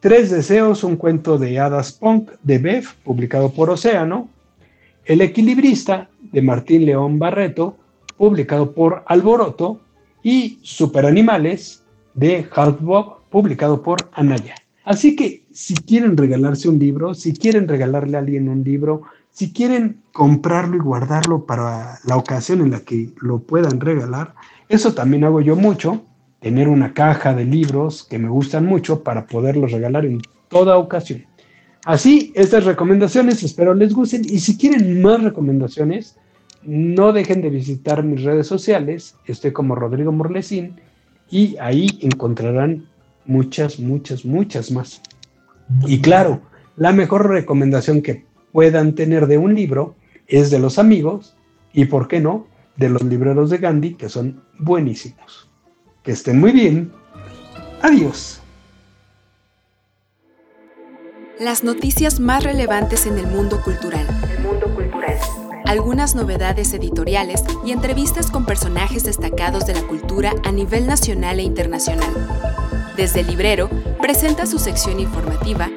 Tres 0.00 0.30
deseos, 0.30 0.84
un 0.84 0.96
cuento 0.96 1.38
de 1.38 1.58
hadas 1.58 1.90
punk 1.90 2.30
de 2.42 2.58
Bev, 2.58 2.84
publicado 3.02 3.50
por 3.50 3.70
Océano. 3.70 4.28
El 5.04 5.20
equilibrista 5.20 6.10
de 6.20 6.42
Martín 6.42 6.84
León 6.84 7.18
Barreto, 7.18 7.78
publicado 8.16 8.72
por 8.72 9.02
Alboroto. 9.06 9.80
Y 10.22 10.58
Superanimales 10.62 11.84
de 12.14 12.48
Hart 12.52 12.80
Bob, 12.80 13.20
publicado 13.30 13.82
por 13.82 14.08
Anaya. 14.12 14.56
Así 14.84 15.14
que 15.14 15.44
si 15.52 15.74
quieren 15.74 16.16
regalarse 16.16 16.68
un 16.68 16.78
libro, 16.78 17.14
si 17.14 17.32
quieren 17.32 17.68
regalarle 17.68 18.16
a 18.16 18.20
alguien 18.20 18.48
un 18.48 18.64
libro, 18.64 19.02
si 19.30 19.52
quieren 19.52 20.02
comprarlo 20.12 20.76
y 20.76 20.80
guardarlo 20.80 21.44
para 21.44 21.98
la 22.04 22.16
ocasión 22.16 22.60
en 22.60 22.70
la 22.70 22.80
que 22.80 23.10
lo 23.20 23.38
puedan 23.38 23.80
regalar, 23.80 24.34
eso 24.68 24.94
también 24.94 25.24
hago 25.24 25.40
yo 25.40 25.56
mucho 25.56 26.02
tener 26.40 26.68
una 26.68 26.94
caja 26.94 27.34
de 27.34 27.44
libros 27.44 28.04
que 28.04 28.18
me 28.18 28.28
gustan 28.28 28.66
mucho 28.66 29.02
para 29.02 29.26
poderlos 29.26 29.72
regalar 29.72 30.06
en 30.06 30.22
toda 30.48 30.78
ocasión. 30.78 31.24
Así, 31.84 32.32
estas 32.34 32.64
recomendaciones 32.64 33.42
espero 33.42 33.74
les 33.74 33.92
gusten 33.94 34.22
y 34.24 34.38
si 34.38 34.56
quieren 34.56 35.02
más 35.02 35.22
recomendaciones, 35.22 36.16
no 36.66 37.12
dejen 37.12 37.42
de 37.42 37.50
visitar 37.50 38.02
mis 38.02 38.22
redes 38.22 38.46
sociales, 38.46 39.16
estoy 39.24 39.52
como 39.52 39.74
Rodrigo 39.74 40.12
Morlesín 40.12 40.80
y 41.30 41.56
ahí 41.58 41.98
encontrarán 42.02 42.86
muchas, 43.24 43.78
muchas, 43.78 44.24
muchas 44.24 44.70
más. 44.70 45.00
Y 45.86 46.00
claro, 46.00 46.40
la 46.76 46.92
mejor 46.92 47.28
recomendación 47.28 48.02
que 48.02 48.24
puedan 48.52 48.94
tener 48.94 49.26
de 49.26 49.38
un 49.38 49.54
libro 49.54 49.94
es 50.26 50.50
de 50.50 50.58
los 50.58 50.78
amigos 50.78 51.36
y, 51.72 51.86
¿por 51.86 52.08
qué 52.08 52.20
no?, 52.20 52.46
de 52.76 52.88
los 52.88 53.02
libreros 53.02 53.50
de 53.50 53.58
Gandhi, 53.58 53.94
que 53.94 54.08
son 54.08 54.42
buenísimos. 54.58 55.48
Que 56.02 56.12
estén 56.12 56.38
muy 56.40 56.52
bien. 56.52 56.92
Adiós. 57.82 58.40
Las 61.40 61.64
noticias 61.64 62.20
más 62.20 62.44
relevantes 62.44 63.06
en 63.06 63.18
el 63.18 63.26
mundo 63.26 63.60
cultural. 63.62 64.06
Algunas 65.76 66.14
novedades 66.14 66.72
editoriales 66.72 67.44
y 67.62 67.70
entrevistas 67.70 68.30
con 68.30 68.46
personajes 68.46 69.04
destacados 69.04 69.66
de 69.66 69.74
la 69.74 69.86
cultura 69.86 70.32
a 70.42 70.50
nivel 70.50 70.86
nacional 70.86 71.38
e 71.38 71.42
internacional. 71.42 72.14
Desde 72.96 73.20
el 73.20 73.26
librero 73.26 73.68
presenta 74.00 74.46
su 74.46 74.58
sección 74.58 75.00
informativa 75.00 75.70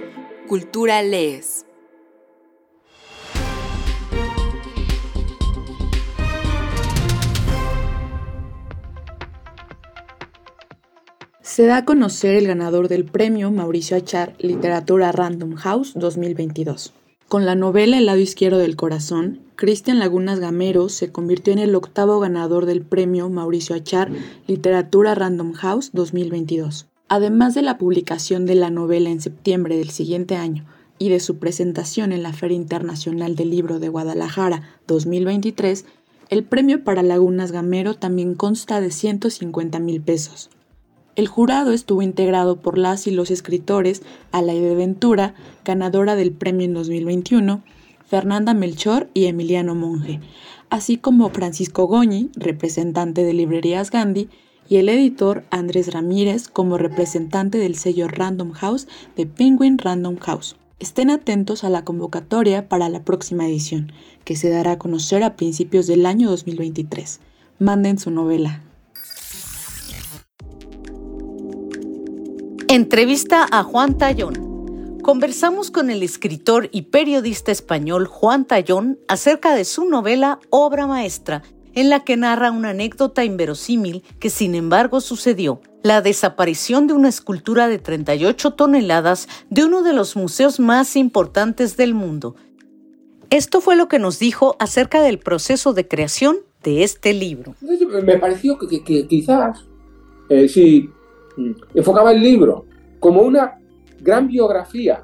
Cultura 0.47 1.04
Lees. 1.04 1.66
se 11.41 11.66
da 11.66 11.78
a 11.78 11.86
conocer 11.86 12.36
el 12.36 12.47
ganador 12.47 12.88
del 12.88 13.04
premio 13.04 13.52
Mauricio 13.52 13.97
Achar 13.97 14.34
Literatura 14.39 15.12
Random 15.12 15.56
House 15.56 15.91
2022. 15.95 16.93
Con 17.28 17.45
la 17.45 17.56
novela 17.56 17.97
El 17.97 18.06
lado 18.06 18.20
izquierdo 18.20 18.60
del 18.60 18.78
corazón, 18.78 19.49
Cristian 19.60 19.99
Lagunas 19.99 20.39
Gamero 20.39 20.88
se 20.88 21.12
convirtió 21.12 21.51
en 21.51 21.60
el 21.60 21.76
octavo 21.76 22.22
ganador 22.22 22.66
del 22.66 22.82
premio 22.82 23.30
Mauricio 23.30 23.76
Achar 23.76 24.10
Literatura 24.47 25.16
Random 25.16 25.51
House 25.51 25.89
2022. 25.91 26.88
Además 27.10 27.55
de 27.55 27.62
la 27.62 27.78
publicación 27.78 28.45
de 28.45 28.55
la 28.55 28.70
novela 28.70 29.10
en 29.10 29.20
septiembre 29.20 29.76
del 29.76 29.89
siguiente 29.89 30.38
año 30.38 30.66
y 30.97 31.10
de 31.10 31.20
su 31.20 31.39
presentación 31.39 32.14
en 32.14 32.24
la 32.24 32.32
Feria 32.32 32.55
Internacional 32.55 33.36
del 33.36 33.49
Libro 33.49 33.80
de 33.80 33.89
Guadalajara 33.89 34.80
2023, 34.88 35.84
el 36.30 36.45
premio 36.45 36.86
para 36.86 37.03
Lagunas 37.03 37.51
Gamero 37.51 37.95
también 37.95 38.36
consta 38.36 38.80
de 38.80 38.91
150 38.91 39.78
mil 39.80 39.99
pesos. 39.99 40.49
El 41.18 41.28
jurado 41.28 41.74
estuvo 41.74 42.01
integrado 42.01 42.62
por 42.62 42.78
las 42.78 43.07
y 43.07 43.12
los 43.12 43.30
escritores 43.30 44.03
Alaide 44.32 44.74
Ventura, 44.74 45.34
ganadora 45.66 46.16
del 46.16 46.32
premio 46.32 46.66
en 46.66 46.76
2021, 46.76 47.62
Fernanda 48.10 48.55
Melchor 48.55 49.07
y 49.14 49.26
Emiliano 49.26 49.76
Monge, 49.76 50.20
así 50.72 50.97
como 50.97 51.30
Francisco 51.30 51.86
Goñi, 51.86 52.32
representante 52.36 53.24
de 53.24 53.34
Librerías 53.34 53.91
Gandhi, 53.91 54.30
y 54.68 54.78
el 54.78 54.89
editor 54.89 55.43
Andrés 55.51 55.93
Ramírez 55.93 56.47
como 56.47 56.78
representante 56.78 57.57
del 57.60 57.76
sello 57.76 58.07
Random 58.07 58.51
House 58.51 58.88
de 59.16 59.28
Penguin 59.28 59.78
Random 59.78 60.18
House. 60.18 60.55
Estén 60.80 61.10
atentos 61.10 61.64
a 61.64 61.70
la 61.70 61.84
convocatoria 61.84 62.68
para 62.68 62.89
la 62.89 63.03
próxima 63.03 63.47
edición, 63.47 63.91
que 64.24 64.36
se 64.36 64.49
dará 64.49 64.74
a 64.74 64.80
conocer 64.80 65.24
a 65.24 65.36
principios 65.36 65.86
del 65.86 66.05
año 66.05 66.30
2023. 66.30 67.20
Manden 67.60 67.99
su 67.99 68.10
novela. 68.10 68.64
Entrevista 72.68 73.47
a 73.51 73.64
Juan 73.64 73.97
Tallón. 73.97 74.49
Conversamos 75.02 75.72
con 75.72 75.89
el 75.89 76.04
escritor 76.04 76.70
y 76.72 76.84
periodista 76.84 77.52
español 77.52 78.06
Juan 78.06 78.45
Tallón 78.45 79.00
acerca 79.08 79.56
de 79.56 79.64
su 79.64 79.86
novela 79.86 80.39
Obra 80.50 80.88
Maestra, 80.88 81.41
en 81.74 81.89
la 81.89 82.04
que 82.04 82.18
narra 82.18 82.52
una 82.52 82.72
anécdota 82.72 83.24
inverosímil 83.24 84.04
que 84.20 84.30
sin 84.30 84.56
embargo 84.56 85.00
sucedió, 85.00 85.62
la 85.84 86.02
desaparición 86.02 86.88
de 86.88 86.93
una 86.93 87.08
escultura 87.08 87.70
de 87.70 87.80
38 87.80 88.52
toneladas 88.52 89.30
de 89.50 89.64
uno 89.64 89.84
de 89.84 89.93
los 89.93 90.18
museos 90.18 90.60
más 90.60 90.95
importantes 90.97 91.78
del 91.78 91.93
mundo. 91.93 92.36
Esto 93.30 93.62
fue 93.62 93.78
lo 93.78 93.88
que 93.88 94.00
nos 94.00 94.20
dijo 94.20 94.58
acerca 94.60 95.02
del 95.02 95.20
proceso 95.20 95.74
de 95.74 95.88
creación 95.88 96.38
de 96.64 96.84
este 96.84 97.14
libro. 97.14 97.56
Me 98.04 98.18
pareció 98.18 98.58
que, 98.58 99.08
quizás, 99.08 99.66
eh, 100.30 100.50
si 100.50 100.89
enfocaba 101.74 102.12
el 102.12 102.22
libro 102.22 102.66
como 103.00 103.22
una 103.22 103.60
gran 104.02 104.28
biografía 104.28 105.04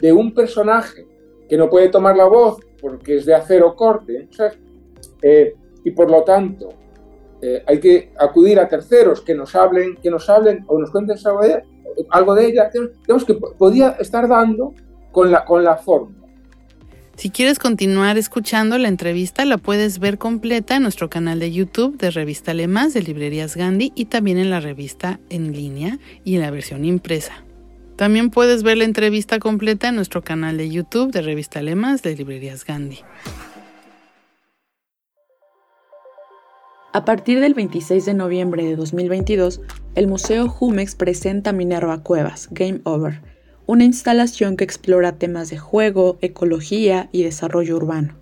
de 0.00 0.12
un 0.12 0.34
personaje 0.34 1.06
que 1.48 1.56
no 1.56 1.68
puede 1.68 1.88
tomar 1.88 2.16
la 2.16 2.24
voz 2.24 2.58
porque 2.80 3.16
es 3.16 3.26
de 3.26 3.34
acero 3.34 3.74
corte, 3.74 4.28
eh, 5.22 5.54
y 5.84 5.90
por 5.92 6.10
lo 6.10 6.22
tanto 6.22 6.70
eh, 7.40 7.62
hay 7.66 7.80
que 7.80 8.12
acudir 8.18 8.58
a 8.58 8.68
terceros 8.68 9.20
que 9.20 9.34
nos 9.34 9.54
hablen, 9.54 9.96
que 9.96 10.10
nos 10.10 10.28
hablen 10.28 10.64
o 10.66 10.78
nos 10.78 10.90
cuenten 10.90 11.16
algo 12.10 12.34
de 12.34 12.46
ella, 12.46 12.70
digamos 12.72 13.24
que 13.24 13.34
podía 13.34 13.90
estar 14.00 14.28
dando 14.28 14.74
con 15.12 15.30
la, 15.30 15.44
con 15.44 15.62
la 15.62 15.76
forma. 15.76 16.24
Si 17.16 17.30
quieres 17.30 17.60
continuar 17.60 18.18
escuchando 18.18 18.76
la 18.76 18.88
entrevista, 18.88 19.44
la 19.44 19.56
puedes 19.56 20.00
ver 20.00 20.18
completa 20.18 20.76
en 20.76 20.82
nuestro 20.82 21.08
canal 21.08 21.38
de 21.38 21.52
YouTube 21.52 21.96
de 21.96 22.10
Revista 22.10 22.52
Más 22.66 22.92
de 22.92 23.02
Librerías 23.02 23.56
Gandhi 23.56 23.92
y 23.94 24.06
también 24.06 24.36
en 24.36 24.50
la 24.50 24.58
revista 24.58 25.20
en 25.30 25.52
línea 25.52 25.98
y 26.24 26.34
en 26.34 26.40
la 26.40 26.50
versión 26.50 26.84
impresa. 26.84 27.44
También 27.96 28.30
puedes 28.30 28.64
ver 28.64 28.78
la 28.78 28.84
entrevista 28.84 29.38
completa 29.38 29.88
en 29.88 29.94
nuestro 29.94 30.22
canal 30.22 30.56
de 30.56 30.68
YouTube 30.68 31.12
de 31.12 31.22
Revista 31.22 31.62
Más 31.76 32.02
de 32.02 32.16
Librerías 32.16 32.64
Gandhi. 32.64 32.98
A 36.92 37.04
partir 37.04 37.38
del 37.40 37.54
26 37.54 38.04
de 38.04 38.14
noviembre 38.14 38.64
de 38.64 38.74
2022, 38.74 39.60
el 39.94 40.08
Museo 40.08 40.48
Jumex 40.48 40.96
presenta 40.96 41.52
Minerva 41.52 42.02
Cuevas, 42.02 42.48
Game 42.50 42.80
Over, 42.82 43.20
una 43.66 43.84
instalación 43.84 44.56
que 44.56 44.64
explora 44.64 45.18
temas 45.18 45.50
de 45.50 45.58
juego, 45.58 46.18
ecología 46.20 47.08
y 47.12 47.22
desarrollo 47.22 47.76
urbano. 47.76 48.16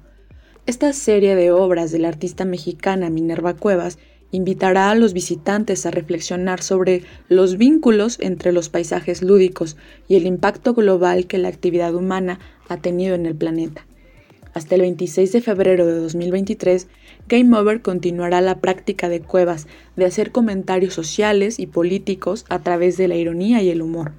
Esta 0.67 0.93
serie 0.93 1.35
de 1.35 1.51
obras 1.51 1.93
de 1.93 1.99
la 1.99 2.09
artista 2.09 2.45
mexicana 2.45 3.11
Minerva 3.11 3.55
Cuevas 3.55 3.99
invitará 4.33 4.91
a 4.91 4.95
los 4.97 5.13
visitantes 5.13 5.87
a 5.87 5.93
reflexionar 5.93 6.63
sobre 6.63 7.05
los 7.29 7.57
vínculos 7.57 8.19
entre 8.21 8.53
los 8.53 8.69
paisajes 8.69 9.23
lúdicos 9.23 9.77
y 10.09 10.17
el 10.17 10.27
impacto 10.27 10.75
global 10.75 11.27
que 11.27 11.39
la 11.39 11.49
actividad 11.49 11.95
humana 11.95 12.41
ha 12.69 12.79
tenido 12.79 13.15
en 13.15 13.27
el 13.27 13.37
planeta. 13.37 13.87
Hasta 14.55 14.75
el 14.75 14.83
26 14.83 15.33
de 15.33 15.41
febrero 15.41 15.87
de 15.87 15.99
2023, 15.99 16.89
Game 17.29 17.57
Over 17.57 17.81
continuará 17.81 18.41
la 18.41 18.61
práctica 18.61 19.09
de 19.09 19.21
Cuevas 19.21 19.67
de 19.97 20.05
hacer 20.05 20.33
comentarios 20.33 20.93
sociales 20.93 21.59
y 21.59 21.67
políticos 21.67 22.45
a 22.49 22.59
través 22.59 22.97
de 22.97 23.09
la 23.09 23.17
ironía 23.17 23.63
y 23.63 23.71
el 23.71 23.81
humor. 23.81 24.13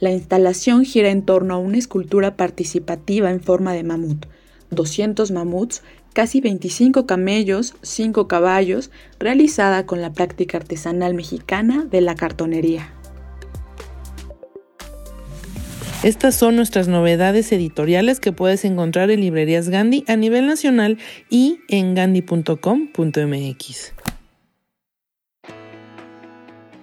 La 0.00 0.12
instalación 0.12 0.84
gira 0.84 1.10
en 1.10 1.22
torno 1.22 1.54
a 1.54 1.58
una 1.58 1.78
escultura 1.78 2.36
participativa 2.36 3.30
en 3.30 3.40
forma 3.40 3.72
de 3.74 3.84
mamut, 3.84 4.26
200 4.70 5.30
mamuts, 5.30 5.82
casi 6.14 6.40
25 6.40 7.04
camellos, 7.04 7.74
5 7.82 8.26
caballos, 8.28 8.90
realizada 9.18 9.84
con 9.84 10.00
la 10.00 10.14
práctica 10.14 10.56
artesanal 10.56 11.12
mexicana 11.12 11.84
de 11.84 12.00
la 12.00 12.14
cartonería. 12.14 12.90
Estas 16.02 16.34
son 16.34 16.56
nuestras 16.56 16.88
novedades 16.88 17.50
editoriales 17.52 18.20
que 18.20 18.32
puedes 18.32 18.64
encontrar 18.64 19.10
en 19.10 19.20
librerías 19.22 19.68
Gandhi 19.70 20.04
a 20.06 20.16
nivel 20.16 20.46
nacional 20.46 20.98
y 21.30 21.60
en 21.68 21.94
gandhi.com.mx. 21.94 22.54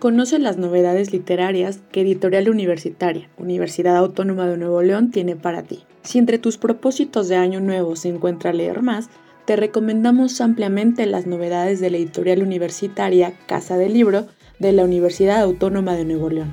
Conoce 0.01 0.39
las 0.39 0.57
novedades 0.57 1.13
literarias 1.13 1.79
que 1.91 2.01
Editorial 2.01 2.49
Universitaria, 2.49 3.29
Universidad 3.37 3.97
Autónoma 3.97 4.47
de 4.47 4.57
Nuevo 4.57 4.81
León, 4.81 5.11
tiene 5.11 5.35
para 5.35 5.61
ti. 5.61 5.83
Si 6.01 6.17
entre 6.17 6.39
tus 6.39 6.57
propósitos 6.57 7.27
de 7.27 7.35
año 7.35 7.59
nuevo 7.59 7.95
se 7.95 8.09
encuentra 8.09 8.51
leer 8.51 8.81
más, 8.81 9.11
te 9.45 9.55
recomendamos 9.55 10.41
ampliamente 10.41 11.05
las 11.05 11.27
novedades 11.27 11.79
de 11.79 11.91
la 11.91 11.97
editorial 11.97 12.41
universitaria 12.41 13.33
Casa 13.45 13.77
del 13.77 13.93
Libro 13.93 14.25
de 14.57 14.71
la 14.71 14.85
Universidad 14.85 15.39
Autónoma 15.39 15.95
de 15.95 16.05
Nuevo 16.05 16.31
León. 16.31 16.51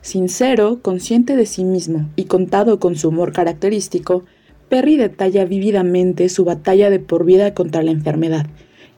Sincero, 0.00 0.80
consciente 0.82 1.36
de 1.36 1.46
sí 1.46 1.64
mismo 1.64 2.08
y 2.16 2.24
contado 2.24 2.78
con 2.78 2.96
su 2.96 3.08
humor 3.08 3.32
característico, 3.32 4.24
Perry 4.68 4.96
detalla 4.96 5.44
vívidamente 5.44 6.28
su 6.28 6.44
batalla 6.44 6.90
de 6.90 6.98
por 6.98 7.24
vida 7.24 7.54
contra 7.54 7.82
la 7.82 7.90
enfermedad 7.90 8.46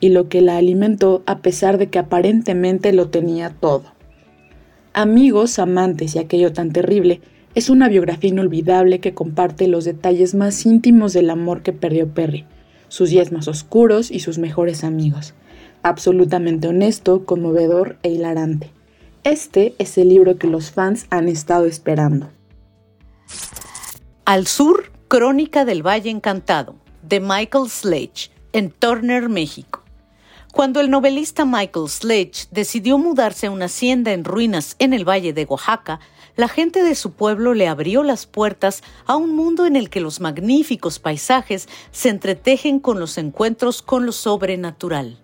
y 0.01 0.11
lo 0.11 0.29
que 0.29 0.41
la 0.41 0.57
alimentó 0.57 1.23
a 1.27 1.39
pesar 1.39 1.79
de 1.79 1.89
que 1.89 1.99
aparentemente 1.99 2.93
lo 2.93 3.09
tenía 3.09 3.51
todo. 3.51 3.85
Amigos, 4.93 5.59
amantes 5.59 6.15
y 6.15 6.19
aquello 6.19 6.53
tan 6.53 6.73
terrible 6.73 7.21
es 7.55 7.71
una 7.71 7.89
biografía 7.89 8.31
inolvidable 8.31 8.99
que 8.99 9.15
comparte 9.15 9.69
los 9.69 9.85
detalles 9.85 10.35
más 10.35 10.67
íntimos 10.67 11.13
del 11.13 11.31
amor 11.31 11.63
que 11.63 11.73
perdió 11.73 12.09
Perry, 12.09 12.47
sus 12.89 13.11
días 13.11 13.33
más 13.33 13.49
oscuros 13.49 14.11
y 14.11 14.21
sus 14.21 14.39
mejores 14.39 14.85
amigos. 14.85 15.35
Absolutamente 15.83 16.69
honesto, 16.69 17.25
conmovedor 17.25 17.97
e 18.03 18.11
hilarante. 18.11 18.71
Este 19.23 19.75
es 19.79 19.97
el 19.99 20.09
libro 20.09 20.37
que 20.37 20.49
los 20.49 20.71
fans 20.71 21.07
han 21.11 21.29
estado 21.29 21.67
esperando. 21.67 22.29
Al 24.25 24.47
sur, 24.47 24.91
Crónica 25.09 25.65
del 25.65 25.87
Valle 25.87 26.11
Encantado, 26.11 26.77
de 27.03 27.21
Michael 27.21 27.69
Sledge, 27.69 28.31
en 28.53 28.71
Turner, 28.71 29.29
México. 29.29 29.84
Cuando 30.55 30.79
el 30.79 30.89
novelista 30.89 31.45
Michael 31.45 31.89
Sledge 31.89 32.47
decidió 32.53 32.97
mudarse 32.97 33.49
a 33.49 33.51
una 33.51 33.65
hacienda 33.65 34.13
en 34.13 34.23
ruinas 34.23 34.77
en 34.79 34.93
el 34.93 35.07
valle 35.07 35.33
de 35.33 35.47
Oaxaca, 35.47 35.99
la 36.37 36.47
gente 36.47 36.85
de 36.85 36.95
su 36.95 37.11
pueblo 37.11 37.55
le 37.55 37.67
abrió 37.67 38.05
las 38.05 38.27
puertas 38.27 38.85
a 39.05 39.17
un 39.17 39.35
mundo 39.35 39.67
en 39.67 39.75
el 39.75 39.91
que 39.91 40.01
los 40.01 40.21
magníficos 40.21 41.01
paisajes 41.01 41.69
se 41.91 42.09
entretejen 42.09 42.79
con 42.79 43.01
los 43.01 43.19
encuentros 43.19 43.83
con 43.83 44.07
lo 44.07 44.13
sobrenatural. 44.13 45.19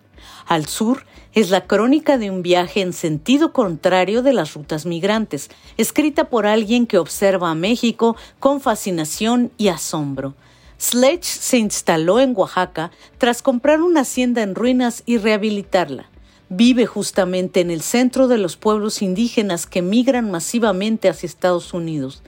Al 0.47 0.65
sur 0.65 1.05
es 1.31 1.49
la 1.49 1.65
crónica 1.65 2.17
de 2.17 2.29
un 2.29 2.41
viaje 2.41 2.81
en 2.81 2.91
sentido 2.91 3.53
contrario 3.53 4.23
de 4.23 4.33
las 4.33 4.53
rutas 4.53 4.85
migrantes, 4.85 5.49
escrita 5.77 6.25
por 6.25 6.45
alguien 6.45 6.85
que 6.85 6.97
observa 6.97 7.51
a 7.51 7.55
México 7.55 8.17
con 8.41 8.59
fascinación 8.59 9.53
y 9.57 9.69
asombro. 9.69 10.35
Sledge 10.81 11.25
se 11.25 11.59
instaló 11.59 12.19
en 12.19 12.33
Oaxaca 12.35 12.89
tras 13.19 13.43
comprar 13.43 13.83
una 13.83 14.01
hacienda 14.01 14.41
en 14.41 14.55
ruinas 14.55 15.03
y 15.05 15.19
rehabilitarla. 15.19 16.09
Vive 16.49 16.87
justamente 16.87 17.61
en 17.61 17.69
el 17.69 17.81
centro 17.81 18.27
de 18.27 18.39
los 18.39 18.57
pueblos 18.57 19.03
indígenas 19.03 19.67
que 19.67 19.83
migran 19.83 20.31
masivamente 20.31 21.07
hacia 21.07 21.27
Estados 21.27 21.75
Unidos. 21.75 22.23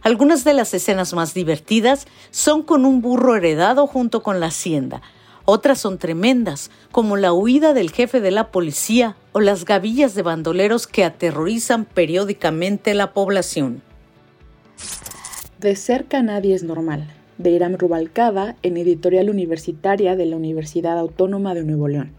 Algunas 0.00 0.42
de 0.44 0.54
las 0.54 0.72
escenas 0.72 1.12
más 1.12 1.34
divertidas 1.34 2.06
son 2.30 2.62
con 2.62 2.86
un 2.86 3.02
burro 3.02 3.36
heredado 3.36 3.86
junto 3.86 4.22
con 4.22 4.40
la 4.40 4.46
hacienda. 4.46 5.02
Otras 5.44 5.78
son 5.78 5.98
tremendas, 5.98 6.70
como 6.90 7.18
la 7.18 7.34
huida 7.34 7.74
del 7.74 7.90
jefe 7.90 8.22
de 8.22 8.30
la 8.30 8.50
policía 8.50 9.16
o 9.32 9.40
las 9.40 9.66
gavillas 9.66 10.14
de 10.14 10.22
bandoleros 10.22 10.86
que 10.86 11.04
aterrorizan 11.04 11.84
periódicamente 11.84 12.94
la 12.94 13.12
población. 13.12 13.82
De 15.60 15.76
cerca 15.76 16.22
nadie 16.22 16.54
es 16.54 16.62
normal 16.62 17.17
de 17.38 17.52
Iram 17.52 17.76
Rubalcaba 17.76 18.56
en 18.64 18.76
editorial 18.76 19.30
universitaria 19.30 20.16
de 20.16 20.26
la 20.26 20.36
Universidad 20.36 20.98
Autónoma 20.98 21.54
de 21.54 21.62
Nuevo 21.62 21.86
León. 21.86 22.10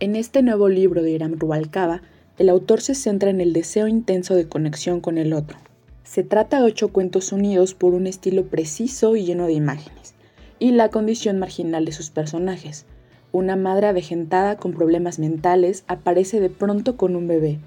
En 0.00 0.16
este 0.16 0.42
nuevo 0.42 0.68
libro 0.68 1.02
de 1.02 1.12
Iram 1.12 1.38
Rubalcaba, 1.38 2.02
el 2.36 2.48
autor 2.48 2.80
se 2.80 2.96
centra 2.96 3.30
en 3.30 3.40
el 3.40 3.52
deseo 3.52 3.86
intenso 3.86 4.34
de 4.34 4.48
conexión 4.48 5.00
con 5.00 5.18
el 5.18 5.32
otro. 5.32 5.58
Se 6.02 6.24
trata 6.24 6.58
de 6.58 6.64
ocho 6.64 6.88
cuentos 6.88 7.30
unidos 7.30 7.74
por 7.74 7.94
un 7.94 8.08
estilo 8.08 8.46
preciso 8.46 9.14
y 9.14 9.24
lleno 9.24 9.46
de 9.46 9.52
imágenes, 9.52 10.14
y 10.58 10.72
la 10.72 10.88
condición 10.88 11.38
marginal 11.38 11.84
de 11.84 11.92
sus 11.92 12.10
personajes. 12.10 12.86
Una 13.30 13.54
madre 13.54 13.86
avejentada 13.86 14.56
con 14.56 14.72
problemas 14.72 15.20
mentales 15.20 15.84
aparece 15.86 16.40
de 16.40 16.50
pronto 16.50 16.96
con 16.96 17.14
un 17.14 17.28
bebé. 17.28 17.60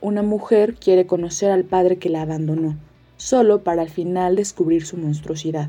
Una 0.00 0.22
mujer 0.22 0.76
quiere 0.76 1.06
conocer 1.06 1.50
al 1.50 1.64
padre 1.64 1.98
que 1.98 2.08
la 2.08 2.22
abandonó, 2.22 2.78
solo 3.18 3.64
para 3.64 3.82
al 3.82 3.90
final 3.90 4.36
descubrir 4.36 4.86
su 4.86 4.96
monstruosidad. 4.96 5.68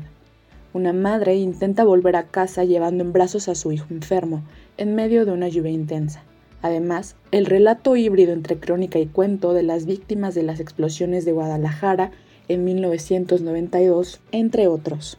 Una 0.74 0.92
madre 0.92 1.36
intenta 1.36 1.84
volver 1.84 2.16
a 2.16 2.28
casa 2.28 2.64
llevando 2.64 3.04
en 3.04 3.12
brazos 3.12 3.48
a 3.48 3.54
su 3.54 3.72
hijo 3.72 3.86
enfermo, 3.90 4.42
en 4.78 4.94
medio 4.94 5.26
de 5.26 5.32
una 5.32 5.48
lluvia 5.48 5.72
intensa. 5.72 6.22
Además, 6.62 7.16
el 7.30 7.44
relato 7.44 7.96
híbrido 7.96 8.32
entre 8.32 8.58
crónica 8.58 8.98
y 8.98 9.06
cuento 9.06 9.52
de 9.52 9.64
las 9.64 9.84
víctimas 9.84 10.34
de 10.34 10.44
las 10.44 10.60
explosiones 10.60 11.24
de 11.24 11.32
Guadalajara 11.32 12.12
en 12.48 12.64
1992, 12.64 14.20
entre 14.30 14.68
otros. 14.68 15.18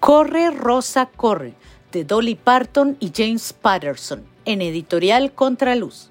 Corre 0.00 0.50
Rosa 0.50 1.10
Corre, 1.14 1.54
de 1.92 2.04
Dolly 2.04 2.36
Parton 2.36 2.96
y 3.00 3.12
James 3.14 3.52
Patterson, 3.52 4.22
en 4.44 4.62
editorial 4.62 5.32
Contraluz. 5.32 6.10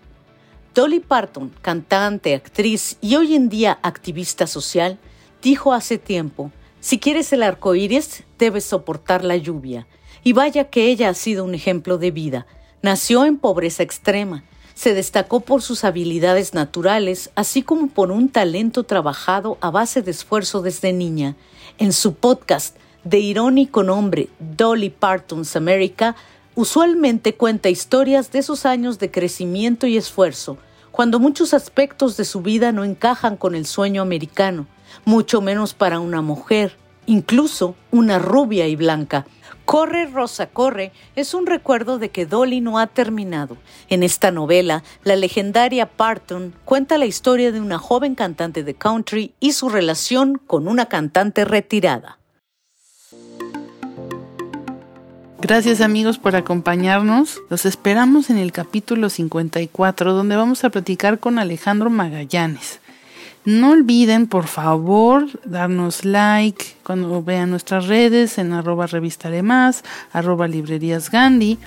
Dolly 0.75 0.99
Parton, 0.99 1.51
cantante, 1.61 2.33
actriz 2.35 2.97
y 3.01 3.15
hoy 3.15 3.35
en 3.35 3.49
día 3.49 3.79
activista 3.81 4.47
social, 4.47 4.97
dijo 5.41 5.73
hace 5.73 5.97
tiempo: 5.97 6.51
Si 6.83 6.99
quieres 6.99 7.31
el 7.31 7.43
arco 7.43 7.75
iris, 7.75 8.25
debes 8.37 8.65
soportar 8.65 9.23
la 9.23 9.37
lluvia. 9.37 9.87
Y 10.21 10.33
vaya 10.33 10.65
que 10.65 10.87
ella 10.87 11.07
ha 11.07 11.13
sido 11.13 11.45
un 11.45 11.55
ejemplo 11.55 11.97
de 11.97 12.11
vida. 12.11 12.45
Nació 12.81 13.23
en 13.23 13.37
pobreza 13.37 13.83
extrema. 13.83 14.43
Se 14.73 14.93
destacó 14.93 15.39
por 15.39 15.61
sus 15.61 15.85
habilidades 15.85 16.53
naturales, 16.53 17.31
así 17.35 17.61
como 17.61 17.87
por 17.87 18.11
un 18.11 18.27
talento 18.27 18.83
trabajado 18.83 19.57
a 19.61 19.71
base 19.71 20.01
de 20.01 20.11
esfuerzo 20.11 20.61
desde 20.61 20.91
niña. 20.91 21.37
En 21.77 21.93
su 21.93 22.15
podcast 22.15 22.75
de 23.05 23.19
irónico 23.19 23.81
nombre 23.81 24.27
Dolly 24.39 24.89
Parton's 24.89 25.55
America, 25.55 26.17
usualmente 26.53 27.35
cuenta 27.35 27.69
historias 27.69 28.29
de 28.33 28.43
sus 28.43 28.65
años 28.65 28.99
de 28.99 29.09
crecimiento 29.09 29.87
y 29.87 29.95
esfuerzo, 29.95 30.57
cuando 30.91 31.21
muchos 31.21 31.53
aspectos 31.53 32.17
de 32.17 32.25
su 32.25 32.41
vida 32.41 32.73
no 32.73 32.83
encajan 32.83 33.37
con 33.37 33.55
el 33.55 33.65
sueño 33.65 34.01
americano, 34.01 34.67
mucho 35.05 35.41
menos 35.41 35.73
para 35.73 35.99
una 35.99 36.21
mujer, 36.21 36.77
incluso 37.05 37.75
una 37.91 38.19
rubia 38.19 38.67
y 38.67 38.75
blanca. 38.75 39.25
Corre, 39.65 40.07
Rosa, 40.07 40.47
corre 40.47 40.91
es 41.15 41.33
un 41.33 41.45
recuerdo 41.45 41.97
de 41.97 42.09
que 42.09 42.25
Dolly 42.25 42.59
no 42.59 42.79
ha 42.79 42.87
terminado. 42.87 43.57
En 43.89 44.03
esta 44.03 44.29
novela, 44.29 44.83
la 45.03 45.15
legendaria 45.15 45.85
Parton 45.85 46.53
cuenta 46.65 46.97
la 46.97 47.05
historia 47.05 47.51
de 47.51 47.61
una 47.61 47.79
joven 47.79 48.15
cantante 48.15 48.63
de 48.63 48.73
country 48.73 49.33
y 49.39 49.53
su 49.53 49.69
relación 49.69 50.37
con 50.47 50.67
una 50.67 50.87
cantante 50.87 51.45
retirada. 51.45 52.19
Gracias 55.43 55.81
amigos 55.81 56.19
por 56.19 56.37
acompañarnos. 56.37 57.41
Los 57.49 57.65
esperamos 57.65 58.29
en 58.29 58.37
el 58.37 58.53
capítulo 58.53 59.09
54 59.09 60.13
donde 60.13 60.37
vamos 60.37 60.63
a 60.63 60.69
platicar 60.69 61.19
con 61.19 61.37
Alejandro 61.37 61.89
Magallanes. 61.89 62.79
No 63.45 63.71
olviden, 63.71 64.27
por 64.27 64.47
favor, 64.47 65.27
darnos 65.43 66.05
like 66.05 66.77
cuando 66.83 67.21
vean 67.21 67.49
nuestras 67.49 67.87
redes 67.87 68.37
en 68.37 68.53
arroba 68.53 68.87
revista 68.87 69.29
más, 69.43 69.83
arroba 70.13 70.47
librerías 70.47 71.11
Gandhi. 71.11 71.59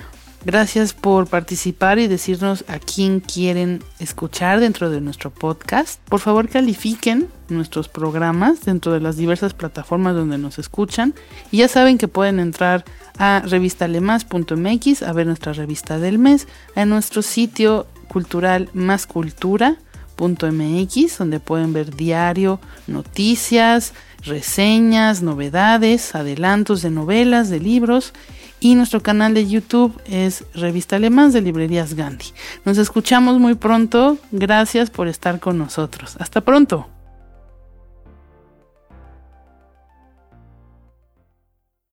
Gracias 0.46 0.94
por 0.94 1.26
participar 1.26 1.98
y 1.98 2.06
decirnos 2.06 2.64
a 2.68 2.78
quién 2.78 3.20
quieren 3.20 3.82
escuchar 3.98 4.60
dentro 4.60 4.90
de 4.90 5.00
nuestro 5.02 5.30
podcast. 5.30 6.00
Por 6.08 6.20
favor, 6.20 6.48
califiquen 6.48 7.28
nuestros 7.48 7.88
programas 7.88 8.64
dentro 8.64 8.92
de 8.92 9.00
las 9.00 9.16
diversas 9.16 9.54
plataformas 9.54 10.14
donde 10.14 10.38
nos 10.38 10.58
escuchan. 10.58 11.14
Y 11.50 11.58
ya 11.58 11.68
saben 11.68 11.98
que 11.98 12.08
pueden 12.08 12.38
entrar 12.38 12.84
a 13.18 13.42
revistalemas.mx 13.44 15.02
a 15.02 15.12
ver 15.12 15.26
nuestra 15.26 15.52
revista 15.52 15.98
del 15.98 16.18
mes, 16.18 16.46
a 16.74 16.86
nuestro 16.86 17.22
sitio 17.22 17.86
cultural 18.08 18.70
Más 18.72 19.06
Cultura 19.06 19.78
.mx 20.16 21.18
donde 21.18 21.40
pueden 21.40 21.72
ver 21.72 21.94
diario, 21.94 22.60
noticias, 22.86 23.92
reseñas, 24.22 25.22
novedades, 25.22 26.14
adelantos 26.14 26.82
de 26.82 26.90
novelas, 26.90 27.50
de 27.50 27.60
libros 27.60 28.12
y 28.60 28.74
nuestro 28.74 29.02
canal 29.02 29.34
de 29.34 29.46
YouTube 29.46 30.00
es 30.06 30.44
Revista 30.54 30.96
Alemán 30.96 31.32
de 31.32 31.42
Librerías 31.42 31.94
Gandhi. 31.94 32.26
Nos 32.64 32.78
escuchamos 32.78 33.38
muy 33.38 33.54
pronto, 33.54 34.18
gracias 34.32 34.90
por 34.90 35.08
estar 35.08 35.40
con 35.40 35.58
nosotros. 35.58 36.16
Hasta 36.18 36.40
pronto. 36.40 36.95